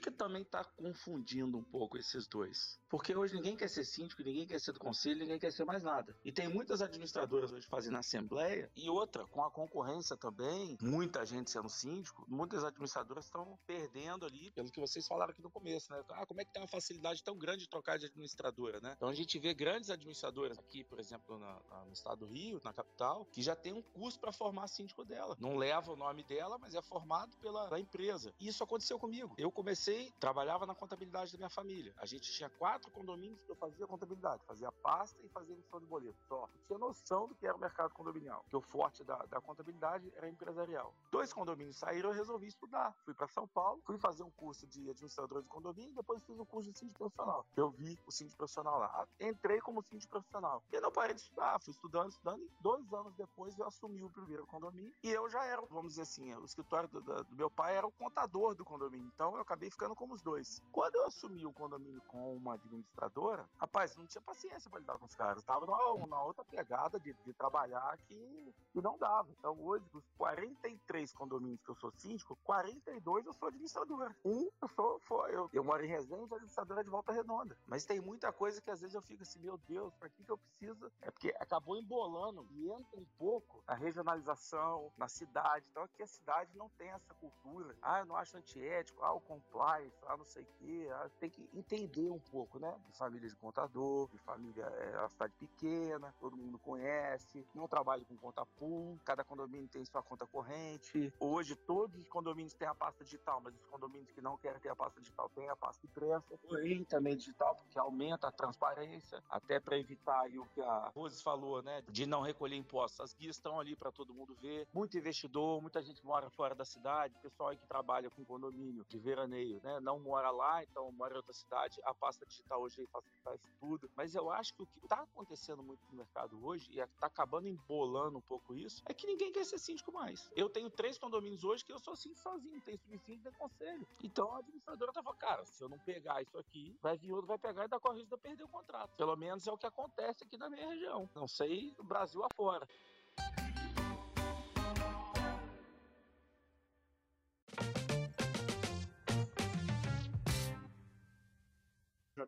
Também 0.00 0.42
está 0.42 0.64
confundindo 0.64 1.58
um 1.58 1.64
pouco 1.64 1.96
esses 1.96 2.26
dois. 2.26 2.78
Porque 2.88 3.14
hoje 3.14 3.34
ninguém 3.34 3.56
quer 3.56 3.68
ser 3.68 3.84
síndico, 3.84 4.22
ninguém 4.22 4.46
quer 4.46 4.60
ser 4.60 4.72
do 4.72 4.80
conselho, 4.80 5.20
ninguém 5.20 5.38
quer 5.38 5.52
ser 5.52 5.64
mais 5.64 5.82
nada. 5.82 6.16
E 6.24 6.32
tem 6.32 6.48
muitas 6.48 6.82
administradoras 6.82 7.52
hoje 7.52 7.66
fazendo 7.66 7.96
assembleia 7.96 8.70
e 8.76 8.88
outra, 8.88 9.26
com 9.26 9.42
a 9.42 9.50
concorrência 9.50 10.16
também, 10.16 10.76
muita 10.80 11.24
gente 11.24 11.50
sendo 11.50 11.68
síndico, 11.68 12.24
muitas 12.28 12.64
administradoras 12.64 13.24
estão 13.24 13.58
perdendo 13.66 14.26
ali, 14.26 14.50
pelo 14.50 14.70
que 14.70 14.80
vocês 14.80 15.06
falaram 15.06 15.32
aqui 15.32 15.42
no 15.42 15.50
começo, 15.50 15.92
né? 15.92 16.02
Ah, 16.10 16.26
como 16.26 16.40
é 16.40 16.44
que 16.44 16.52
tem 16.52 16.62
uma 16.62 16.68
facilidade 16.68 17.22
tão 17.22 17.36
grande 17.36 17.64
de 17.64 17.68
trocar 17.68 17.98
de 17.98 18.06
administradora, 18.06 18.80
né? 18.80 18.94
Então 18.96 19.08
a 19.08 19.14
gente 19.14 19.38
vê 19.38 19.54
grandes 19.54 19.90
administradoras 19.90 20.58
aqui, 20.58 20.84
por 20.84 20.98
exemplo, 20.98 21.38
na, 21.38 21.60
na, 21.70 21.84
no 21.84 21.92
estado 21.92 22.20
do 22.20 22.26
Rio, 22.26 22.60
na 22.64 22.72
capital, 22.72 23.24
que 23.26 23.42
já 23.42 23.56
tem 23.56 23.72
um 23.72 23.82
curso 23.82 24.18
para 24.18 24.32
formar 24.32 24.68
síndico 24.68 25.04
dela. 25.04 25.36
Não 25.40 25.56
leva 25.56 25.92
o 25.92 25.96
nome 25.96 26.22
dela, 26.24 26.58
mas 26.58 26.74
é 26.74 26.82
formado 26.82 27.36
pela, 27.38 27.64
pela 27.64 27.80
empresa. 27.80 28.34
E 28.38 28.48
isso 28.48 28.62
aconteceu 28.62 28.98
comigo. 28.98 29.34
Eu 29.36 29.50
comecei 29.50 29.81
trabalhava 30.20 30.66
na 30.66 30.74
contabilidade 30.74 31.32
da 31.32 31.38
minha 31.38 31.50
família. 31.50 31.94
A 31.98 32.06
gente 32.06 32.30
tinha 32.30 32.48
quatro 32.50 32.90
condomínios 32.90 33.42
que 33.42 33.50
eu 33.50 33.56
fazia 33.56 33.86
contabilidade, 33.86 34.44
fazia 34.46 34.70
pasta 34.70 35.18
e 35.24 35.28
fazia 35.28 35.54
emissão 35.54 35.80
de 35.80 35.86
boleto. 35.86 36.18
Só. 36.28 36.48
Tinha 36.66 36.78
noção 36.78 37.28
do 37.28 37.34
que 37.34 37.46
era 37.46 37.56
o 37.56 37.60
mercado 37.60 37.92
condominial, 37.94 38.44
que 38.48 38.56
o 38.56 38.60
forte 38.60 39.04
da, 39.04 39.16
da 39.26 39.40
contabilidade 39.40 40.12
era 40.16 40.28
empresarial. 40.28 40.94
Dois 41.10 41.32
condomínios 41.32 41.76
saíram, 41.76 42.10
eu 42.10 42.16
resolvi 42.16 42.46
estudar. 42.46 42.94
Fui 43.04 43.14
para 43.14 43.28
São 43.28 43.46
Paulo, 43.48 43.80
fui 43.84 43.98
fazer 43.98 44.22
um 44.22 44.30
curso 44.30 44.66
de 44.66 44.90
administrador 44.90 45.42
de 45.42 45.48
condomínio 45.48 45.94
depois 45.94 46.22
fiz 46.24 46.38
um 46.38 46.44
curso 46.44 46.70
de 46.70 46.78
síndico 46.78 46.98
profissional. 46.98 47.46
Eu 47.56 47.70
vi 47.70 47.98
o 48.06 48.12
síndico 48.12 48.38
profissional 48.38 48.78
lá. 48.78 49.06
Entrei 49.20 49.60
como 49.60 49.82
síndico 49.82 50.12
profissional. 50.12 50.62
E 50.72 50.80
não 50.80 50.90
parei 50.90 51.14
de 51.14 51.20
estudar, 51.20 51.58
fui 51.60 51.72
estudando, 51.72 52.10
estudando. 52.10 52.42
E 52.42 52.50
dois 52.60 52.92
anos 52.92 53.14
depois 53.14 53.58
eu 53.58 53.66
assumi 53.66 54.02
o 54.02 54.10
primeiro 54.10 54.46
condomínio. 54.46 54.92
E 55.02 55.10
eu 55.10 55.28
já 55.28 55.44
era, 55.44 55.62
vamos 55.62 55.92
dizer 55.92 56.02
assim, 56.02 56.34
o 56.34 56.44
escritório 56.44 56.88
do, 56.88 57.00
do 57.00 57.36
meu 57.36 57.50
pai 57.50 57.76
era 57.76 57.86
o 57.86 57.92
contador 57.92 58.54
do 58.54 58.64
condomínio. 58.64 59.10
Então 59.14 59.34
eu 59.34 59.42
acabei 59.42 59.70
ficando 59.72 59.96
como 59.96 60.14
os 60.14 60.22
dois. 60.22 60.62
Quando 60.70 60.96
eu 60.96 61.06
assumi 61.06 61.44
o 61.44 61.52
condomínio 61.52 62.00
com 62.08 62.36
uma 62.36 62.54
administradora, 62.54 63.48
rapaz, 63.58 63.96
não 63.96 64.06
tinha 64.06 64.22
paciência 64.22 64.70
para 64.70 64.80
lidar 64.80 64.98
com 64.98 65.06
os 65.06 65.14
caras. 65.14 65.42
Tava 65.44 65.66
numa, 65.66 66.22
outra 66.22 66.44
pegada 66.44 67.00
de, 67.00 67.12
de 67.24 67.32
trabalhar 67.32 67.96
que, 68.06 68.54
que, 68.72 68.80
não 68.80 68.98
dava. 68.98 69.28
Então, 69.38 69.58
hoje, 69.60 69.84
dos 69.92 70.04
43 70.18 71.12
condomínios 71.12 71.62
que 71.62 71.70
eu 71.70 71.74
sou 71.76 71.90
síndico, 71.92 72.36
42 72.44 73.26
eu 73.26 73.32
sou 73.32 73.48
administradora. 73.48 74.14
Um, 74.24 74.48
eu 74.60 74.68
sou, 74.68 75.00
foi, 75.00 75.34
eu, 75.34 75.48
eu 75.52 75.64
moro 75.64 75.84
em 75.84 75.88
Resende, 75.88 76.32
a 76.32 76.36
administradora 76.36 76.80
é 76.80 76.84
de 76.84 76.90
volta 76.90 77.12
redonda. 77.12 77.56
Mas 77.66 77.84
tem 77.84 78.00
muita 78.00 78.32
coisa 78.32 78.60
que 78.60 78.70
às 78.70 78.80
vezes 78.80 78.94
eu 78.94 79.02
fico 79.02 79.22
assim, 79.22 79.40
meu 79.40 79.58
Deus, 79.68 79.94
para 79.96 80.08
que, 80.08 80.22
que 80.22 80.30
eu 80.30 80.38
preciso? 80.38 80.92
É 81.00 81.10
porque 81.10 81.34
acabou 81.40 81.76
embolando 81.76 82.46
e 82.50 82.70
entra 82.70 82.98
um 82.98 83.06
pouco 83.18 83.62
na 83.66 83.74
regionalização, 83.74 84.92
na 84.96 85.08
cidade. 85.08 85.66
Então, 85.70 85.82
aqui 85.82 86.02
a 86.02 86.06
cidade 86.06 86.56
não 86.56 86.68
tem 86.70 86.88
essa 86.90 87.14
cultura. 87.14 87.76
Ah, 87.80 88.00
eu 88.00 88.06
não 88.06 88.16
acho 88.16 88.36
antiético, 88.36 89.02
ah, 89.02 89.12
o 89.12 89.20
compliance, 89.62 89.96
ah, 90.06 90.16
não 90.16 90.24
sei 90.24 90.42
o 90.42 90.46
quê. 90.58 90.88
Tem 91.20 91.30
que 91.30 91.48
entender 91.54 92.10
um 92.10 92.18
pouco, 92.18 92.58
né? 92.58 92.74
De 92.86 92.96
família 92.96 93.28
de 93.28 93.36
contador, 93.36 94.08
de 94.10 94.18
família, 94.18 94.64
é 94.64 94.98
uma 94.98 95.08
cidade 95.08 95.34
pequena, 95.38 96.14
todo 96.20 96.36
mundo 96.36 96.58
conhece, 96.58 97.46
não 97.54 97.68
trabalha 97.68 98.04
com 98.04 98.16
conta 98.16 98.44
pool, 98.44 98.98
cada 99.04 99.24
condomínio 99.24 99.68
tem 99.68 99.84
sua 99.84 100.02
conta 100.02 100.26
corrente. 100.26 101.12
Hoje, 101.20 101.54
todos 101.54 101.98
os 101.98 102.08
condomínios 102.08 102.54
têm 102.54 102.68
a 102.68 102.74
pasta 102.74 103.04
digital, 103.04 103.40
mas 103.40 103.54
os 103.54 103.66
condomínios 103.66 104.10
que 104.10 104.20
não 104.20 104.36
querem 104.36 104.60
ter 104.60 104.70
a 104.70 104.76
pasta 104.76 105.00
digital 105.00 105.28
têm 105.30 105.48
a 105.48 105.56
pasta 105.56 105.86
impressa. 105.86 106.36
Porém, 106.38 106.84
também 106.84 107.16
digital, 107.16 107.54
porque 107.54 107.78
aumenta 107.78 108.28
a 108.28 108.32
transparência, 108.32 109.22
até 109.30 109.60
para 109.60 109.78
evitar 109.78 110.26
o 110.30 110.46
que 110.46 110.60
a 110.60 110.90
Rose 110.94 111.22
falou, 111.22 111.62
né? 111.62 111.82
De 111.88 112.06
não 112.06 112.22
recolher 112.22 112.56
impostos. 112.56 113.00
As 113.00 113.14
guias 113.14 113.36
estão 113.36 113.60
ali 113.60 113.76
para 113.76 113.92
todo 113.92 114.14
mundo 114.14 114.34
ver. 114.40 114.66
Muito 114.72 114.96
investidor, 114.96 115.60
muita 115.60 115.82
gente 115.82 116.04
mora 116.04 116.28
fora 116.30 116.54
da 116.54 116.64
cidade, 116.64 117.14
pessoal 117.22 117.50
que 117.56 117.66
trabalha 117.66 118.10
com 118.10 118.24
condomínio 118.24 118.84
de 118.88 118.98
veraneio, 118.98 119.41
né? 119.62 119.80
Não 119.80 119.98
mora 119.98 120.30
lá, 120.30 120.62
então 120.62 120.90
mora 120.92 121.14
em 121.14 121.16
outra 121.16 121.32
cidade, 121.32 121.80
a 121.84 121.94
pasta 121.94 122.24
digital 122.26 122.60
hoje 122.62 122.86
facilita 122.86 123.38
tudo. 123.60 123.90
Mas 123.96 124.14
eu 124.14 124.30
acho 124.30 124.54
que 124.54 124.62
o 124.62 124.66
que 124.66 124.78
está 124.78 125.02
acontecendo 125.02 125.62
muito 125.62 125.80
no 125.90 125.96
mercado 125.96 126.44
hoje, 126.44 126.70
e 126.72 126.80
está 126.80 127.06
acabando 127.06 127.48
embolando 127.48 128.18
um 128.18 128.22
pouco 128.22 128.54
isso, 128.54 128.82
é 128.86 128.94
que 128.94 129.06
ninguém 129.06 129.32
quer 129.32 129.44
ser 129.44 129.58
síndico 129.58 129.92
mais. 129.92 130.30
Eu 130.34 130.48
tenho 130.48 130.70
três 130.70 130.98
condomínios 130.98 131.44
hoje 131.44 131.64
que 131.64 131.72
eu 131.72 131.78
sou 131.78 131.94
síndico 131.94 132.22
sozinho, 132.22 132.60
tem 132.60 132.76
subsíndico 132.76 133.24
nem 133.24 133.32
conselho. 133.32 133.86
Então 134.02 134.32
a 134.32 134.38
administradora 134.38 134.92
tá 134.92 135.02
falando, 135.02 135.18
cara, 135.18 135.44
se 135.44 135.62
eu 135.62 135.68
não 135.68 135.78
pegar 135.78 136.22
isso 136.22 136.38
aqui, 136.38 136.76
vai 136.82 136.96
vir 136.96 137.12
outro, 137.12 137.26
vai 137.26 137.38
pegar 137.38 137.64
e 137.64 137.68
dar 137.68 137.80
corrida 137.80 138.16
de 138.16 138.22
perder 138.22 138.44
o 138.44 138.48
contrato. 138.48 138.96
Pelo 138.96 139.16
menos 139.16 139.46
é 139.46 139.52
o 139.52 139.58
que 139.58 139.66
acontece 139.66 140.24
aqui 140.24 140.36
na 140.36 140.48
minha 140.48 140.66
região. 140.66 141.08
Não 141.14 141.28
sei 141.28 141.74
Brasil 141.92 142.24
afora. 142.24 142.66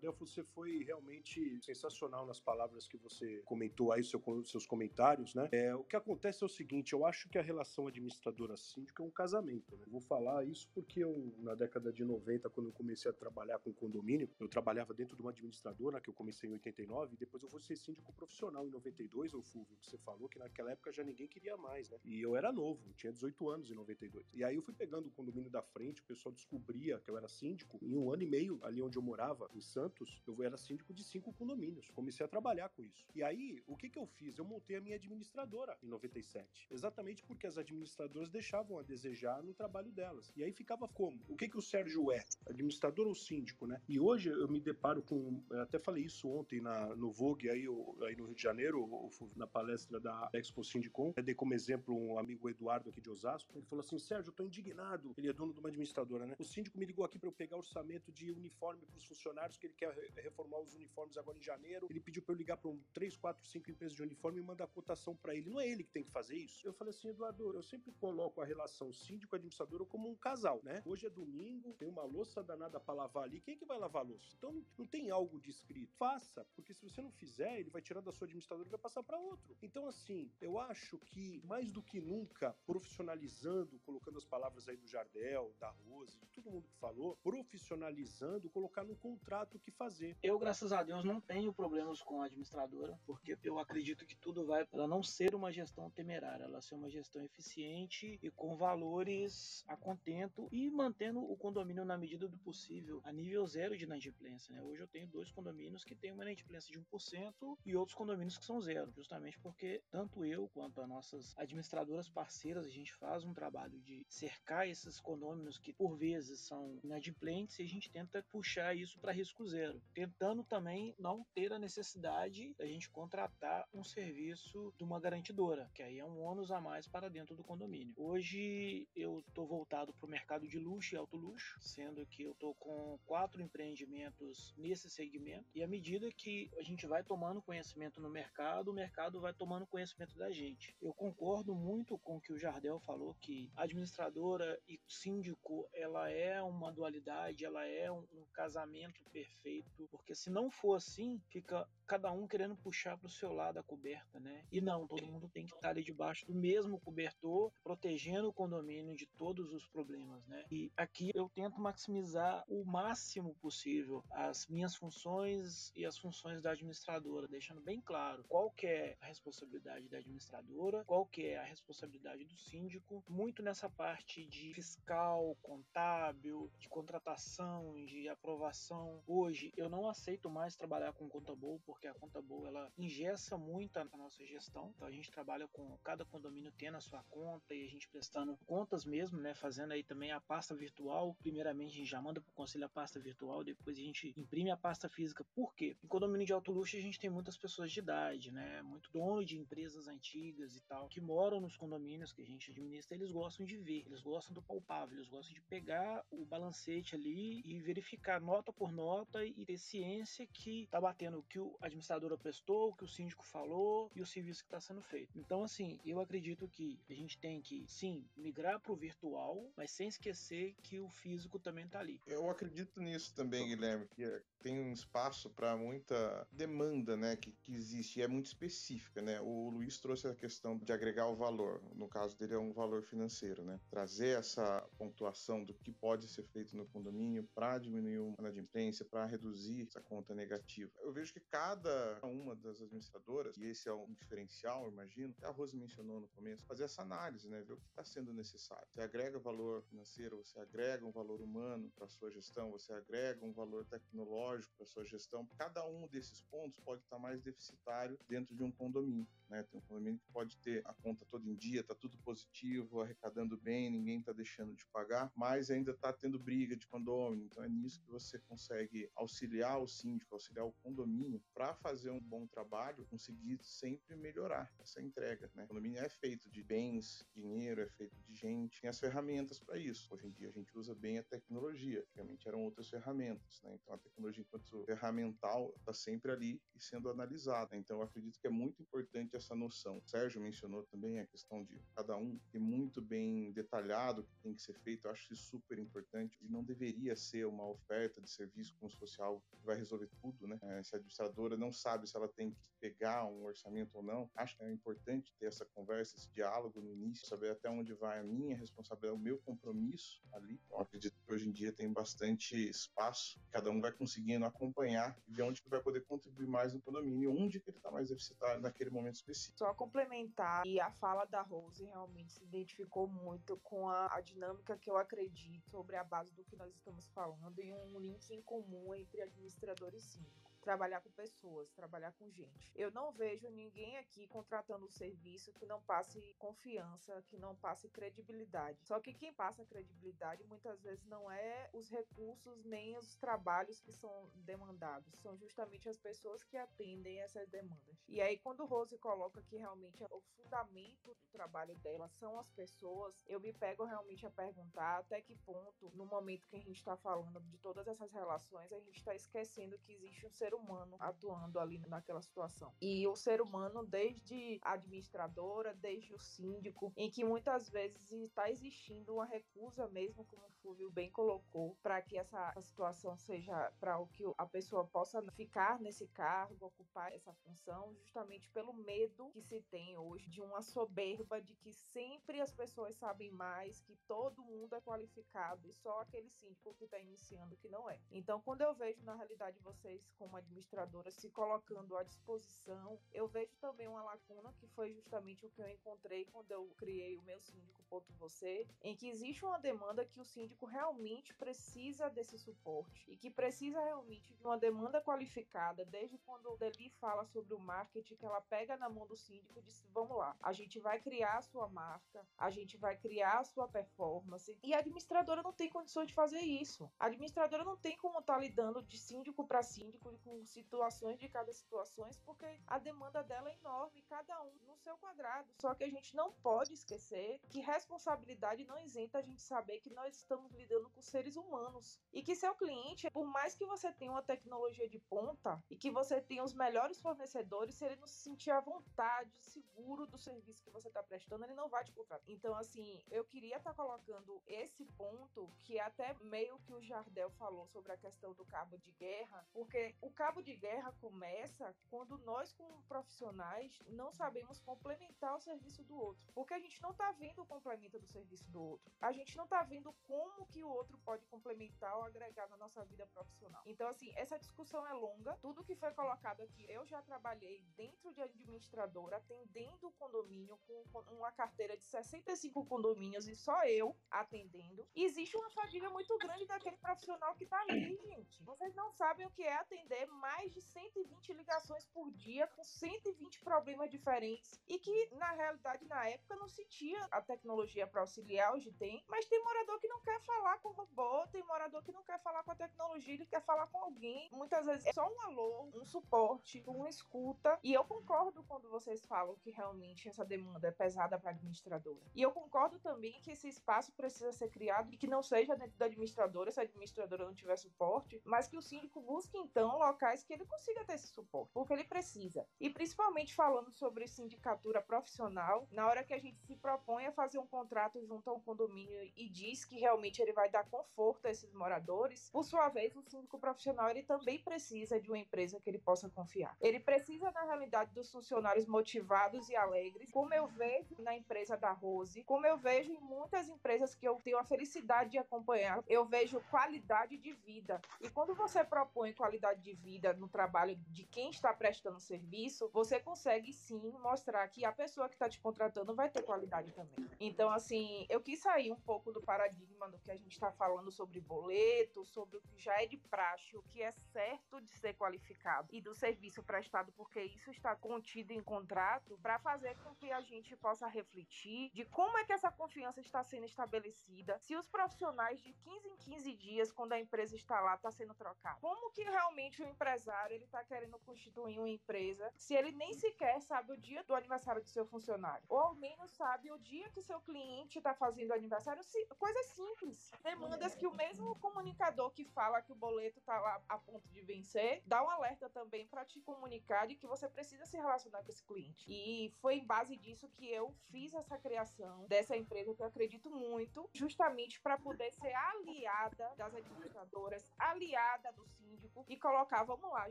Jardel, 0.04 0.12
você 0.18 0.42
foi 0.42 0.84
realmente 0.84 1.58
sensacional 1.62 2.26
nas 2.26 2.38
palavras 2.38 2.86
que 2.86 2.96
você 2.98 3.40
comentou 3.44 3.90
aí, 3.92 4.04
seu, 4.04 4.22
seus 4.44 4.66
comentários, 4.66 5.34
né? 5.34 5.48
É, 5.50 5.74
o 5.74 5.82
que 5.82 5.96
acontece 5.96 6.42
é 6.42 6.46
o 6.46 6.48
seguinte, 6.48 6.92
eu 6.92 7.06
acho 7.06 7.28
que 7.28 7.38
a 7.38 7.42
relação 7.42 7.86
administradora-síndico 7.86 9.02
é 9.02 9.06
um 9.06 9.10
casamento, 9.10 9.76
né? 9.76 9.84
Vou 9.88 10.00
falar 10.00 10.44
isso 10.44 10.68
porque 10.74 11.02
eu, 11.02 11.34
na 11.38 11.54
década 11.54 11.92
de 11.92 12.04
90, 12.04 12.50
quando 12.50 12.66
eu 12.66 12.72
comecei 12.72 13.10
a 13.10 13.14
trabalhar 13.14 13.58
com 13.58 13.72
condomínio, 13.72 14.28
eu 14.38 14.48
trabalhava 14.48 14.92
dentro 14.92 15.16
de 15.16 15.22
uma 15.22 15.30
administradora, 15.30 16.00
que 16.00 16.10
eu 16.10 16.14
comecei 16.14 16.50
em 16.50 16.52
89, 16.52 17.14
e 17.14 17.16
depois 17.16 17.42
eu 17.42 17.48
fui 17.48 17.60
ser 17.60 17.76
síndico 17.76 18.12
profissional 18.12 18.66
em 18.66 18.70
92, 18.70 19.32
ou 19.32 19.42
Fulvio, 19.42 19.76
que 19.78 19.86
você 19.86 19.96
falou, 19.98 20.28
que 20.28 20.38
naquela 20.38 20.72
época 20.72 20.92
já 20.92 21.02
ninguém 21.02 21.26
queria 21.26 21.56
mais, 21.56 21.88
né? 21.88 21.98
E 22.04 22.20
eu 22.20 22.36
era 22.36 22.52
novo, 22.52 22.82
eu 22.88 22.94
tinha 22.94 23.12
18 23.12 23.48
anos 23.48 23.70
em 23.70 23.74
92. 23.74 24.26
E 24.34 24.44
aí 24.44 24.56
eu 24.56 24.62
fui 24.62 24.74
pegando 24.74 25.08
o 25.08 25.10
condomínio 25.10 25.50
da 25.50 25.62
frente, 25.62 26.02
o 26.02 26.04
pessoal 26.04 26.32
descobria 26.32 26.98
que 27.00 27.10
eu 27.10 27.16
era 27.16 27.28
síndico, 27.28 27.78
em 27.82 27.96
um 27.96 28.12
ano 28.12 28.22
e 28.22 28.26
meio, 28.26 28.58
ali 28.62 28.82
onde 28.82 28.98
eu 28.98 29.02
morava, 29.02 29.48
em 29.54 29.60
Santos, 29.60 29.93
Eu 30.26 30.42
era 30.42 30.56
síndico 30.56 30.92
de 30.92 31.04
cinco 31.04 31.32
condomínios. 31.32 31.90
Comecei 31.90 32.24
a 32.24 32.28
trabalhar 32.28 32.68
com 32.70 32.82
isso. 32.82 33.06
E 33.14 33.22
aí, 33.22 33.62
o 33.66 33.76
que 33.76 33.88
que 33.88 33.98
eu 33.98 34.06
fiz? 34.06 34.38
Eu 34.38 34.44
montei 34.44 34.76
a 34.76 34.80
minha 34.80 34.96
administradora 34.96 35.76
em 35.82 35.88
97. 35.88 36.66
Exatamente 36.70 37.22
porque 37.22 37.46
as 37.46 37.58
administradoras 37.58 38.28
deixavam 38.28 38.78
a 38.78 38.82
desejar 38.82 39.42
no 39.42 39.54
trabalho 39.54 39.92
delas. 39.92 40.32
E 40.36 40.42
aí 40.42 40.52
ficava 40.52 40.88
como? 40.88 41.20
O 41.28 41.36
que 41.36 41.48
que 41.48 41.58
o 41.58 41.62
Sérgio 41.62 42.10
é? 42.10 42.24
Administrador 42.46 43.06
ou 43.06 43.14
síndico, 43.14 43.66
né? 43.66 43.80
E 43.88 43.98
hoje 44.00 44.30
eu 44.30 44.48
me 44.48 44.60
deparo 44.60 45.02
com. 45.02 45.42
Eu 45.50 45.60
até 45.60 45.78
falei 45.78 46.04
isso 46.04 46.28
ontem 46.28 46.60
na, 46.60 46.94
no 46.96 47.12
Vogue, 47.12 47.50
aí, 47.50 47.66
aí 48.02 48.16
no 48.16 48.26
Rio 48.26 48.34
de 48.34 48.42
Janeiro, 48.42 49.10
na 49.36 49.46
palestra 49.46 50.00
da 50.00 50.28
Expo 50.32 50.64
Sindicom. 50.64 51.12
Eu 51.16 51.22
dei 51.22 51.34
como 51.34 51.54
exemplo 51.54 51.94
um 51.94 52.18
amigo 52.18 52.48
Eduardo 52.48 52.90
aqui 52.90 53.00
de 53.00 53.10
Osasco. 53.10 53.56
Ele 53.56 53.66
falou 53.66 53.84
assim: 53.84 53.98
Sérgio, 53.98 54.30
eu 54.30 54.34
tô 54.34 54.44
indignado. 54.44 55.14
Ele 55.16 55.28
é 55.28 55.32
dono 55.32 55.52
de 55.52 55.60
uma 55.60 55.68
administradora, 55.68 56.26
né? 56.26 56.34
O 56.38 56.44
síndico 56.44 56.78
me 56.78 56.84
ligou 56.84 57.04
aqui 57.04 57.18
para 57.18 57.28
eu 57.28 57.32
pegar 57.32 57.56
orçamento 57.56 58.12
de 58.12 58.32
uniforme 58.32 58.84
para 58.86 58.96
os 58.96 59.04
funcionários 59.04 59.56
que 59.56 59.66
ele 59.66 59.74
quer 59.74 59.83
reformar 59.90 60.60
os 60.60 60.74
uniformes 60.74 61.16
agora 61.16 61.38
em 61.38 61.42
janeiro. 61.42 61.86
Ele 61.90 62.00
pediu 62.00 62.22
para 62.22 62.34
eu 62.34 62.38
ligar 62.38 62.56
para 62.56 62.70
um 62.70 62.80
3, 62.92 63.16
4, 63.16 63.46
5 63.46 63.70
empresas 63.70 63.96
de 63.96 64.02
uniforme 64.02 64.40
e 64.40 64.42
mandar 64.42 64.66
cotação 64.66 65.16
para 65.16 65.34
ele. 65.34 65.50
Não 65.50 65.60
é 65.60 65.68
ele 65.68 65.84
que 65.84 65.92
tem 65.92 66.04
que 66.04 66.10
fazer 66.10 66.36
isso? 66.36 66.66
Eu 66.66 66.72
falei 66.72 66.92
assim, 66.92 67.08
Eduardo, 67.08 67.54
eu 67.54 67.62
sempre 67.62 67.92
coloco 67.92 68.40
a 68.40 68.44
relação 68.44 68.92
síndico-administrador 68.92 69.86
como 69.86 70.08
um 70.08 70.16
casal, 70.16 70.60
né? 70.62 70.82
Hoje 70.84 71.06
é 71.06 71.10
domingo, 71.10 71.74
tem 71.74 71.88
uma 71.88 72.04
louça 72.04 72.42
danada 72.42 72.80
para 72.80 72.94
lavar 72.94 73.24
ali. 73.24 73.40
Quem 73.40 73.54
é 73.54 73.56
que 73.56 73.64
vai 73.64 73.78
lavar 73.78 74.04
a 74.04 74.08
louça? 74.08 74.34
Então 74.36 74.52
não, 74.52 74.64
não 74.78 74.86
tem 74.86 75.10
algo 75.10 75.40
de 75.40 75.50
escrito. 75.50 75.94
Faça, 75.96 76.44
porque 76.54 76.72
se 76.74 76.82
você 76.82 77.00
não 77.00 77.10
fizer, 77.10 77.60
ele 77.60 77.70
vai 77.70 77.82
tirar 77.82 78.00
da 78.00 78.12
sua 78.12 78.26
administradora 78.26 78.68
e 78.68 78.70
vai 78.70 78.80
passar 78.80 79.02
para 79.02 79.18
outro. 79.18 79.56
Então, 79.62 79.86
assim, 79.86 80.30
eu 80.40 80.58
acho 80.58 80.98
que 80.98 81.40
mais 81.44 81.72
do 81.72 81.82
que 81.82 82.00
nunca, 82.00 82.56
profissionalizando, 82.66 83.78
colocando 83.80 84.18
as 84.18 84.24
palavras 84.24 84.68
aí 84.68 84.76
do 84.76 84.86
Jardel, 84.86 85.54
da 85.58 85.70
Rose, 85.70 86.18
de 86.18 86.26
todo 86.26 86.50
mundo 86.50 86.68
que 86.68 86.76
falou, 86.76 87.16
profissionalizando, 87.22 88.50
colocar 88.50 88.84
no 88.84 88.96
contrato 88.96 89.58
que 89.64 89.70
fazer. 89.70 90.16
Eu, 90.22 90.38
graças 90.38 90.72
a 90.72 90.82
Deus, 90.82 91.04
não 91.04 91.20
tenho 91.20 91.52
problemas 91.52 92.00
com 92.02 92.20
a 92.20 92.26
administradora, 92.26 92.98
porque 93.06 93.36
eu 93.42 93.58
acredito 93.58 94.06
que 94.06 94.16
tudo 94.16 94.44
vai 94.44 94.64
para 94.66 94.86
não 94.86 95.02
ser 95.02 95.34
uma 95.34 95.52
gestão 95.52 95.90
temerária, 95.90 96.44
ela 96.44 96.60
ser 96.60 96.74
uma 96.74 96.90
gestão 96.90 97.22
eficiente 97.22 98.18
e 98.22 98.30
com 98.30 98.56
valores 98.56 99.64
a 99.66 99.76
contento 99.76 100.48
e 100.52 100.70
mantendo 100.70 101.20
o 101.20 101.36
condomínio 101.36 101.84
na 101.84 101.96
medida 101.96 102.28
do 102.28 102.36
possível 102.38 103.00
a 103.04 103.12
nível 103.12 103.46
zero 103.46 103.76
de 103.76 103.84
inadimplência. 103.84 104.54
Né? 104.54 104.60
Hoje 104.62 104.82
eu 104.82 104.88
tenho 104.88 105.06
dois 105.08 105.30
condomínios 105.30 105.84
que 105.84 105.94
têm 105.94 106.12
uma 106.12 106.24
inadimplência 106.24 106.70
de 106.72 106.80
1% 106.80 107.58
e 107.64 107.76
outros 107.76 107.96
condomínios 107.96 108.36
que 108.36 108.44
são 108.44 108.60
zero, 108.60 108.92
justamente 108.92 109.38
porque 109.40 109.82
tanto 109.90 110.24
eu 110.24 110.48
quanto 110.48 110.80
as 110.80 110.88
nossas 110.88 111.36
administradoras 111.38 112.08
parceiras, 112.08 112.66
a 112.66 112.70
gente 112.70 112.94
faz 112.94 113.24
um 113.24 113.32
trabalho 113.32 113.78
de 113.80 114.04
cercar 114.08 114.68
esses 114.68 115.00
condomínios 115.00 115.58
que 115.58 115.72
por 115.72 115.96
vezes 115.96 116.40
são 116.40 116.78
inadimplentes 116.82 117.58
e 117.58 117.62
a 117.62 117.68
gente 117.68 117.90
tenta 117.90 118.24
puxar 118.30 118.76
isso 118.76 118.98
para 118.98 119.12
risco 119.12 119.34
custo 119.34 119.53
zero, 119.54 119.80
tentando 119.94 120.42
também 120.42 120.94
não 120.98 121.24
ter 121.32 121.52
a 121.52 121.58
necessidade 121.58 122.52
da 122.58 122.66
gente 122.66 122.90
contratar 122.90 123.64
um 123.72 123.84
serviço 123.84 124.74
de 124.76 124.82
uma 124.82 124.98
garantidora, 124.98 125.70
que 125.74 125.82
aí 125.82 125.98
é 125.98 126.04
um 126.04 126.20
ônus 126.20 126.50
a 126.50 126.60
mais 126.60 126.88
para 126.88 127.08
dentro 127.08 127.36
do 127.36 127.44
condomínio. 127.44 127.94
Hoje 127.96 128.88
eu 128.96 129.20
estou 129.28 129.46
voltado 129.46 129.94
para 129.94 130.06
o 130.06 130.10
mercado 130.10 130.48
de 130.48 130.58
luxo 130.58 130.94
e 130.94 130.98
alto 130.98 131.16
luxo, 131.16 131.56
sendo 131.60 132.04
que 132.06 132.24
eu 132.24 132.32
estou 132.32 132.54
com 132.56 132.98
quatro 133.06 133.40
empreendimentos 133.40 134.52
nesse 134.58 134.90
segmento, 134.90 135.46
e 135.54 135.62
à 135.62 135.68
medida 135.68 136.10
que 136.12 136.50
a 136.58 136.62
gente 136.62 136.84
vai 136.86 137.04
tomando 137.04 137.40
conhecimento 137.40 138.00
no 138.00 138.10
mercado, 138.10 138.72
o 138.72 138.74
mercado 138.74 139.20
vai 139.20 139.32
tomando 139.32 139.66
conhecimento 139.66 140.16
da 140.18 140.32
gente. 140.32 140.74
Eu 140.82 140.92
concordo 140.92 141.54
muito 141.54 141.96
com 141.98 142.16
o 142.16 142.20
que 142.20 142.32
o 142.32 142.38
Jardel 142.38 142.80
falou, 142.80 143.14
que 143.20 143.52
administradora 143.54 144.60
e 144.68 144.80
síndico, 144.88 145.68
ela 145.72 146.10
é 146.10 146.42
uma 146.42 146.72
dualidade, 146.72 147.44
ela 147.44 147.64
é 147.64 147.90
um 147.90 148.24
casamento 148.32 149.00
perfeito, 149.12 149.43
porque 149.90 150.14
se 150.14 150.30
não 150.30 150.50
for 150.50 150.74
assim, 150.74 151.20
fica 151.28 151.68
cada 151.86 152.10
um 152.12 152.26
querendo 152.26 152.56
puxar 152.56 152.96
para 152.96 153.06
o 153.06 153.10
seu 153.10 153.32
lado 153.32 153.58
a 153.58 153.62
coberta, 153.62 154.18
né? 154.20 154.44
E 154.50 154.60
não, 154.60 154.86
todo 154.86 155.06
mundo 155.06 155.28
tem 155.28 155.46
que 155.46 155.54
estar 155.54 155.70
ali 155.70 155.82
debaixo 155.82 156.26
do 156.26 156.34
mesmo 156.34 156.80
cobertor, 156.80 157.52
protegendo 157.62 158.28
o 158.28 158.32
condomínio 158.32 158.96
de 158.96 159.06
todos 159.06 159.52
os 159.52 159.66
problemas, 159.66 160.26
né? 160.26 160.44
E 160.50 160.70
aqui 160.76 161.10
eu 161.14 161.28
tento 161.34 161.60
maximizar 161.60 162.44
o 162.48 162.64
máximo 162.64 163.34
possível 163.40 164.04
as 164.10 164.46
minhas 164.46 164.74
funções 164.74 165.72
e 165.74 165.84
as 165.84 165.98
funções 165.98 166.42
da 166.42 166.52
administradora, 166.52 167.28
deixando 167.28 167.60
bem 167.60 167.80
claro 167.80 168.24
qual 168.28 168.50
que 168.50 168.66
é 168.66 168.96
a 169.00 169.06
responsabilidade 169.06 169.88
da 169.88 169.98
administradora, 169.98 170.84
qual 170.84 171.06
que 171.06 171.26
é 171.26 171.38
a 171.38 171.44
responsabilidade 171.44 172.24
do 172.24 172.36
síndico, 172.36 173.04
muito 173.08 173.42
nessa 173.42 173.68
parte 173.68 174.24
de 174.26 174.54
fiscal, 174.54 175.36
contábil, 175.42 176.50
de 176.58 176.68
contratação, 176.68 177.84
de 177.84 178.08
aprovação. 178.08 179.02
Hoje 179.06 179.52
eu 179.56 179.68
não 179.68 179.88
aceito 179.88 180.30
mais 180.30 180.56
trabalhar 180.56 180.92
com 180.92 181.08
conta 181.08 181.34
boa 181.34 181.58
porque 181.74 181.88
a 181.88 181.94
conta 181.94 182.22
boa 182.22 182.48
ela 182.48 182.72
ingessa 182.78 183.36
muito 183.36 183.76
a 183.76 183.84
nossa 183.96 184.24
gestão. 184.24 184.72
Então 184.74 184.86
a 184.86 184.90
gente 184.90 185.10
trabalha 185.10 185.46
com 185.48 185.76
cada 185.78 186.04
condomínio 186.04 186.52
tendo 186.56 186.76
a 186.76 186.80
sua 186.80 187.02
conta 187.10 187.54
e 187.54 187.64
a 187.64 187.68
gente 187.68 187.88
prestando 187.88 188.36
contas 188.46 188.84
mesmo, 188.84 189.20
né? 189.20 189.34
Fazendo 189.34 189.72
aí 189.72 189.82
também 189.82 190.12
a 190.12 190.20
pasta 190.20 190.54
virtual. 190.54 191.14
Primeiramente 191.20 191.72
a 191.72 191.76
gente 191.76 191.90
já 191.90 192.00
manda 192.00 192.20
para 192.20 192.30
o 192.30 192.34
conselho 192.34 192.64
a 192.64 192.68
pasta 192.68 193.00
virtual, 193.00 193.44
depois 193.44 193.76
a 193.76 193.80
gente 193.80 194.14
imprime 194.16 194.50
a 194.50 194.56
pasta 194.56 194.88
física. 194.88 195.24
Por 195.34 195.54
quê? 195.54 195.76
Em 195.82 195.88
condomínio 195.88 196.26
de 196.26 196.32
alto 196.32 196.52
luxo 196.52 196.76
a 196.76 196.80
gente 196.80 196.98
tem 196.98 197.10
muitas 197.10 197.36
pessoas 197.36 197.70
de 197.70 197.80
idade, 197.80 198.30
né? 198.30 198.62
Muito 198.62 198.90
dono 198.92 199.24
de 199.24 199.36
empresas 199.36 199.88
antigas 199.88 200.56
e 200.56 200.62
tal, 200.62 200.88
que 200.88 201.00
moram 201.00 201.40
nos 201.40 201.56
condomínios 201.56 202.12
que 202.12 202.22
a 202.22 202.26
gente 202.26 202.50
administra, 202.50 202.96
eles 202.96 203.10
gostam 203.10 203.44
de 203.44 203.56
ver, 203.56 203.84
eles 203.86 204.00
gostam 204.00 204.32
do 204.32 204.42
palpável, 204.42 204.96
eles 204.96 205.08
gostam 205.08 205.34
de 205.34 205.40
pegar 205.42 206.04
o 206.10 206.24
balancete 206.24 206.94
ali 206.94 207.42
e 207.44 207.60
verificar 207.60 208.20
nota 208.20 208.52
por 208.52 208.72
nota 208.72 209.24
e 209.24 209.44
ter 209.44 209.58
ciência 209.58 210.26
que 210.26 210.68
tá 210.70 210.80
batendo 210.80 211.22
que 211.24 211.38
o 211.38 211.56
administradora 211.66 212.16
prestou, 212.16 212.70
o 212.70 212.74
que 212.74 212.84
o 212.84 212.88
síndico 212.88 213.24
falou 213.24 213.90
e 213.94 214.00
o 214.00 214.06
serviço 214.06 214.42
que 214.42 214.48
está 214.48 214.60
sendo 214.60 214.82
feito. 214.82 215.18
Então, 215.18 215.42
assim, 215.42 215.78
eu 215.84 216.00
acredito 216.00 216.48
que 216.48 216.78
a 216.88 216.94
gente 216.94 217.18
tem 217.18 217.40
que, 217.40 217.64
sim, 217.66 218.04
migrar 218.16 218.60
para 218.60 218.72
o 218.72 218.76
virtual, 218.76 219.50
mas 219.56 219.70
sem 219.70 219.88
esquecer 219.88 220.54
que 220.62 220.78
o 220.80 220.88
físico 220.88 221.38
também 221.38 221.64
está 221.64 221.80
ali. 221.80 222.00
Eu 222.06 222.28
acredito 222.28 222.80
nisso 222.80 223.14
também, 223.14 223.48
Guilherme, 223.48 223.86
que 223.88 224.04
tem 224.40 224.60
um 224.60 224.72
espaço 224.72 225.30
para 225.30 225.56
muita 225.56 226.26
demanda, 226.30 226.96
né, 226.96 227.16
que, 227.16 227.32
que 227.32 227.54
existe 227.54 227.98
e 227.98 228.02
é 228.02 228.08
muito 228.08 228.26
específica, 228.26 229.00
né? 229.00 229.20
O 229.20 229.50
Luiz 229.50 229.78
trouxe 229.78 230.06
a 230.06 230.14
questão 230.14 230.58
de 230.58 230.72
agregar 230.72 231.08
o 231.08 231.16
valor. 231.16 231.62
No 231.74 231.88
caso 231.88 232.16
dele 232.18 232.34
é 232.34 232.38
um 232.38 232.52
valor 232.52 232.82
financeiro, 232.82 233.44
né? 233.44 233.58
Trazer 233.70 234.18
essa 234.18 234.60
pontuação 234.76 235.44
do 235.44 235.54
que 235.54 235.72
pode 235.72 236.08
ser 236.08 236.24
feito 236.24 236.56
no 236.56 236.66
condomínio 236.66 237.26
para 237.34 237.58
diminuir 237.58 237.98
a 238.18 238.22
inadimplência, 238.22 238.84
para 238.84 239.06
reduzir 239.06 239.62
essa 239.62 239.80
conta 239.80 240.14
negativa. 240.14 240.70
Eu 240.82 240.92
vejo 240.92 241.12
que 241.12 241.20
cada 241.20 241.53
uma 242.02 242.34
das 242.36 242.60
administradoras, 242.60 243.36
e 243.36 243.44
esse 243.44 243.68
é 243.68 243.72
um 243.72 243.92
diferencial, 243.92 244.68
imagino, 244.68 245.14
que 245.14 245.24
a 245.24 245.30
Rose 245.30 245.56
mencionou 245.56 246.00
no 246.00 246.08
começo, 246.08 246.46
fazer 246.46 246.64
essa 246.64 246.82
análise, 246.82 247.28
né? 247.28 247.42
Ver 247.42 247.54
o 247.54 247.56
que 247.56 247.68
está 247.68 247.84
sendo 247.84 248.12
necessário. 248.12 248.66
Você 248.70 248.80
agrega 248.80 249.18
valor 249.18 249.62
financeiro, 249.62 250.16
você 250.16 250.38
agrega 250.38 250.86
um 250.86 250.92
valor 250.92 251.20
humano 251.20 251.70
para 251.74 251.88
sua 251.88 252.10
gestão, 252.10 252.50
você 252.50 252.72
agrega 252.72 253.24
um 253.24 253.32
valor 253.32 253.64
tecnológico 253.66 254.54
para 254.56 254.66
sua 254.66 254.84
gestão. 254.84 255.26
Cada 255.38 255.64
um 255.66 255.86
desses 255.88 256.22
pontos 256.22 256.58
pode 256.60 256.82
estar 256.82 256.98
mais 256.98 257.22
deficitário 257.22 257.98
dentro 258.08 258.34
de 258.34 258.42
um 258.42 258.52
condomínio. 258.52 259.06
Né? 259.34 259.42
Tem 259.42 259.58
um 259.58 259.62
condomínio 259.62 259.98
que 259.98 260.12
pode 260.12 260.36
ter 260.38 260.62
a 260.64 260.72
conta 260.72 261.04
todo 261.06 261.28
em 261.28 261.34
dia, 261.34 261.60
está 261.60 261.74
tudo 261.74 261.98
positivo, 261.98 262.80
arrecadando 262.80 263.36
bem, 263.36 263.68
ninguém 263.68 263.98
está 263.98 264.12
deixando 264.12 264.54
de 264.54 264.64
pagar, 264.66 265.10
mas 265.16 265.50
ainda 265.50 265.72
está 265.72 265.92
tendo 265.92 266.18
briga 266.18 266.56
de 266.56 266.66
condomínio. 266.68 267.26
Então 267.26 267.42
é 267.42 267.48
nisso 267.48 267.80
que 267.80 267.90
você 267.90 268.18
consegue 268.20 268.88
auxiliar 268.94 269.60
o 269.60 269.66
síndico, 269.66 270.14
auxiliar 270.14 270.46
o 270.46 270.52
condomínio 270.52 271.20
para 271.34 271.52
fazer 271.54 271.90
um 271.90 272.00
bom 272.00 272.26
trabalho, 272.26 272.86
conseguir 272.86 273.38
sempre 273.42 273.96
melhorar 273.96 274.52
essa 274.60 274.80
entrega. 274.80 275.30
Né? 275.34 275.44
O 275.44 275.48
condomínio 275.48 275.80
é 275.80 275.88
feito 275.88 276.30
de 276.30 276.42
bens, 276.42 277.04
dinheiro, 277.12 277.60
é 277.60 277.68
feito 277.68 277.96
de 278.02 278.14
gente, 278.14 278.60
tem 278.60 278.70
as 278.70 278.78
ferramentas 278.78 279.40
para 279.40 279.58
isso. 279.58 279.92
Hoje 279.92 280.06
em 280.06 280.10
dia 280.12 280.28
a 280.28 280.32
gente 280.32 280.56
usa 280.56 280.74
bem 280.74 280.98
a 280.98 281.02
tecnologia, 281.02 281.80
antigamente 281.80 282.28
eram 282.28 282.44
outras 282.44 282.68
ferramentas. 282.68 283.40
Né? 283.42 283.58
Então 283.60 283.74
a 283.74 283.78
tecnologia 283.78 284.22
enquanto 284.22 284.64
ferramental 284.64 285.52
está 285.56 285.72
sempre 285.72 286.12
ali 286.12 286.40
e 286.54 286.62
sendo 286.62 286.88
analisada. 286.88 287.56
Então, 287.56 287.78
eu 287.78 287.82
acredito 287.82 288.18
que 288.20 288.26
é 288.26 288.30
muito 288.30 288.62
importante 288.62 289.16
essa 289.24 289.34
noção. 289.34 289.78
O 289.78 289.88
Sérgio 289.88 290.20
mencionou 290.20 290.62
também 290.64 291.00
a 291.00 291.06
questão 291.06 291.42
de 291.42 291.58
cada 291.74 291.96
um 291.96 292.18
ter 292.30 292.38
muito 292.38 292.82
bem 292.82 293.32
detalhado 293.32 294.02
o 294.02 294.04
que 294.04 294.16
tem 294.22 294.34
que 294.34 294.42
ser 294.42 294.54
feito. 294.60 294.86
Eu 294.86 294.90
acho 294.90 295.12
isso 295.12 295.30
super 295.30 295.58
importante 295.58 296.18
e 296.22 296.28
não 296.28 296.44
deveria 296.44 296.94
ser 296.94 297.26
uma 297.26 297.48
oferta 297.48 298.00
de 298.00 298.10
serviço 298.10 298.54
como 298.60 298.70
algo 298.98 299.22
que 299.30 299.44
vai 299.44 299.56
resolver 299.56 299.88
tudo, 300.00 300.26
né? 300.26 300.38
É, 300.42 300.62
se 300.62 300.74
a 300.74 300.78
administradora 300.78 301.36
não 301.36 301.50
sabe 301.50 301.88
se 301.88 301.96
ela 301.96 302.08
tem 302.08 302.32
que 302.32 302.50
pegar 302.60 303.06
um 303.06 303.24
orçamento 303.24 303.76
ou 303.76 303.82
não, 303.82 304.10
acho 304.14 304.36
que 304.36 304.44
é 304.44 304.50
importante 304.50 305.14
ter 305.18 305.26
essa 305.26 305.44
conversa, 305.46 305.96
esse 305.96 306.10
diálogo 306.10 306.60
no 306.60 306.72
início, 306.72 307.06
saber 307.06 307.30
até 307.30 307.48
onde 307.48 307.72
vai 307.74 307.98
a 307.98 308.02
minha 308.02 308.36
responsabilidade, 308.36 308.94
o 308.94 309.02
meu 309.02 309.18
compromisso 309.18 310.02
ali. 310.12 310.40
Eu 310.50 310.58
acredito 310.58 310.94
que 311.04 311.12
hoje 311.12 311.28
em 311.28 311.32
dia 311.32 311.52
tem 311.52 311.72
bastante 311.72 312.36
espaço, 312.48 313.20
cada 313.30 313.50
um 313.50 313.60
vai 313.60 313.72
conseguindo 313.72 314.24
acompanhar 314.24 314.96
e 315.08 315.12
ver 315.12 315.22
onde 315.22 315.42
que 315.42 315.48
vai 315.48 315.62
poder 315.62 315.84
contribuir 315.84 316.26
mais 316.26 316.52
no 316.52 316.60
condomínio, 316.60 317.12
onde 317.12 317.40
que 317.40 317.50
ele 317.50 317.58
está 317.58 317.70
mais 317.70 317.88
deficitário 317.88 318.40
naquele 318.40 318.70
momento 318.70 318.96
específico. 319.12 319.38
Só 319.38 319.54
complementar, 319.54 320.46
e 320.46 320.60
a 320.60 320.70
fala 320.70 321.04
da 321.04 321.22
Rose 321.22 321.64
realmente 321.64 322.12
se 322.12 322.24
identificou 322.24 322.88
muito 322.88 323.36
com 323.38 323.68
a, 323.68 323.94
a 323.94 324.00
dinâmica 324.00 324.56
que 324.56 324.70
eu 324.70 324.76
acredito 324.76 325.48
sobre 325.50 325.76
a 325.76 325.84
base 325.84 326.12
do 326.14 326.24
que 326.24 326.36
nós 326.36 326.52
estamos 326.54 326.88
falando 326.90 327.40
e 327.40 327.52
um 327.52 327.78
link 327.78 328.10
em 328.10 328.22
comum 328.22 328.74
entre 328.74 329.02
administrador 329.02 329.72
síndico 329.78 330.33
trabalhar 330.44 330.80
com 330.82 330.90
pessoas, 330.90 331.50
trabalhar 331.52 331.92
com 331.92 332.10
gente. 332.10 332.52
Eu 332.54 332.70
não 332.70 332.92
vejo 332.92 333.28
ninguém 333.30 333.78
aqui 333.78 334.06
contratando 334.06 334.66
um 334.66 334.70
serviço 334.70 335.32
que 335.32 335.46
não 335.46 335.62
passe 335.62 336.14
confiança, 336.18 337.02
que 337.08 337.16
não 337.16 337.34
passe 337.34 337.68
credibilidade. 337.70 338.62
Só 338.62 338.78
que 338.78 338.92
quem 338.92 339.12
passa 339.14 339.44
credibilidade 339.46 340.22
muitas 340.24 340.60
vezes 340.60 340.84
não 340.84 341.10
é 341.10 341.48
os 341.52 341.70
recursos 341.70 342.44
nem 342.44 342.76
os 342.76 342.94
trabalhos 342.96 343.60
que 343.62 343.72
são 343.72 344.10
demandados, 344.16 344.94
são 345.00 345.16
justamente 345.16 345.68
as 345.68 345.78
pessoas 345.78 346.22
que 346.22 346.36
atendem 346.36 347.00
essas 347.00 347.26
demandas. 347.28 347.82
E 347.88 348.00
aí 348.02 348.18
quando 348.18 348.44
Rose 348.44 348.76
coloca 348.78 349.22
que 349.22 349.38
realmente 349.38 349.82
o 349.90 350.00
fundamento 350.16 350.94
do 350.94 351.06
trabalho 351.10 351.54
dela 351.56 351.88
são 351.88 352.18
as 352.18 352.30
pessoas, 352.32 352.94
eu 353.06 353.18
me 353.18 353.32
pego 353.32 353.64
realmente 353.64 354.04
a 354.04 354.10
perguntar 354.10 354.78
até 354.78 355.00
que 355.00 355.16
ponto, 355.16 355.70
no 355.74 355.86
momento 355.86 356.28
que 356.28 356.36
a 356.36 356.40
gente 356.40 356.56
está 356.56 356.76
falando 356.76 357.20
de 357.30 357.38
todas 357.38 357.66
essas 357.66 357.90
relações, 357.92 358.52
a 358.52 358.60
gente 358.60 358.76
está 358.76 358.94
esquecendo 358.94 359.58
que 359.58 359.72
existe 359.72 360.06
um 360.06 360.10
ser 360.10 360.33
humano 360.34 360.76
atuando 360.78 361.38
ali 361.38 361.58
naquela 361.66 362.02
situação. 362.02 362.52
E 362.60 362.86
o 362.86 362.96
ser 362.96 363.20
humano, 363.20 363.64
desde 363.66 364.38
a 364.42 364.52
administradora, 364.52 365.54
desde 365.54 365.94
o 365.94 365.98
síndico, 365.98 366.72
em 366.76 366.90
que 366.90 367.04
muitas 367.04 367.48
vezes 367.48 367.90
está 367.90 368.30
existindo 368.30 368.94
uma 368.94 369.06
recusa 369.06 369.68
mesmo, 369.68 370.04
como 370.06 370.26
o 370.26 370.32
Fúvio 370.42 370.70
bem 370.70 370.90
colocou, 370.90 371.56
para 371.62 371.80
que 371.80 371.96
essa 371.96 372.32
situação 372.40 372.96
seja 372.96 373.52
para 373.58 373.78
o 373.78 373.86
que 373.86 374.04
a 374.18 374.26
pessoa 374.26 374.66
possa 374.66 375.02
ficar 375.12 375.58
nesse 375.60 375.86
cargo, 375.88 376.46
ocupar 376.46 376.92
essa 376.92 377.12
função, 377.24 377.74
justamente 377.76 378.28
pelo 378.30 378.52
medo 378.52 379.10
que 379.10 379.22
se 379.22 379.40
tem 379.42 379.76
hoje 379.76 380.08
de 380.08 380.20
uma 380.20 380.42
soberba 380.42 381.20
de 381.20 381.34
que 381.36 381.52
sempre 381.52 382.20
as 382.20 382.32
pessoas 382.32 382.74
sabem 382.76 383.10
mais, 383.10 383.60
que 383.60 383.76
todo 383.86 384.22
mundo 384.22 384.54
é 384.54 384.60
qualificado 384.60 385.48
e 385.48 385.52
só 385.54 385.80
aquele 385.80 386.10
síndico 386.10 386.54
que 386.54 386.64
está 386.64 386.78
iniciando 386.78 387.36
que 387.36 387.48
não 387.48 387.68
é. 387.68 387.78
Então, 387.90 388.20
quando 388.20 388.42
eu 388.42 388.54
vejo 388.54 388.82
na 388.84 388.94
realidade 388.94 389.38
vocês 389.40 389.90
como 389.98 390.16
administradora 390.24 390.90
se 390.90 391.10
colocando 391.10 391.76
à 391.76 391.82
disposição. 391.82 392.78
Eu 392.92 393.06
vejo 393.06 393.36
também 393.40 393.68
uma 393.68 393.84
lacuna 393.84 394.32
que 394.34 394.46
foi 394.48 394.72
justamente 394.72 395.24
o 395.24 395.30
que 395.30 395.42
eu 395.42 395.48
encontrei 395.48 396.06
quando 396.06 396.30
eu 396.30 396.50
criei 396.56 396.96
o 396.96 397.02
meu 397.02 397.20
síndico 397.20 397.62
ponto 397.64 397.92
você, 397.98 398.46
em 398.62 398.76
que 398.76 398.88
existe 398.88 399.24
uma 399.24 399.38
demanda 399.38 399.84
que 399.84 399.98
o 399.98 400.04
síndico 400.04 400.46
realmente 400.46 401.14
precisa 401.14 401.88
desse 401.88 402.18
suporte 402.18 402.84
e 402.88 402.96
que 402.96 403.10
precisa 403.10 403.60
realmente 403.60 404.14
de 404.14 404.24
uma 404.24 404.38
demanda 404.38 404.80
qualificada, 404.80 405.64
desde 405.64 405.98
quando 405.98 406.26
o 406.30 406.36
Deli 406.36 406.70
fala 406.80 407.04
sobre 407.06 407.34
o 407.34 407.40
marketing, 407.40 407.96
que 407.96 408.04
ela 408.04 408.20
pega 408.20 408.56
na 408.56 408.68
mão 408.68 408.86
do 408.86 408.96
síndico 408.96 409.38
e 409.38 409.42
diz: 409.42 409.64
vamos 409.72 409.96
lá, 409.96 410.16
a 410.22 410.32
gente 410.32 410.58
vai 410.58 410.80
criar 410.80 411.18
a 411.18 411.22
sua 411.22 411.48
marca, 411.48 412.06
a 412.16 412.30
gente 412.30 412.56
vai 412.56 412.76
criar 412.76 413.18
a 413.18 413.24
sua 413.24 413.48
performance, 413.48 414.36
e 414.42 414.54
a 414.54 414.58
administradora 414.58 415.22
não 415.22 415.32
tem 415.32 415.48
condições 415.48 415.88
de 415.88 415.94
fazer 415.94 416.20
isso. 416.20 416.70
A 416.78 416.86
administradora 416.86 417.44
não 417.44 417.56
tem 417.56 417.76
como 417.76 417.98
estar 417.98 418.14
tá 418.14 418.20
lidando 418.20 418.62
de 418.62 418.78
síndico 418.78 419.26
para 419.26 419.42
síndico, 419.42 419.92
com 420.04 420.13
situações 420.24 420.98
de 420.98 421.08
cada 421.08 421.32
situação, 421.32 421.88
porque 422.04 422.26
a 422.46 422.58
demanda 422.58 423.02
dela 423.02 423.30
é 423.30 423.34
enorme, 423.34 423.82
cada 423.82 424.22
um 424.22 424.34
no 424.46 424.56
seu 424.58 424.76
quadrado. 424.78 425.28
Só 425.40 425.54
que 425.54 425.64
a 425.64 425.70
gente 425.70 425.94
não 425.96 426.12
pode 426.12 426.52
esquecer 426.52 427.20
que 427.28 427.40
responsabilidade 427.40 428.44
não 428.44 428.58
isenta 428.58 428.98
a 428.98 429.02
gente 429.02 429.22
saber 429.22 429.60
que 429.60 429.70
nós 429.70 429.96
estamos 429.96 430.32
lidando 430.32 430.70
com 430.70 430.80
seres 430.82 431.16
humanos 431.16 431.80
e 431.92 432.02
que 432.02 432.14
seu 432.14 432.34
cliente, 432.34 432.90
por 432.90 433.06
mais 433.06 433.34
que 433.34 433.46
você 433.46 433.72
tenha 433.72 433.90
uma 433.90 434.02
tecnologia 434.02 434.68
de 434.68 434.78
ponta 434.78 435.42
e 435.50 435.56
que 435.56 435.70
você 435.70 436.00
tenha 436.00 436.22
os 436.22 436.32
melhores 436.32 436.80
fornecedores, 436.80 437.54
se 437.54 437.64
ele 437.64 437.76
não 437.76 437.86
se 437.86 438.02
sentir 438.02 438.30
à 438.30 438.40
vontade, 438.40 439.10
seguro 439.20 439.86
do 439.86 439.98
serviço 439.98 440.42
que 440.42 440.50
você 440.50 440.68
está 440.68 440.82
prestando, 440.82 441.24
ele 441.24 441.34
não 441.34 441.48
vai 441.48 441.64
te 441.64 441.72
contratar. 441.72 442.08
Então, 442.08 442.34
assim, 442.34 442.82
eu 442.90 443.04
queria 443.04 443.36
estar 443.36 443.54
tá 443.54 443.56
colocando 443.56 444.22
esse 444.26 444.64
ponto 444.76 445.32
que 445.42 445.58
até 445.58 445.94
meio 446.02 446.38
que 446.40 446.52
o 446.52 446.62
Jardel 446.62 447.10
falou 447.12 447.46
sobre 447.46 447.72
a 447.72 447.76
questão 447.76 448.12
do 448.14 448.24
cabo 448.24 448.56
de 448.58 448.70
guerra, 448.72 449.26
porque 449.32 449.74
o 449.80 449.90
de 450.12 450.36
guerra 450.36 450.72
começa 450.80 451.54
quando 451.70 451.98
nós, 451.98 452.32
como 452.34 452.62
profissionais, 452.64 453.58
não 453.68 453.90
sabemos 453.92 454.38
complementar 454.40 455.16
o 455.16 455.20
serviço 455.20 455.62
do 455.64 455.76
outro, 455.76 456.04
porque 456.14 456.34
a 456.34 456.38
gente 456.38 456.60
não 456.62 456.70
está 456.70 456.92
vendo 456.92 457.22
o 457.22 457.26
complemento 457.26 457.78
do 457.78 457.86
serviço 457.86 458.30
do 458.30 458.40
outro. 458.40 458.70
A 458.80 458.92
gente 458.92 459.16
não 459.16 459.24
está 459.24 459.42
vendo 459.42 459.72
como 459.86 460.26
que 460.26 460.44
o 460.44 460.48
outro 460.48 460.78
pode 460.78 461.06
complementar 461.06 461.76
ou 461.76 461.84
agregar 461.84 462.28
na 462.28 462.36
nossa 462.36 462.64
vida 462.64 462.86
profissional. 462.88 463.42
Então, 463.46 463.68
assim, 463.68 463.92
essa 463.96 464.18
discussão 464.18 464.66
é 464.66 464.72
longa. 464.72 465.16
Tudo 465.22 465.44
que 465.44 465.56
foi 465.56 465.72
colocado 465.72 466.22
aqui, 466.22 466.46
eu 466.48 466.66
já 466.66 466.82
trabalhei 466.82 467.42
dentro 467.56 467.92
de 467.92 468.02
administradora, 468.02 468.98
atendendo 468.98 469.68
o 469.68 469.72
condomínio 469.72 470.38
com 470.46 470.62
uma 470.92 471.12
carteira 471.12 471.56
de 471.56 471.64
65 471.64 472.44
condomínios 472.46 473.08
e 473.08 473.16
só 473.16 473.44
eu 473.46 473.76
atendendo. 473.90 474.66
Existe 474.74 475.16
uma 475.16 475.30
fadiga 475.30 475.70
muito 475.70 475.96
grande 475.98 476.26
daquele 476.26 476.56
profissional 476.58 477.14
que 477.14 477.24
está 477.24 477.40
ali, 477.40 477.76
gente. 477.76 478.22
Vocês 478.22 478.54
não 478.54 478.70
sabem 478.72 479.06
o 479.06 479.10
que 479.10 479.22
é 479.22 479.34
atender 479.34 479.83
mais 479.86 480.32
de 480.32 480.40
120 480.40 481.12
ligações 481.12 481.64
por 481.66 481.90
dia 481.92 482.26
com 482.28 482.42
120 482.42 483.20
problemas 483.20 483.70
diferentes 483.70 484.40
e 484.48 484.58
que, 484.58 484.88
na 484.92 485.12
realidade, 485.12 485.66
na 485.66 485.88
época 485.88 486.16
não 486.16 486.28
se 486.28 486.44
tinha 486.46 486.82
a 486.90 487.00
tecnologia 487.00 487.66
para 487.66 487.80
auxiliar, 487.80 488.32
hoje 488.34 488.52
tem, 488.52 488.84
mas 488.88 489.06
tem 489.06 489.22
morador 489.22 489.58
que 489.58 489.68
não 489.68 489.80
quer 489.80 490.00
falar 490.00 490.38
com 490.38 490.50
o 490.50 490.52
robô, 490.52 491.06
tem 491.08 491.22
morador 491.24 491.62
que 491.62 491.72
não 491.72 491.82
quer 491.82 492.00
falar 492.00 492.22
com 492.22 492.30
a 492.30 492.34
tecnologia, 492.34 492.94
ele 492.94 493.06
quer 493.06 493.22
falar 493.22 493.46
com 493.48 493.58
alguém. 493.58 494.08
Muitas 494.12 494.46
vezes 494.46 494.66
é 494.66 494.72
só 494.72 494.86
um 494.86 495.00
alô, 495.02 495.50
um 495.54 495.64
suporte, 495.64 496.42
uma 496.46 496.68
escuta. 496.68 497.38
E 497.42 497.52
eu 497.52 497.64
concordo 497.64 498.22
quando 498.24 498.48
vocês 498.50 498.84
falam 498.86 499.16
que 499.16 499.30
realmente 499.30 499.88
essa 499.88 500.04
demanda 500.04 500.48
é 500.48 500.50
pesada 500.50 500.98
para 500.98 501.10
a 501.10 501.14
administradora. 501.14 501.80
E 501.94 502.02
eu 502.02 502.12
concordo 502.12 502.58
também 502.58 503.00
que 503.00 503.10
esse 503.10 503.28
espaço 503.28 503.72
precisa 503.72 504.12
ser 504.12 504.30
criado 504.30 504.72
e 504.72 504.76
que 504.76 504.86
não 504.86 505.02
seja 505.02 505.36
dentro 505.36 505.56
da 505.56 505.66
administradora, 505.66 506.30
se 506.30 506.40
a 506.40 506.42
administradora 506.42 507.04
não 507.04 507.14
tiver 507.14 507.36
suporte, 507.36 508.00
mas 508.04 508.28
que 508.28 508.36
o 508.36 508.42
síndico 508.42 508.80
busque 508.80 509.16
então 509.18 509.62
locais 509.74 510.04
que 510.04 510.12
ele 510.12 510.24
consiga 510.24 510.64
ter 510.64 510.74
esse 510.74 510.88
suporte, 510.88 511.32
porque 511.34 511.52
ele 511.52 511.64
precisa. 511.64 512.26
E 512.40 512.48
principalmente 512.48 513.14
falando 513.14 513.50
sobre 513.50 513.88
sindicatura 513.88 514.62
profissional, 514.62 515.48
na 515.50 515.66
hora 515.66 515.82
que 515.82 515.92
a 515.92 515.98
gente 515.98 516.20
se 516.22 516.36
propõe 516.36 516.86
a 516.86 516.92
fazer 516.92 517.18
um 517.18 517.26
contrato 517.26 517.84
junto 517.84 518.08
a 518.08 518.14
um 518.14 518.20
condomínio 518.20 518.80
e 518.96 519.08
diz 519.08 519.44
que 519.44 519.58
realmente 519.58 520.00
ele 520.00 520.12
vai 520.12 520.30
dar 520.30 520.48
conforto 520.48 521.06
a 521.06 521.10
esses 521.10 521.32
moradores, 521.32 522.08
por 522.10 522.24
sua 522.24 522.48
vez, 522.48 522.74
o 522.76 522.82
síndico 522.82 523.18
profissional 523.18 523.68
ele 523.68 523.82
também 523.82 524.22
precisa 524.22 524.80
de 524.80 524.88
uma 524.88 524.98
empresa 524.98 525.40
que 525.40 525.50
ele 525.50 525.58
possa 525.58 525.90
confiar. 525.90 526.36
Ele 526.40 526.60
precisa, 526.60 527.10
na 527.10 527.24
realidade, 527.24 527.72
dos 527.72 527.90
funcionários 527.90 528.46
motivados 528.46 529.28
e 529.28 529.34
alegres, 529.34 529.90
como 529.90 530.14
eu 530.14 530.28
vejo 530.28 530.76
na 530.78 530.94
empresa 530.96 531.36
da 531.36 531.50
Rose, 531.50 532.04
como 532.04 532.26
eu 532.26 532.36
vejo 532.38 532.70
em 532.70 532.80
muitas 532.80 533.28
empresas 533.28 533.74
que 533.74 533.88
eu 533.88 534.00
tenho 534.04 534.18
a 534.18 534.24
felicidade 534.24 534.90
de 534.90 534.98
acompanhar, 534.98 535.62
eu 535.66 535.84
vejo 535.84 536.20
qualidade 536.30 536.96
de 536.96 537.12
vida. 537.12 537.60
E 537.80 537.90
quando 537.90 538.14
você 538.14 538.44
propõe 538.44 538.92
qualidade 538.92 539.40
de 539.40 539.54
vida 539.54 539.63
no 539.96 540.08
trabalho 540.08 540.56
de 540.68 540.84
quem 540.84 541.10
está 541.10 541.32
prestando 541.32 541.80
serviço, 541.80 542.50
você 542.52 542.78
consegue 542.80 543.32
sim 543.32 543.72
mostrar 543.80 544.26
que 544.28 544.44
a 544.44 544.52
pessoa 544.52 544.88
que 544.88 544.94
está 544.94 545.08
te 545.08 545.20
contratando 545.20 545.74
vai 545.74 545.88
ter 545.88 546.02
qualidade 546.02 546.52
também. 546.52 546.88
Então, 547.00 547.30
assim, 547.30 547.86
eu 547.88 548.00
quis 548.00 548.20
sair 548.20 548.52
um 548.52 548.60
pouco 548.60 548.92
do 548.92 549.02
paradigma 549.02 549.68
do 549.68 549.78
que 549.78 549.90
a 549.90 549.96
gente 549.96 550.12
está 550.12 550.30
falando 550.32 550.70
sobre 550.70 551.00
boleto, 551.00 551.84
sobre 551.84 552.18
o 552.18 552.20
que 552.20 552.38
já 552.38 552.62
é 552.62 552.66
de 552.66 552.76
praxe, 552.76 553.36
o 553.36 553.42
que 553.42 553.62
é 553.62 553.70
certo 553.70 554.40
de 554.40 554.50
ser 554.50 554.74
qualificado 554.74 555.48
e 555.52 555.60
do 555.60 555.74
serviço 555.74 556.22
prestado, 556.22 556.72
porque 556.72 557.02
isso 557.02 557.30
está 557.30 557.54
contido 557.56 558.12
em 558.12 558.22
contrato, 558.22 558.98
para 559.02 559.18
fazer 559.18 559.56
com 559.62 559.74
que 559.74 559.90
a 559.90 560.00
gente 560.00 560.36
possa 560.36 560.66
refletir 560.66 561.50
de 561.52 561.64
como 561.66 561.96
é 561.98 562.04
que 562.04 562.12
essa 562.12 562.30
confiança 562.30 562.80
está 562.80 563.02
sendo 563.02 563.26
estabelecida, 563.26 564.18
se 564.18 564.36
os 564.36 564.48
profissionais 564.48 565.20
de 565.22 565.32
15 565.32 565.68
em 565.68 565.76
15 565.76 566.14
dias, 566.14 566.52
quando 566.52 566.72
a 566.72 566.80
empresa 566.80 567.16
está 567.16 567.40
lá, 567.40 567.54
está 567.54 567.70
sendo 567.70 567.94
trocado. 567.94 568.40
Como 568.40 568.70
que 568.70 568.82
realmente 568.82 569.42
o 569.42 569.48
empresário 569.54 570.14
ele 570.14 570.24
está 570.24 570.42
querendo 570.44 570.78
constituir 570.80 571.38
uma 571.38 571.48
empresa 571.48 572.12
se 572.16 572.34
ele 572.34 572.52
nem 572.52 572.72
sequer 572.74 573.20
sabe 573.20 573.52
o 573.52 573.56
dia 573.56 573.82
do 573.84 573.94
aniversário 573.94 574.42
do 574.42 574.48
seu 574.48 574.66
funcionário? 574.66 575.24
Ou 575.28 575.38
ao 575.38 575.54
menos 575.54 575.90
sabe 575.92 576.30
o 576.30 576.38
dia 576.38 576.68
que 576.70 576.82
seu 576.82 577.00
cliente 577.00 577.58
está 577.58 577.74
fazendo 577.74 578.12
aniversário? 578.12 578.62
Coisas 578.98 579.26
simples. 579.26 579.90
Demandas 580.02 580.54
que 580.54 580.66
o 580.66 580.74
mesmo 580.74 581.16
comunicador 581.16 581.90
que 581.90 582.04
fala 582.04 582.42
que 582.42 582.52
o 582.52 582.56
boleto 582.56 582.98
está 582.98 583.18
lá 583.20 583.42
a 583.48 583.58
ponto 583.58 583.88
de 583.88 584.02
vencer, 584.02 584.62
dá 584.66 584.82
um 584.82 584.90
alerta 584.90 585.28
também 585.28 585.66
para 585.66 585.84
te 585.84 586.00
comunicar 586.00 586.66
de 586.66 586.74
que 586.74 586.86
você 586.86 587.08
precisa 587.08 587.46
se 587.46 587.56
relacionar 587.56 588.02
com 588.02 588.10
esse 588.10 588.24
cliente. 588.24 588.64
E 588.68 589.12
foi 589.20 589.36
em 589.36 589.46
base 589.46 589.76
disso 589.76 590.08
que 590.08 590.30
eu 590.30 590.52
fiz 590.70 590.92
essa 590.94 591.16
criação 591.18 591.86
dessa 591.86 592.16
empresa 592.16 592.54
que 592.54 592.62
eu 592.62 592.66
acredito 592.66 593.10
muito, 593.10 593.68
justamente 593.72 594.40
para 594.40 594.58
poder 594.58 594.90
ser 594.92 595.14
aliada 595.14 596.12
das 596.16 596.34
administradoras, 596.34 597.32
aliada 597.38 598.12
do 598.12 598.26
síndico 598.26 598.84
e 598.88 598.96
colocar, 598.96 599.43
vamos 599.44 599.70
lá, 599.70 599.82
a 599.82 599.90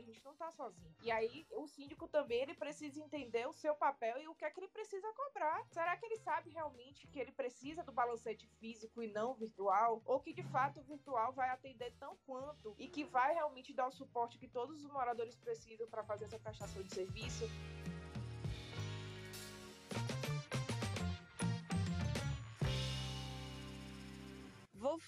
gente 0.00 0.22
não 0.24 0.34
tá 0.34 0.50
sozinho. 0.50 0.94
E 1.02 1.10
aí 1.10 1.46
o 1.52 1.66
síndico 1.66 2.08
também 2.08 2.42
ele 2.42 2.54
precisa 2.54 3.00
entender 3.00 3.46
o 3.46 3.52
seu 3.52 3.74
papel 3.74 4.20
e 4.20 4.28
o 4.28 4.34
que 4.34 4.44
é 4.44 4.50
que 4.50 4.60
ele 4.60 4.68
precisa 4.68 5.12
cobrar. 5.12 5.64
Será 5.66 5.96
que 5.96 6.06
ele 6.06 6.16
sabe 6.16 6.50
realmente 6.50 7.06
que 7.06 7.18
ele 7.18 7.32
precisa 7.32 7.82
do 7.82 7.92
balancete 7.92 8.46
físico 8.58 9.02
e 9.02 9.08
não 9.08 9.34
virtual? 9.34 10.02
Ou 10.04 10.20
que 10.20 10.32
de 10.32 10.42
fato 10.44 10.80
o 10.80 10.84
virtual 10.84 11.32
vai 11.32 11.50
atender 11.50 11.92
tão 11.98 12.16
quanto 12.26 12.74
e 12.78 12.88
que 12.88 13.04
vai 13.04 13.34
realmente 13.34 13.72
dar 13.72 13.86
o 13.86 13.92
suporte 13.92 14.38
que 14.38 14.48
todos 14.48 14.82
os 14.82 14.90
moradores 14.90 15.36
precisam 15.36 15.88
para 15.88 16.04
fazer 16.04 16.24
essa 16.24 16.38
prestação 16.38 16.82
de 16.82 16.94
serviço? 16.94 17.44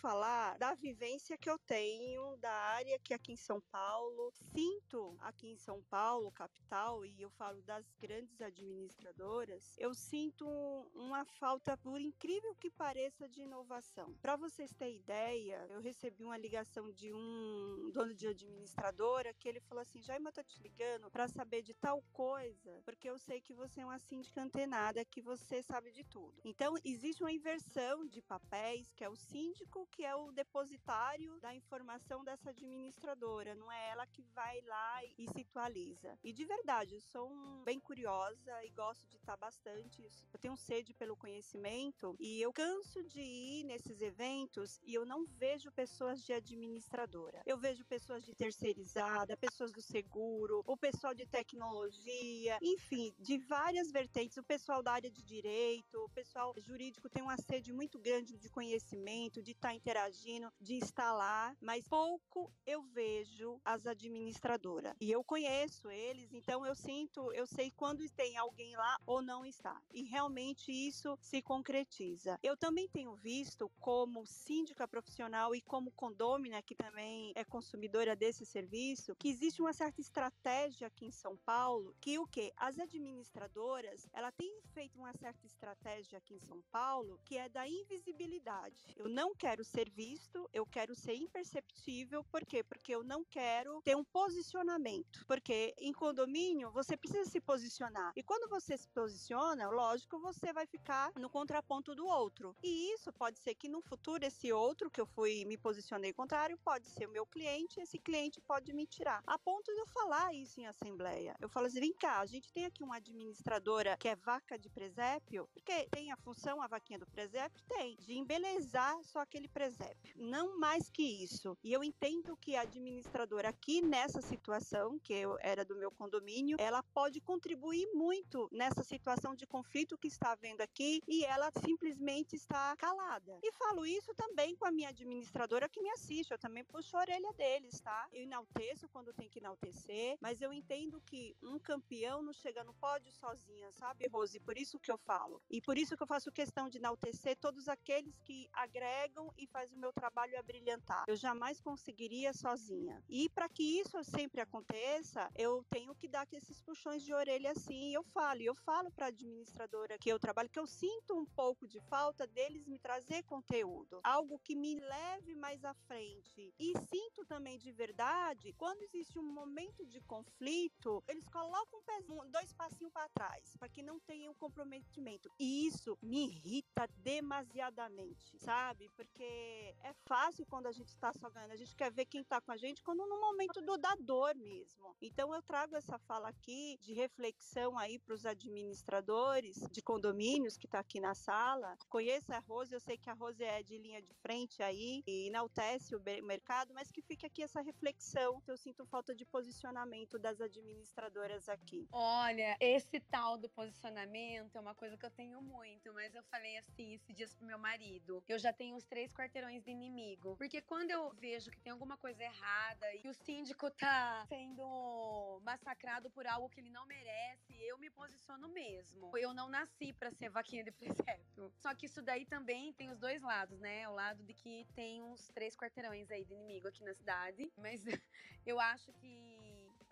Falar 0.07 0.57
da 0.57 0.73
vivência 0.73 1.37
que 1.37 1.51
eu 1.51 1.59
tenho 1.59 2.37
da 2.37 2.53
área 2.53 2.97
que 3.01 3.13
aqui 3.13 3.33
em 3.33 3.37
São 3.37 3.61
Paulo. 3.73 4.31
Sinto 4.55 5.17
aqui 5.21 5.49
em 5.49 5.57
São 5.57 5.83
Paulo, 5.91 6.31
capital, 6.31 7.05
e 7.05 7.21
eu 7.21 7.29
falo 7.31 7.61
das 7.63 7.85
grandes 8.01 8.41
administradoras, 8.41 9.75
eu 9.77 9.93
sinto 9.95 10.47
uma 10.95 11.25
falta, 11.25 11.77
por 11.77 12.01
incrível 12.01 12.55
que 12.55 12.71
pareça, 12.71 13.29
de 13.29 13.41
inovação. 13.41 14.15
Para 14.23 14.37
vocês 14.37 14.73
terem 14.75 14.99
ideia, 14.99 15.67
eu 15.71 15.81
recebi 15.81 16.23
uma 16.23 16.39
ligação 16.39 16.93
de 16.93 17.13
um 17.13 17.91
dono 17.93 18.15
de 18.15 18.29
administradora 18.29 19.35
que 19.35 19.49
ele 19.49 19.61
falou 19.61 19.83
assim: 19.83 20.01
Jaime, 20.03 20.27
eu 20.27 20.33
tô 20.33 20.45
te 20.45 20.63
ligando 20.63 21.11
para 21.11 21.27
saber 21.27 21.63
de 21.63 21.75
tal 21.75 22.01
coisa, 22.13 22.81
porque 22.85 23.11
eu 23.11 23.19
sei 23.19 23.41
que 23.41 23.53
você 23.53 23.81
é 23.81 23.85
uma 23.85 23.99
síndica 23.99 24.41
antenada, 24.41 25.05
que 25.05 25.21
você 25.21 25.65
sabe 25.65 25.91
de 25.91 26.05
tudo. 26.05 26.41
Então, 26.45 26.75
existe 26.85 27.25
uma 27.25 27.33
inversão 27.33 28.07
de 28.07 28.23
papéis, 28.23 28.93
que 28.95 29.03
é 29.03 29.09
o 29.09 29.17
síndico 29.17 29.89
que 29.97 30.05
é 30.05 30.15
o 30.15 30.31
depositário 30.31 31.41
da 31.41 31.55
informação 31.55 32.23
dessa 32.23 32.51
administradora, 32.51 33.55
não 33.55 33.73
é 33.73 33.91
ela 33.93 34.07
que 34.07 34.23
vai 34.35 34.61
lá 34.61 35.05
e 35.17 35.27
se 35.27 35.41
atualiza. 35.41 36.19
E 36.23 36.35
de 36.35 36.45
verdade, 36.45 36.95
eu 36.95 37.01
sou 37.01 37.31
um, 37.31 37.65
bem 37.65 37.81
curiosa 37.81 38.53
e 38.63 38.71
gosto 38.71 39.09
de 39.09 39.17
estar 39.17 39.39
bastante. 39.39 40.07
Eu 40.35 40.39
tenho 40.39 40.55
sede 40.55 40.93
pelo 40.93 41.17
conhecimento 41.17 42.15
e 42.21 42.43
eu 42.43 42.53
canso 42.53 43.03
de 43.05 43.23
ir 43.23 43.65
nesses 43.65 44.03
eventos 44.03 44.79
e 44.85 44.93
eu 44.93 45.07
não 45.07 45.25
vejo 45.25 45.73
pessoas 45.73 46.23
de 46.23 46.35
administradora. 46.35 47.41
Eu 47.47 47.57
vejo 47.57 47.83
pessoas 47.87 48.23
de 48.23 48.35
terceirizada, 48.35 49.35
pessoas 49.35 49.73
do 49.73 49.81
seguro, 49.81 50.63
o 50.67 50.77
pessoal 50.77 51.15
de 51.15 51.27
tecnologia, 51.27 52.59
enfim, 52.61 53.15
de 53.19 53.39
várias 53.39 53.91
vertentes. 53.91 54.37
O 54.37 54.45
pessoal 54.45 54.83
da 54.83 54.93
área 54.93 55.11
de 55.11 55.23
direito, 55.23 56.05
o 56.05 56.11
pessoal 56.11 56.53
jurídico 56.59 57.09
tem 57.09 57.23
uma 57.23 57.39
sede 57.39 57.73
muito 57.73 57.99
grande 57.99 58.37
de 58.37 58.51
conhecimento, 58.51 59.43
de 59.43 59.53
estar 59.53 59.75
interagindo 59.77 60.53
de 60.61 60.75
instalar, 60.75 61.57
mas 61.61 61.87
pouco 61.89 62.53
eu 62.67 62.83
vejo 62.83 63.61
as 63.65 63.87
administradoras. 63.87 64.95
E 65.01 65.11
eu 65.11 65.23
conheço 65.23 65.91
eles, 65.91 66.33
então 66.33 66.67
eu 66.67 66.75
sinto, 66.75 67.33
eu 67.33 67.47
sei 67.47 67.71
quando 67.71 68.09
tem 68.11 68.37
alguém 68.37 68.77
lá 68.77 68.97
ou 69.07 69.23
não 69.23 69.45
está. 69.45 69.81
E 69.93 70.03
realmente 70.03 70.73
isso 70.73 71.17
se 71.21 71.43
concretiza. 71.43 72.39
Eu 72.43 72.57
também 72.57 72.89
tenho 72.89 73.15
visto 73.15 73.71
como 73.79 74.27
síndica 74.27 74.89
profissional 74.89 75.55
e 75.55 75.61
como 75.61 75.91
condômina, 75.93 76.63
que 76.63 76.75
também 76.75 77.33
é 77.35 77.45
consumidora 77.45 78.17
desse 78.17 78.45
serviço, 78.45 79.15
que 79.17 79.29
existe 79.29 79.61
uma 79.61 79.73
certa 79.73 80.01
estratégia 80.01 80.87
aqui 80.87 81.07
em 81.07 81.11
São 81.11 81.37
Paulo, 81.39 81.95
que 82.01 82.19
o 82.19 82.27
que 82.27 82.53
as 82.57 82.79
administradoras, 82.79 84.09
ela 84.13 84.33
tem 84.33 84.61
feito 84.73 84.99
uma 84.99 85.13
certa 85.15 85.47
estratégia 85.47 86.19
aqui 86.19 86.35
em 86.35 86.41
São 86.41 86.63
Paulo, 86.71 87.21
que 87.25 87.37
é 87.37 87.49
da 87.49 87.67
invisibilidade. 87.69 88.95
Eu 88.97 89.09
não 89.09 89.35
quero 89.35 89.65
ser 89.67 89.91
visto, 89.91 90.49
eu 90.53 90.65
quero 90.65 90.95
ser 90.95 91.15
imperceptível, 91.15 92.25
por 92.25 92.45
quê? 92.45 92.63
Porque 92.63 92.95
eu 92.95 93.03
não 93.03 93.25
quero 93.25 93.81
ter 93.83 93.97
um 93.97 94.05
posicionamento. 94.05 95.25
Porque 95.27 95.75
em 95.79 95.93
condomínio 95.93 96.71
você 96.71 96.97
precisa 96.97 97.29
se 97.29 97.41
posicionar. 97.41 98.13
E 98.17 98.23
quando 98.23 98.49
você 98.49 98.77
se 98.77 98.89
posiciona, 98.89 99.69
lógico, 99.69 100.19
você 100.21 100.53
vai 100.53 100.67
ficar 100.67 101.13
no 101.17 101.29
contraponto 101.29 101.95
do 101.95 102.07
outro. 102.07 102.57
E 102.63 102.95
isso 102.95 103.13
pode 103.13 103.39
ser 103.39 103.55
que 103.55 103.69
no 103.69 103.83
futuro 103.83 104.25
esse 104.25 104.53
outro 104.53 104.91
que 104.91 105.01
eu 105.01 105.07
fui 105.07 105.45
me 105.45 105.59
posicionei 105.59 106.13
contrário 106.13 106.59
pode 106.65 106.89
ser 106.89 107.07
o 107.07 107.13
meu 107.13 107.27
cliente, 107.27 107.81
esse 107.81 107.99
cliente 107.99 108.41
pode 108.41 108.73
me 108.73 108.87
tirar. 108.87 109.23
A 109.27 109.39
ponto 109.39 109.73
de 109.73 109.81
eu 109.81 109.87
falar 109.87 110.35
isso 110.35 110.61
em 110.61 110.67
assembleia. 110.67 111.37
Eu 111.41 111.49
falo 111.49 111.67
assim: 111.67 111.81
"Vem 111.81 111.93
cá, 111.93 112.21
a 112.21 112.27
gente 112.27 112.53
tem 112.53 112.65
aqui 112.65 112.83
uma 112.83 112.97
administradora 112.97 113.97
que 113.99 114.09
é 114.09 114.17
vaca 114.17 114.59
de 114.59 114.69
presépio, 114.71 115.49
porque 115.53 115.89
tem 115.91 116.13
a 116.13 116.17
função 116.17 116.61
a 116.63 116.67
vaquinha 116.67 116.99
do 116.99 117.07
presépio 117.07 117.63
tem 117.69 117.97
de 117.97 118.15
embelezar 118.15 119.03
só 119.05 119.21
aquele 119.21 119.49
presépio. 119.57 120.15
Não 120.19 120.59
mais 120.59 120.91
que 120.91 121.03
isso. 121.03 121.57
E 121.65 121.73
eu 121.73 121.83
entendo 121.83 122.37
que 122.37 122.55
a 122.55 122.61
administradora 122.61 123.49
aqui 123.49 123.81
nessa 123.81 124.21
situação, 124.21 124.99
que 124.99 125.15
eu 125.15 125.39
era 125.41 125.65
do 125.65 125.75
meu 125.75 125.91
condomínio, 125.91 126.59
ela 126.61 126.83
pode 126.83 127.23
contribuir 127.23 127.89
muito 127.95 128.51
nessa 128.53 128.85
situação 128.85 129.35
de 129.35 129.47
conflito 129.47 129.97
que 129.97 130.09
está 130.09 130.33
havendo 130.33 130.61
aqui 130.61 131.01
e 131.09 131.25
ela 131.25 131.51
simplesmente 131.65 132.37
está 132.37 132.77
calada. 132.77 133.39
E 133.43 133.51
falo 133.53 133.87
isso 133.87 134.15
também 134.15 134.55
com 134.57 134.67
a 134.67 134.71
minha 134.71 134.91
administradora 134.91 135.71
que 135.71 135.81
me 135.81 135.89
assiste, 135.89 136.33
eu 136.33 136.39
também 136.39 136.63
puxo 136.63 136.95
a 136.95 137.01
orelha 137.01 137.33
deles, 137.33 137.81
tá? 137.81 138.09
Eu 138.13 138.25
enalteço 138.25 138.87
quando 138.91 139.15
tem 139.15 139.31
que 139.31 139.39
enaltecer, 139.39 140.19
mas 140.21 140.43
eu 140.43 140.53
entendo 140.53 141.01
que 141.01 141.35
um 141.43 141.59
campeão 141.59 142.21
não 142.21 142.35
chega 142.35 142.63
no 142.63 142.75
pódio 142.75 143.11
sozinha, 143.11 143.73
sabe, 143.73 144.07
Rose? 144.09 144.39
Por 144.39 144.59
isso 144.59 144.79
que 144.79 144.91
eu 144.91 144.99
falo. 144.99 145.41
E 145.49 145.63
por 145.63 145.79
isso 145.79 145.97
que 145.97 146.03
eu 146.03 146.07
faço 146.07 146.31
questão 146.31 146.69
de 146.69 146.77
enaltecer 146.77 147.37
todos 147.37 147.69
aqueles 147.69 148.19
que 148.21 148.51
agregam 148.53 149.33
e 149.39 149.46
fazem 149.47 149.77
o 149.77 149.81
meu 149.81 149.93
trabalho 149.93 150.39
a 150.39 150.43
brilhantar. 150.43 151.05
Eu 151.07 151.17
jamais 151.17 151.61
conseguiria 151.61 152.33
sozinha. 152.33 153.03
E 153.09 153.29
para 153.31 153.49
que 153.49 153.81
isso 153.81 154.03
sempre 154.05 154.41
aconteça, 154.41 155.31
eu 155.37 155.65
tenho 155.71 155.95
que 155.95 156.09
dar 156.09 156.27
esses 156.33 156.61
puxões 156.61 157.03
de 157.03 157.13
orelha 157.13 157.53
assim. 157.53 157.95
Eu 157.95 158.03
falo, 158.03 158.43
eu 158.43 158.55
falo 158.55 158.91
para 158.91 159.07
administradora 159.07 159.99
que 159.99 160.11
eu 160.11 160.19
trabalho 160.19 160.51
que 160.51 160.59
eu 160.59 160.67
sinto 160.67 161.19
um 161.19 161.25
pouco 161.25 161.67
de 161.67 161.81
falta 161.81 162.27
deles 162.27 162.67
me 162.67 162.79
trazer 162.79 163.23
conteúdo, 163.23 164.01
algo 164.03 164.39
que 164.39 164.55
me 164.55 164.79
leve 164.79 165.35
mais 165.35 165.65
à 165.65 165.75
frente. 165.75 166.53
E 166.59 166.73
sinto 166.91 167.25
também 167.27 167.59
de 167.59 167.73
verdade 167.73 168.53
quando 168.57 168.83
existe 168.83 169.19
um 169.19 169.23
momento 169.23 169.85
de 169.87 170.01
conflito, 170.03 171.03
eles 171.09 171.29
colocam 171.29 171.79
um 171.79 171.83
pezinho, 171.83 172.25
dois 172.31 172.53
passinhos 172.53 172.93
para 172.93 173.09
trás, 173.11 173.57
para 173.57 173.69
que 173.69 173.83
não 173.83 173.99
tenha 174.01 174.31
um 174.31 174.35
comprometimento. 174.35 175.31
E 175.39 175.67
isso 175.67 175.97
me 176.03 176.27
irrita 176.27 176.89
demasiadamente, 176.97 178.39
sabe? 178.39 178.89
Porque 178.97 179.23
é 179.37 179.95
fácil 180.05 180.47
quando 180.47 180.67
a 180.67 180.73
gente 180.73 180.89
está 180.89 181.13
só 181.13 181.31
ganhando, 181.31 181.53
a 181.53 181.57
gente 181.57 181.75
quer 181.75 181.93
ver 181.93 182.07
quem 182.07 182.21
está 182.21 182.41
com 182.41 182.53
a 182.53 182.57
gente 182.57 182.83
quando 182.83 183.07
no 183.07 183.21
momento 183.21 183.61
do 183.61 183.77
dador 183.77 184.35
mesmo. 184.37 184.97
Então 185.01 185.35
eu 185.35 185.43
trago 185.43 185.77
essa 185.77 185.99
fala 185.99 186.29
aqui 186.29 186.79
de 186.81 186.93
reflexão 186.93 187.79
aí 187.79 187.99
para 187.99 188.15
os 188.15 188.25
administradores 188.25 189.57
de 189.71 189.83
condomínios 189.83 190.57
que 190.57 190.67
está 190.67 190.81
aqui 190.81 191.01
na 191.01 191.15
sala. 191.15 191.77
Conheço 191.89 192.33
a 192.33 192.39
Rose, 192.39 192.73
eu 192.73 192.81
sei 192.81 192.97
que 192.97 193.11
a 193.11 193.15
Rose 193.15 193.43
é 193.43 193.63
de 193.63 193.79
linha 193.79 194.03
de 194.03 194.15
frente 194.15 194.63
aí 194.63 195.03
e 195.07 195.27
enaltece 195.27 195.95
o 195.95 196.03
mercado, 196.23 196.73
mas 196.75 196.91
que 196.91 197.03
fique 197.03 197.27
aqui 197.27 197.43
essa 197.43 197.61
reflexão. 197.61 198.43
Eu 198.47 198.57
sinto 198.57 198.87
falta 198.87 199.15
de 199.15 199.25
posicionamento 199.25 200.19
das 200.19 200.41
administradoras 200.41 201.49
aqui. 201.49 201.87
Olha, 201.93 202.57
esse 202.61 203.01
tal 203.01 203.39
do 203.39 203.49
posicionamento 203.51 204.57
é 204.57 204.61
uma 204.61 204.75
coisa 204.75 204.97
que 204.97 205.07
eu 205.07 205.11
tenho 205.11 205.41
muito, 205.43 205.93
mas 205.93 206.15
eu 206.15 206.23
falei 206.25 206.57
assim 206.59 206.95
esses 206.95 207.15
dias 207.15 207.35
pro 207.35 207.47
meu 207.47 207.59
marido. 207.59 208.23
Eu 208.29 208.39
já 208.39 208.53
tenho 208.53 208.77
uns 208.77 208.85
três 208.85 209.13
quarteirões 209.27 209.65
de 209.65 209.71
inimigo. 209.73 210.37
Porque 210.37 210.61
quando 210.63 210.91
eu 210.91 211.11
vejo 211.15 211.51
que 211.51 211.61
tem 211.61 211.73
alguma 211.73 211.97
coisa 211.97 212.23
errada 212.23 212.95
e 212.95 213.09
o 213.09 213.15
síndico 213.15 213.69
tá 213.73 214.25
sendo 214.29 215.41
massacrado 215.43 216.09
por 216.11 216.27
algo 216.27 216.49
que 216.49 216.61
ele 216.61 216.71
não 216.71 216.87
merece, 216.87 217.53
eu 217.61 217.77
me 217.79 217.91
posiciono 217.91 218.49
mesmo. 218.49 219.17
Eu 219.19 219.35
não 219.35 219.49
nasci 219.49 219.93
para 219.93 220.13
ser 220.13 220.29
vaquinha 220.29 220.63
de 220.63 220.71
presépio. 220.71 221.53
Só 221.57 221.75
que 221.75 221.87
isso 221.87 222.01
daí 222.03 222.25
também 222.25 222.73
tem 222.75 222.89
os 222.89 222.99
dois 222.99 223.21
lados, 223.21 223.59
né? 223.59 223.89
O 223.89 223.93
lado 223.93 224.23
de 224.23 224.33
que 224.33 224.65
tem 224.75 225.03
uns 225.03 225.29
três 225.31 225.57
quarteirões 225.57 226.09
aí 226.11 226.25
de 226.25 226.33
inimigo 226.33 226.69
aqui 226.69 226.85
na 226.85 226.95
cidade. 226.95 227.53
Mas 227.57 227.83
eu 228.47 228.61
acho 228.61 228.93
que 228.93 229.46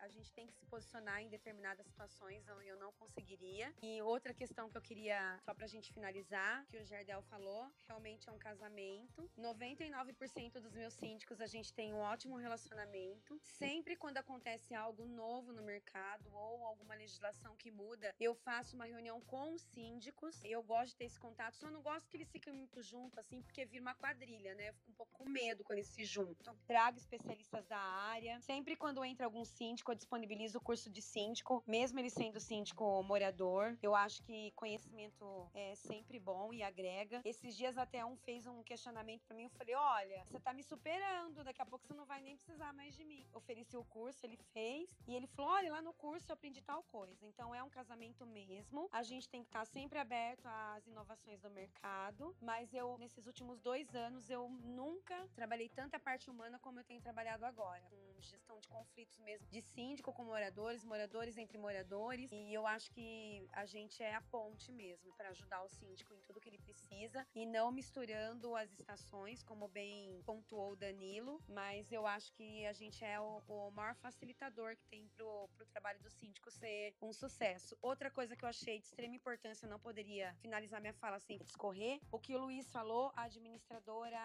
a 0.05 0.09
gente 0.09 0.31
tem 0.33 0.47
que 0.47 0.53
se 0.53 0.67
posicionar 0.67 1.23
em 1.23 1.31
determinadas 1.31 1.87
situações 1.87 2.47
onde 2.49 2.69
eu 2.69 2.77
não 2.77 2.93
conseguiria. 2.93 3.73
E 3.83 4.03
outra 4.03 4.35
questão 4.35 4.69
que 4.69 4.77
eu 4.77 4.83
queria, 4.83 5.41
só 5.43 5.55
pra 5.55 5.67
gente 5.67 5.93
finalizar, 5.93 6.67
que 6.67 6.77
o 6.77 6.85
Jardel 6.85 7.23
falou, 7.23 7.73
realmente 7.89 8.29
é 8.29 8.33
um 8.33 8.39
casamento. 8.39 9.31
99% 9.39 10.61
dos 10.61 10.75
meus 10.75 10.93
síndicos 10.93 11.41
a 11.41 11.47
gente 11.47 11.73
tem 11.73 11.95
um 11.95 11.99
ótimo 11.99 12.37
relacionamento. 12.37 13.39
Sempre 13.43 13.97
quando 13.97 14.19
acontece 14.19 14.75
algo 14.75 15.07
novo 15.07 15.53
no 15.53 15.63
mercado 15.63 16.29
ou 16.35 16.65
alguma 16.67 16.95
legislação 16.95 17.57
que 17.57 17.71
muda, 17.71 18.15
eu 18.21 18.35
faço 18.35 18.77
uma 18.77 18.85
reunião 18.85 19.21
com 19.23 19.55
os 19.55 19.63
síndicos. 19.63 20.39
Eu 20.45 20.63
gosto 20.63 20.91
de 20.91 20.97
ter 20.97 21.05
esse 21.07 21.19
contato, 21.19 21.57
só 21.57 21.71
não 21.71 21.81
gosto 21.81 22.11
que 22.11 22.19
eles 22.19 22.31
fiquem 22.31 22.53
muito 22.53 22.83
juntos, 22.83 23.19
assim, 23.19 23.41
porque 23.41 23.65
vira 23.65 23.81
uma 23.81 23.95
quadrilha, 23.95 24.55
né? 24.55 24.69
Eu 24.69 24.75
fico 24.75 24.91
um 24.91 24.95
pouco 24.95 25.13
com 25.15 25.31
medo 25.31 25.65
quando 25.65 25.79
eles 25.79 25.89
se 25.89 26.05
juntam. 26.05 26.55
Trago 26.67 26.99
especialistas 26.99 27.67
da 27.67 27.79
área. 27.79 28.39
Sempre 28.43 28.77
quando 28.77 29.03
entra 29.03 29.25
algum 29.25 29.45
síndico, 29.45 29.94
eu 29.95 29.97
disponibilizo 29.97 30.59
o 30.59 30.61
curso 30.61 30.91
de 30.91 31.01
síndico, 31.01 31.63
mesmo 31.67 31.99
ele 32.01 32.11
sendo 32.11 32.41
síndico 32.41 33.03
morador. 33.05 33.79
Eu 33.81 33.95
acho 33.95 34.21
que 34.23 34.51
conhecimento 34.53 35.49
é 35.55 35.75
sempre 35.77 36.19
bom 36.19 36.53
e 36.53 36.63
agrega. 36.63 37.23
Esses 37.25 37.57
dias 37.57 37.79
até 37.79 38.05
um 38.05 38.17
fez 38.17 38.47
um 38.47 38.63
questionamento 38.65 39.25
para 39.25 39.37
mim, 39.37 39.45
eu 39.45 39.51
falei: 39.51 39.75
"Olha, 39.75 40.25
você 40.25 40.41
tá 40.41 40.53
me 40.53 40.63
superando, 40.65 41.45
daqui 41.45 41.63
a 41.63 41.67
pouco 41.67 41.87
você 41.87 41.95
não 41.95 42.05
vai 42.05 42.21
nem 42.21 42.37
precisar 42.37 42.73
mais 42.73 42.95
de 42.97 43.05
mim". 43.05 43.25
Ofereci 43.33 43.77
o 43.77 43.85
curso, 43.85 44.27
ele 44.27 44.37
fez, 44.53 44.89
e 45.07 45.15
ele 45.15 45.29
falou: 45.29 45.53
"Olha, 45.53 45.71
lá 45.71 45.81
no 45.81 45.95
curso 45.95 46.31
eu 46.31 46.35
aprendi 46.35 46.61
tal 46.61 46.83
coisa". 46.83 47.25
Então 47.25 47.55
é 47.55 47.63
um 47.63 47.71
casamento 47.71 48.27
mesmo. 48.27 48.89
A 48.91 49.03
gente 49.03 49.29
tem 49.29 49.43
que 49.43 49.49
estar 49.49 49.65
sempre 49.65 49.99
aberto 49.99 50.45
às 50.47 50.87
inovações 50.87 51.41
do 51.41 51.51
mercado, 51.51 52.35
mas 52.41 52.75
eu 52.75 52.99
nesses 52.99 53.27
últimos 53.27 53.61
dois 53.61 53.95
anos 53.95 54.29
eu 54.29 54.49
nunca 54.49 55.29
trabalhei 55.37 55.69
tanta 55.69 56.01
parte 56.01 56.29
humana 56.29 56.59
como 56.59 56.81
eu 56.81 56.85
tenho 56.85 57.01
trabalhado 57.01 57.45
agora, 57.47 57.83
com 57.91 58.21
gestão 58.21 58.59
de 58.59 58.69
conflitos 58.69 59.19
mesmo 59.21 59.49
de 59.51 59.63
síndico 59.63 59.84
com 60.13 60.25
moradores, 60.25 60.85
moradores 60.85 61.37
entre 61.37 61.59
moradores. 61.59 62.31
E 62.33 62.53
eu 62.53 62.67
acho 62.67 62.91
que 62.91 63.47
a 63.53 63.67
gente 63.67 64.03
é 64.03 64.15
a 64.15 64.21
ponte 64.23 64.73
mesmo 64.73 65.13
para 65.15 65.29
ajudar 65.31 65.63
o 65.63 65.69
síndico 65.69 66.15
em 66.15 66.21
tudo 66.23 66.41
que 66.41 66.49
ele 66.49 66.59
precisa 66.59 67.27
e 67.35 67.45
não 67.45 67.71
misturando 67.71 68.57
as 68.57 68.71
estações, 68.73 69.43
como 69.43 69.69
bem 69.69 70.23
pontuou 70.25 70.73
o 70.73 70.77
Danilo. 70.77 71.41
Mas 71.49 71.93
eu 71.93 72.07
acho 72.07 72.33
que 72.33 72.67
a 72.67 72.73
gente 72.73 73.05
é 73.05 73.21
o, 73.21 73.43
o 73.49 73.71
maior 73.71 73.95
facilitador 73.97 74.77
que 74.77 74.87
tem 74.87 75.07
pro, 75.17 75.49
pro 75.55 75.67
trabalho 75.67 76.01
do 76.01 76.11
síndico 76.11 76.51
ser 76.51 76.95
um 77.01 77.13
sucesso. 77.13 77.77
Outra 77.83 78.11
coisa 78.11 78.37
que 78.37 78.45
eu 78.45 78.49
achei 78.49 78.79
de 78.79 78.87
extrema 78.87 79.15
importância, 79.15 79.69
não 79.69 79.79
poderia 79.79 80.35
finalizar 80.41 80.81
minha 80.81 80.95
fala 80.95 81.19
sem 81.19 81.39
discorrer. 81.39 82.01
O 82.11 82.19
que 82.19 82.35
o 82.35 82.39
Luiz 82.39 82.71
falou, 82.71 83.13
a 83.17 83.25
administradora, 83.25 84.19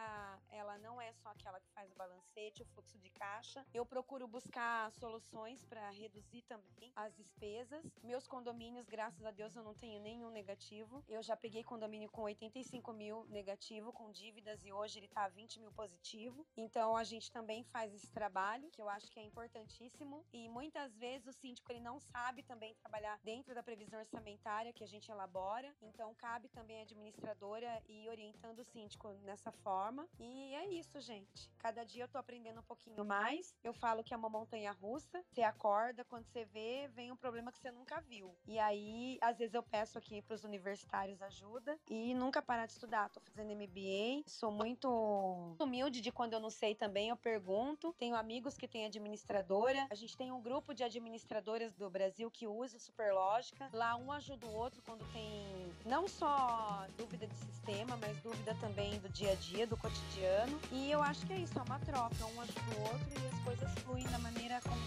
ela 0.50 0.78
não 0.78 1.02
é 1.02 1.12
só 1.14 1.30
aquela 1.30 1.60
que 1.60 1.70
faz 1.72 1.92
o 1.92 1.96
balancete, 1.96 2.62
o 2.62 2.66
fluxo 2.66 2.98
de 3.00 3.10
caixa. 3.10 3.66
Eu 3.74 3.86
procuro 3.86 4.28
buscar 4.28 4.92
soluções 4.92 5.49
para 5.66 5.90
reduzir 5.90 6.44
também 6.44 6.92
as 6.96 7.16
despesas. 7.16 7.84
Meus 8.04 8.28
condomínios, 8.28 8.88
graças 8.88 9.26
a 9.26 9.32
Deus, 9.32 9.56
eu 9.56 9.64
não 9.64 9.74
tenho 9.74 10.00
nenhum 10.00 10.30
negativo. 10.30 11.04
Eu 11.08 11.24
já 11.24 11.36
peguei 11.36 11.64
condomínio 11.64 12.10
com 12.10 12.22
85 12.22 12.94
mil 12.94 13.26
negativo, 13.26 13.92
com 13.92 14.12
dívidas, 14.12 14.64
e 14.64 14.72
hoje 14.72 15.00
ele 15.00 15.08
tá 15.08 15.28
20 15.28 15.60
mil 15.60 15.72
positivo. 15.72 16.46
Então 16.56 16.96
a 16.96 17.04
gente 17.04 17.32
também 17.32 17.64
faz 17.64 17.94
esse 17.94 18.12
trabalho, 18.12 18.70
que 18.72 18.82
eu 18.82 18.90
acho 18.90 19.10
que 19.12 19.20
é 19.20 19.24
importantíssimo. 19.24 20.26
E 20.32 20.48
muitas 20.50 20.96
vezes 20.98 21.28
o 21.28 21.34
síndico 21.34 21.72
ele 21.72 21.80
não 21.80 22.00
sabe 22.00 22.44
também 22.44 22.76
trabalhar 22.76 23.20
dentro 23.24 23.56
da 23.56 23.64
previsão 23.64 24.00
orçamentária 24.00 24.74
que 24.74 24.84
a 24.84 24.88
gente 24.88 25.10
elabora. 25.10 25.74
Então 25.82 26.14
cabe 26.16 26.48
também 26.50 26.80
a 26.80 26.84
administradora 26.84 27.82
e 27.88 28.08
orientando 28.08 28.60
o 28.60 28.66
síndico 28.66 29.10
nessa 29.24 29.52
forma. 29.52 30.08
E 30.20 30.54
é 30.56 30.68
isso, 30.70 31.00
gente. 31.00 31.50
Cada 31.58 31.84
dia 31.84 32.04
eu 32.04 32.08
tô 32.08 32.18
aprendendo 32.18 32.60
um 32.60 32.64
pouquinho 32.64 33.04
mais. 33.06 33.56
Eu 33.64 33.74
falo 33.74 34.04
que 34.04 34.14
é 34.14 34.18
uma 34.18 34.30
montanha 34.30 34.72
russa. 34.72 35.24
Você 35.32 35.44
acorda, 35.44 36.04
quando 36.04 36.26
você 36.26 36.44
vê, 36.46 36.90
vem 36.96 37.12
um 37.12 37.16
problema 37.16 37.52
que 37.52 37.60
você 37.60 37.72
nunca 37.72 38.02
viu. 38.02 38.36
E 38.48 38.58
aí, 38.58 39.18
às 39.22 39.38
vezes 39.38 39.54
eu 39.54 39.62
peço 39.62 39.98
aqui 39.98 40.22
para 40.24 40.34
os 40.34 40.44
universitários 40.44 41.22
ajuda 41.22 41.78
e 41.88 42.16
nunca 42.16 42.42
parar 42.42 42.66
de 42.66 42.74
estudar. 42.74 43.10
Tô 43.10 43.20
fazendo 43.20 43.52
MBA, 43.54 44.24
sou 44.26 44.52
muito 44.52 45.56
humilde 45.60 46.02
de 46.02 46.12
quando 46.12 46.34
eu 46.34 46.40
não 46.40 46.50
sei 46.50 46.74
também, 46.74 47.10
eu 47.10 47.16
pergunto. 47.16 47.94
Tenho 47.98 48.16
amigos 48.16 48.58
que 48.58 48.68
têm 48.68 48.86
administradora. 48.86 49.88
A 49.92 49.96
gente 49.96 50.18
tem 50.18 50.32
um 50.32 50.42
grupo 50.42 50.74
de 50.74 50.84
administradoras 50.84 51.76
do 51.76 51.90
Brasil 51.90 52.30
que 52.32 52.48
usa 52.48 52.80
Superlógica. 52.80 53.70
Lá 53.72 53.96
um 53.96 54.12
ajuda 54.12 54.48
o 54.48 54.54
outro 54.54 54.82
quando 54.82 55.06
tem 55.14 55.72
não 55.86 56.08
só 56.08 56.88
dúvida 56.98 57.28
de 57.28 57.36
sistema, 57.36 57.96
mas 57.98 58.20
dúvida 58.22 58.56
também 58.60 59.00
do 59.00 59.10
dia 59.10 59.34
a 59.34 59.36
dia, 59.36 59.68
do 59.68 59.78
cotidiano. 59.78 60.60
E 60.72 60.92
eu 60.92 61.04
acho 61.04 61.26
que 61.28 61.34
é 61.34 61.38
isso, 61.38 61.58
é 61.58 61.62
uma 61.62 61.80
troca, 61.80 62.26
um 62.26 62.42
ajuda 62.42 62.78
o 62.78 62.82
outro 62.82 63.24
e 63.24 63.28
as 63.28 63.40
coisas 63.44 63.72
fluem 63.84 64.04
da 64.06 64.18
maneira 64.20 64.60
como 64.62 64.82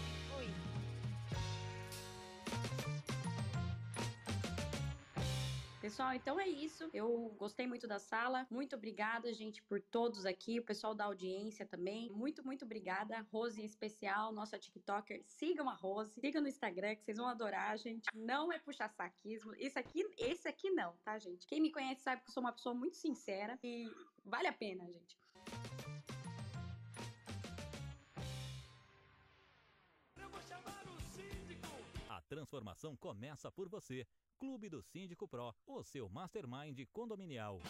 Pessoal, 5.83 6.13
então 6.13 6.39
é 6.39 6.47
isso. 6.47 6.89
Eu 6.93 7.35
gostei 7.37 7.67
muito 7.67 7.85
da 7.85 7.99
sala. 7.99 8.47
Muito 8.49 8.73
obrigada, 8.73 9.33
gente, 9.33 9.61
por 9.63 9.81
todos 9.81 10.25
aqui. 10.25 10.57
O 10.57 10.63
pessoal 10.63 10.95
da 10.95 11.03
audiência 11.03 11.65
também. 11.65 12.09
Muito, 12.09 12.41
muito 12.41 12.63
obrigada. 12.63 13.19
Rose 13.29 13.61
em 13.61 13.65
especial, 13.65 14.31
nossa 14.31 14.57
TikToker. 14.57 15.21
Sigam 15.25 15.69
a 15.69 15.73
Rose. 15.73 16.17
Sigam 16.21 16.41
no 16.41 16.47
Instagram, 16.47 16.95
que 16.95 17.03
vocês 17.03 17.17
vão 17.17 17.27
adorar, 17.27 17.77
gente. 17.77 18.05
Não 18.15 18.49
é 18.49 18.59
puxar 18.59 18.87
saquismo. 18.87 19.53
Esse 19.57 19.77
aqui, 19.77 20.09
esse 20.17 20.47
aqui 20.47 20.69
não, 20.71 20.95
tá, 21.03 21.19
gente? 21.19 21.45
Quem 21.45 21.59
me 21.59 21.69
conhece 21.69 22.01
sabe 22.01 22.21
que 22.21 22.29
eu 22.29 22.33
sou 22.33 22.41
uma 22.41 22.53
pessoa 22.53 22.73
muito 22.73 22.95
sincera 22.95 23.59
e 23.61 23.91
vale 24.23 24.47
a 24.47 24.53
pena, 24.53 24.89
gente. 24.89 25.17
A 32.07 32.21
transformação 32.21 32.95
começa 32.95 33.51
por 33.51 33.67
você. 33.67 34.07
Clube 34.43 34.67
do 34.67 34.81
Síndico 34.81 35.25
Pro, 35.25 35.55
o 35.65 35.81
seu 35.83 36.09
mastermind 36.09 36.77
condominial. 36.91 37.61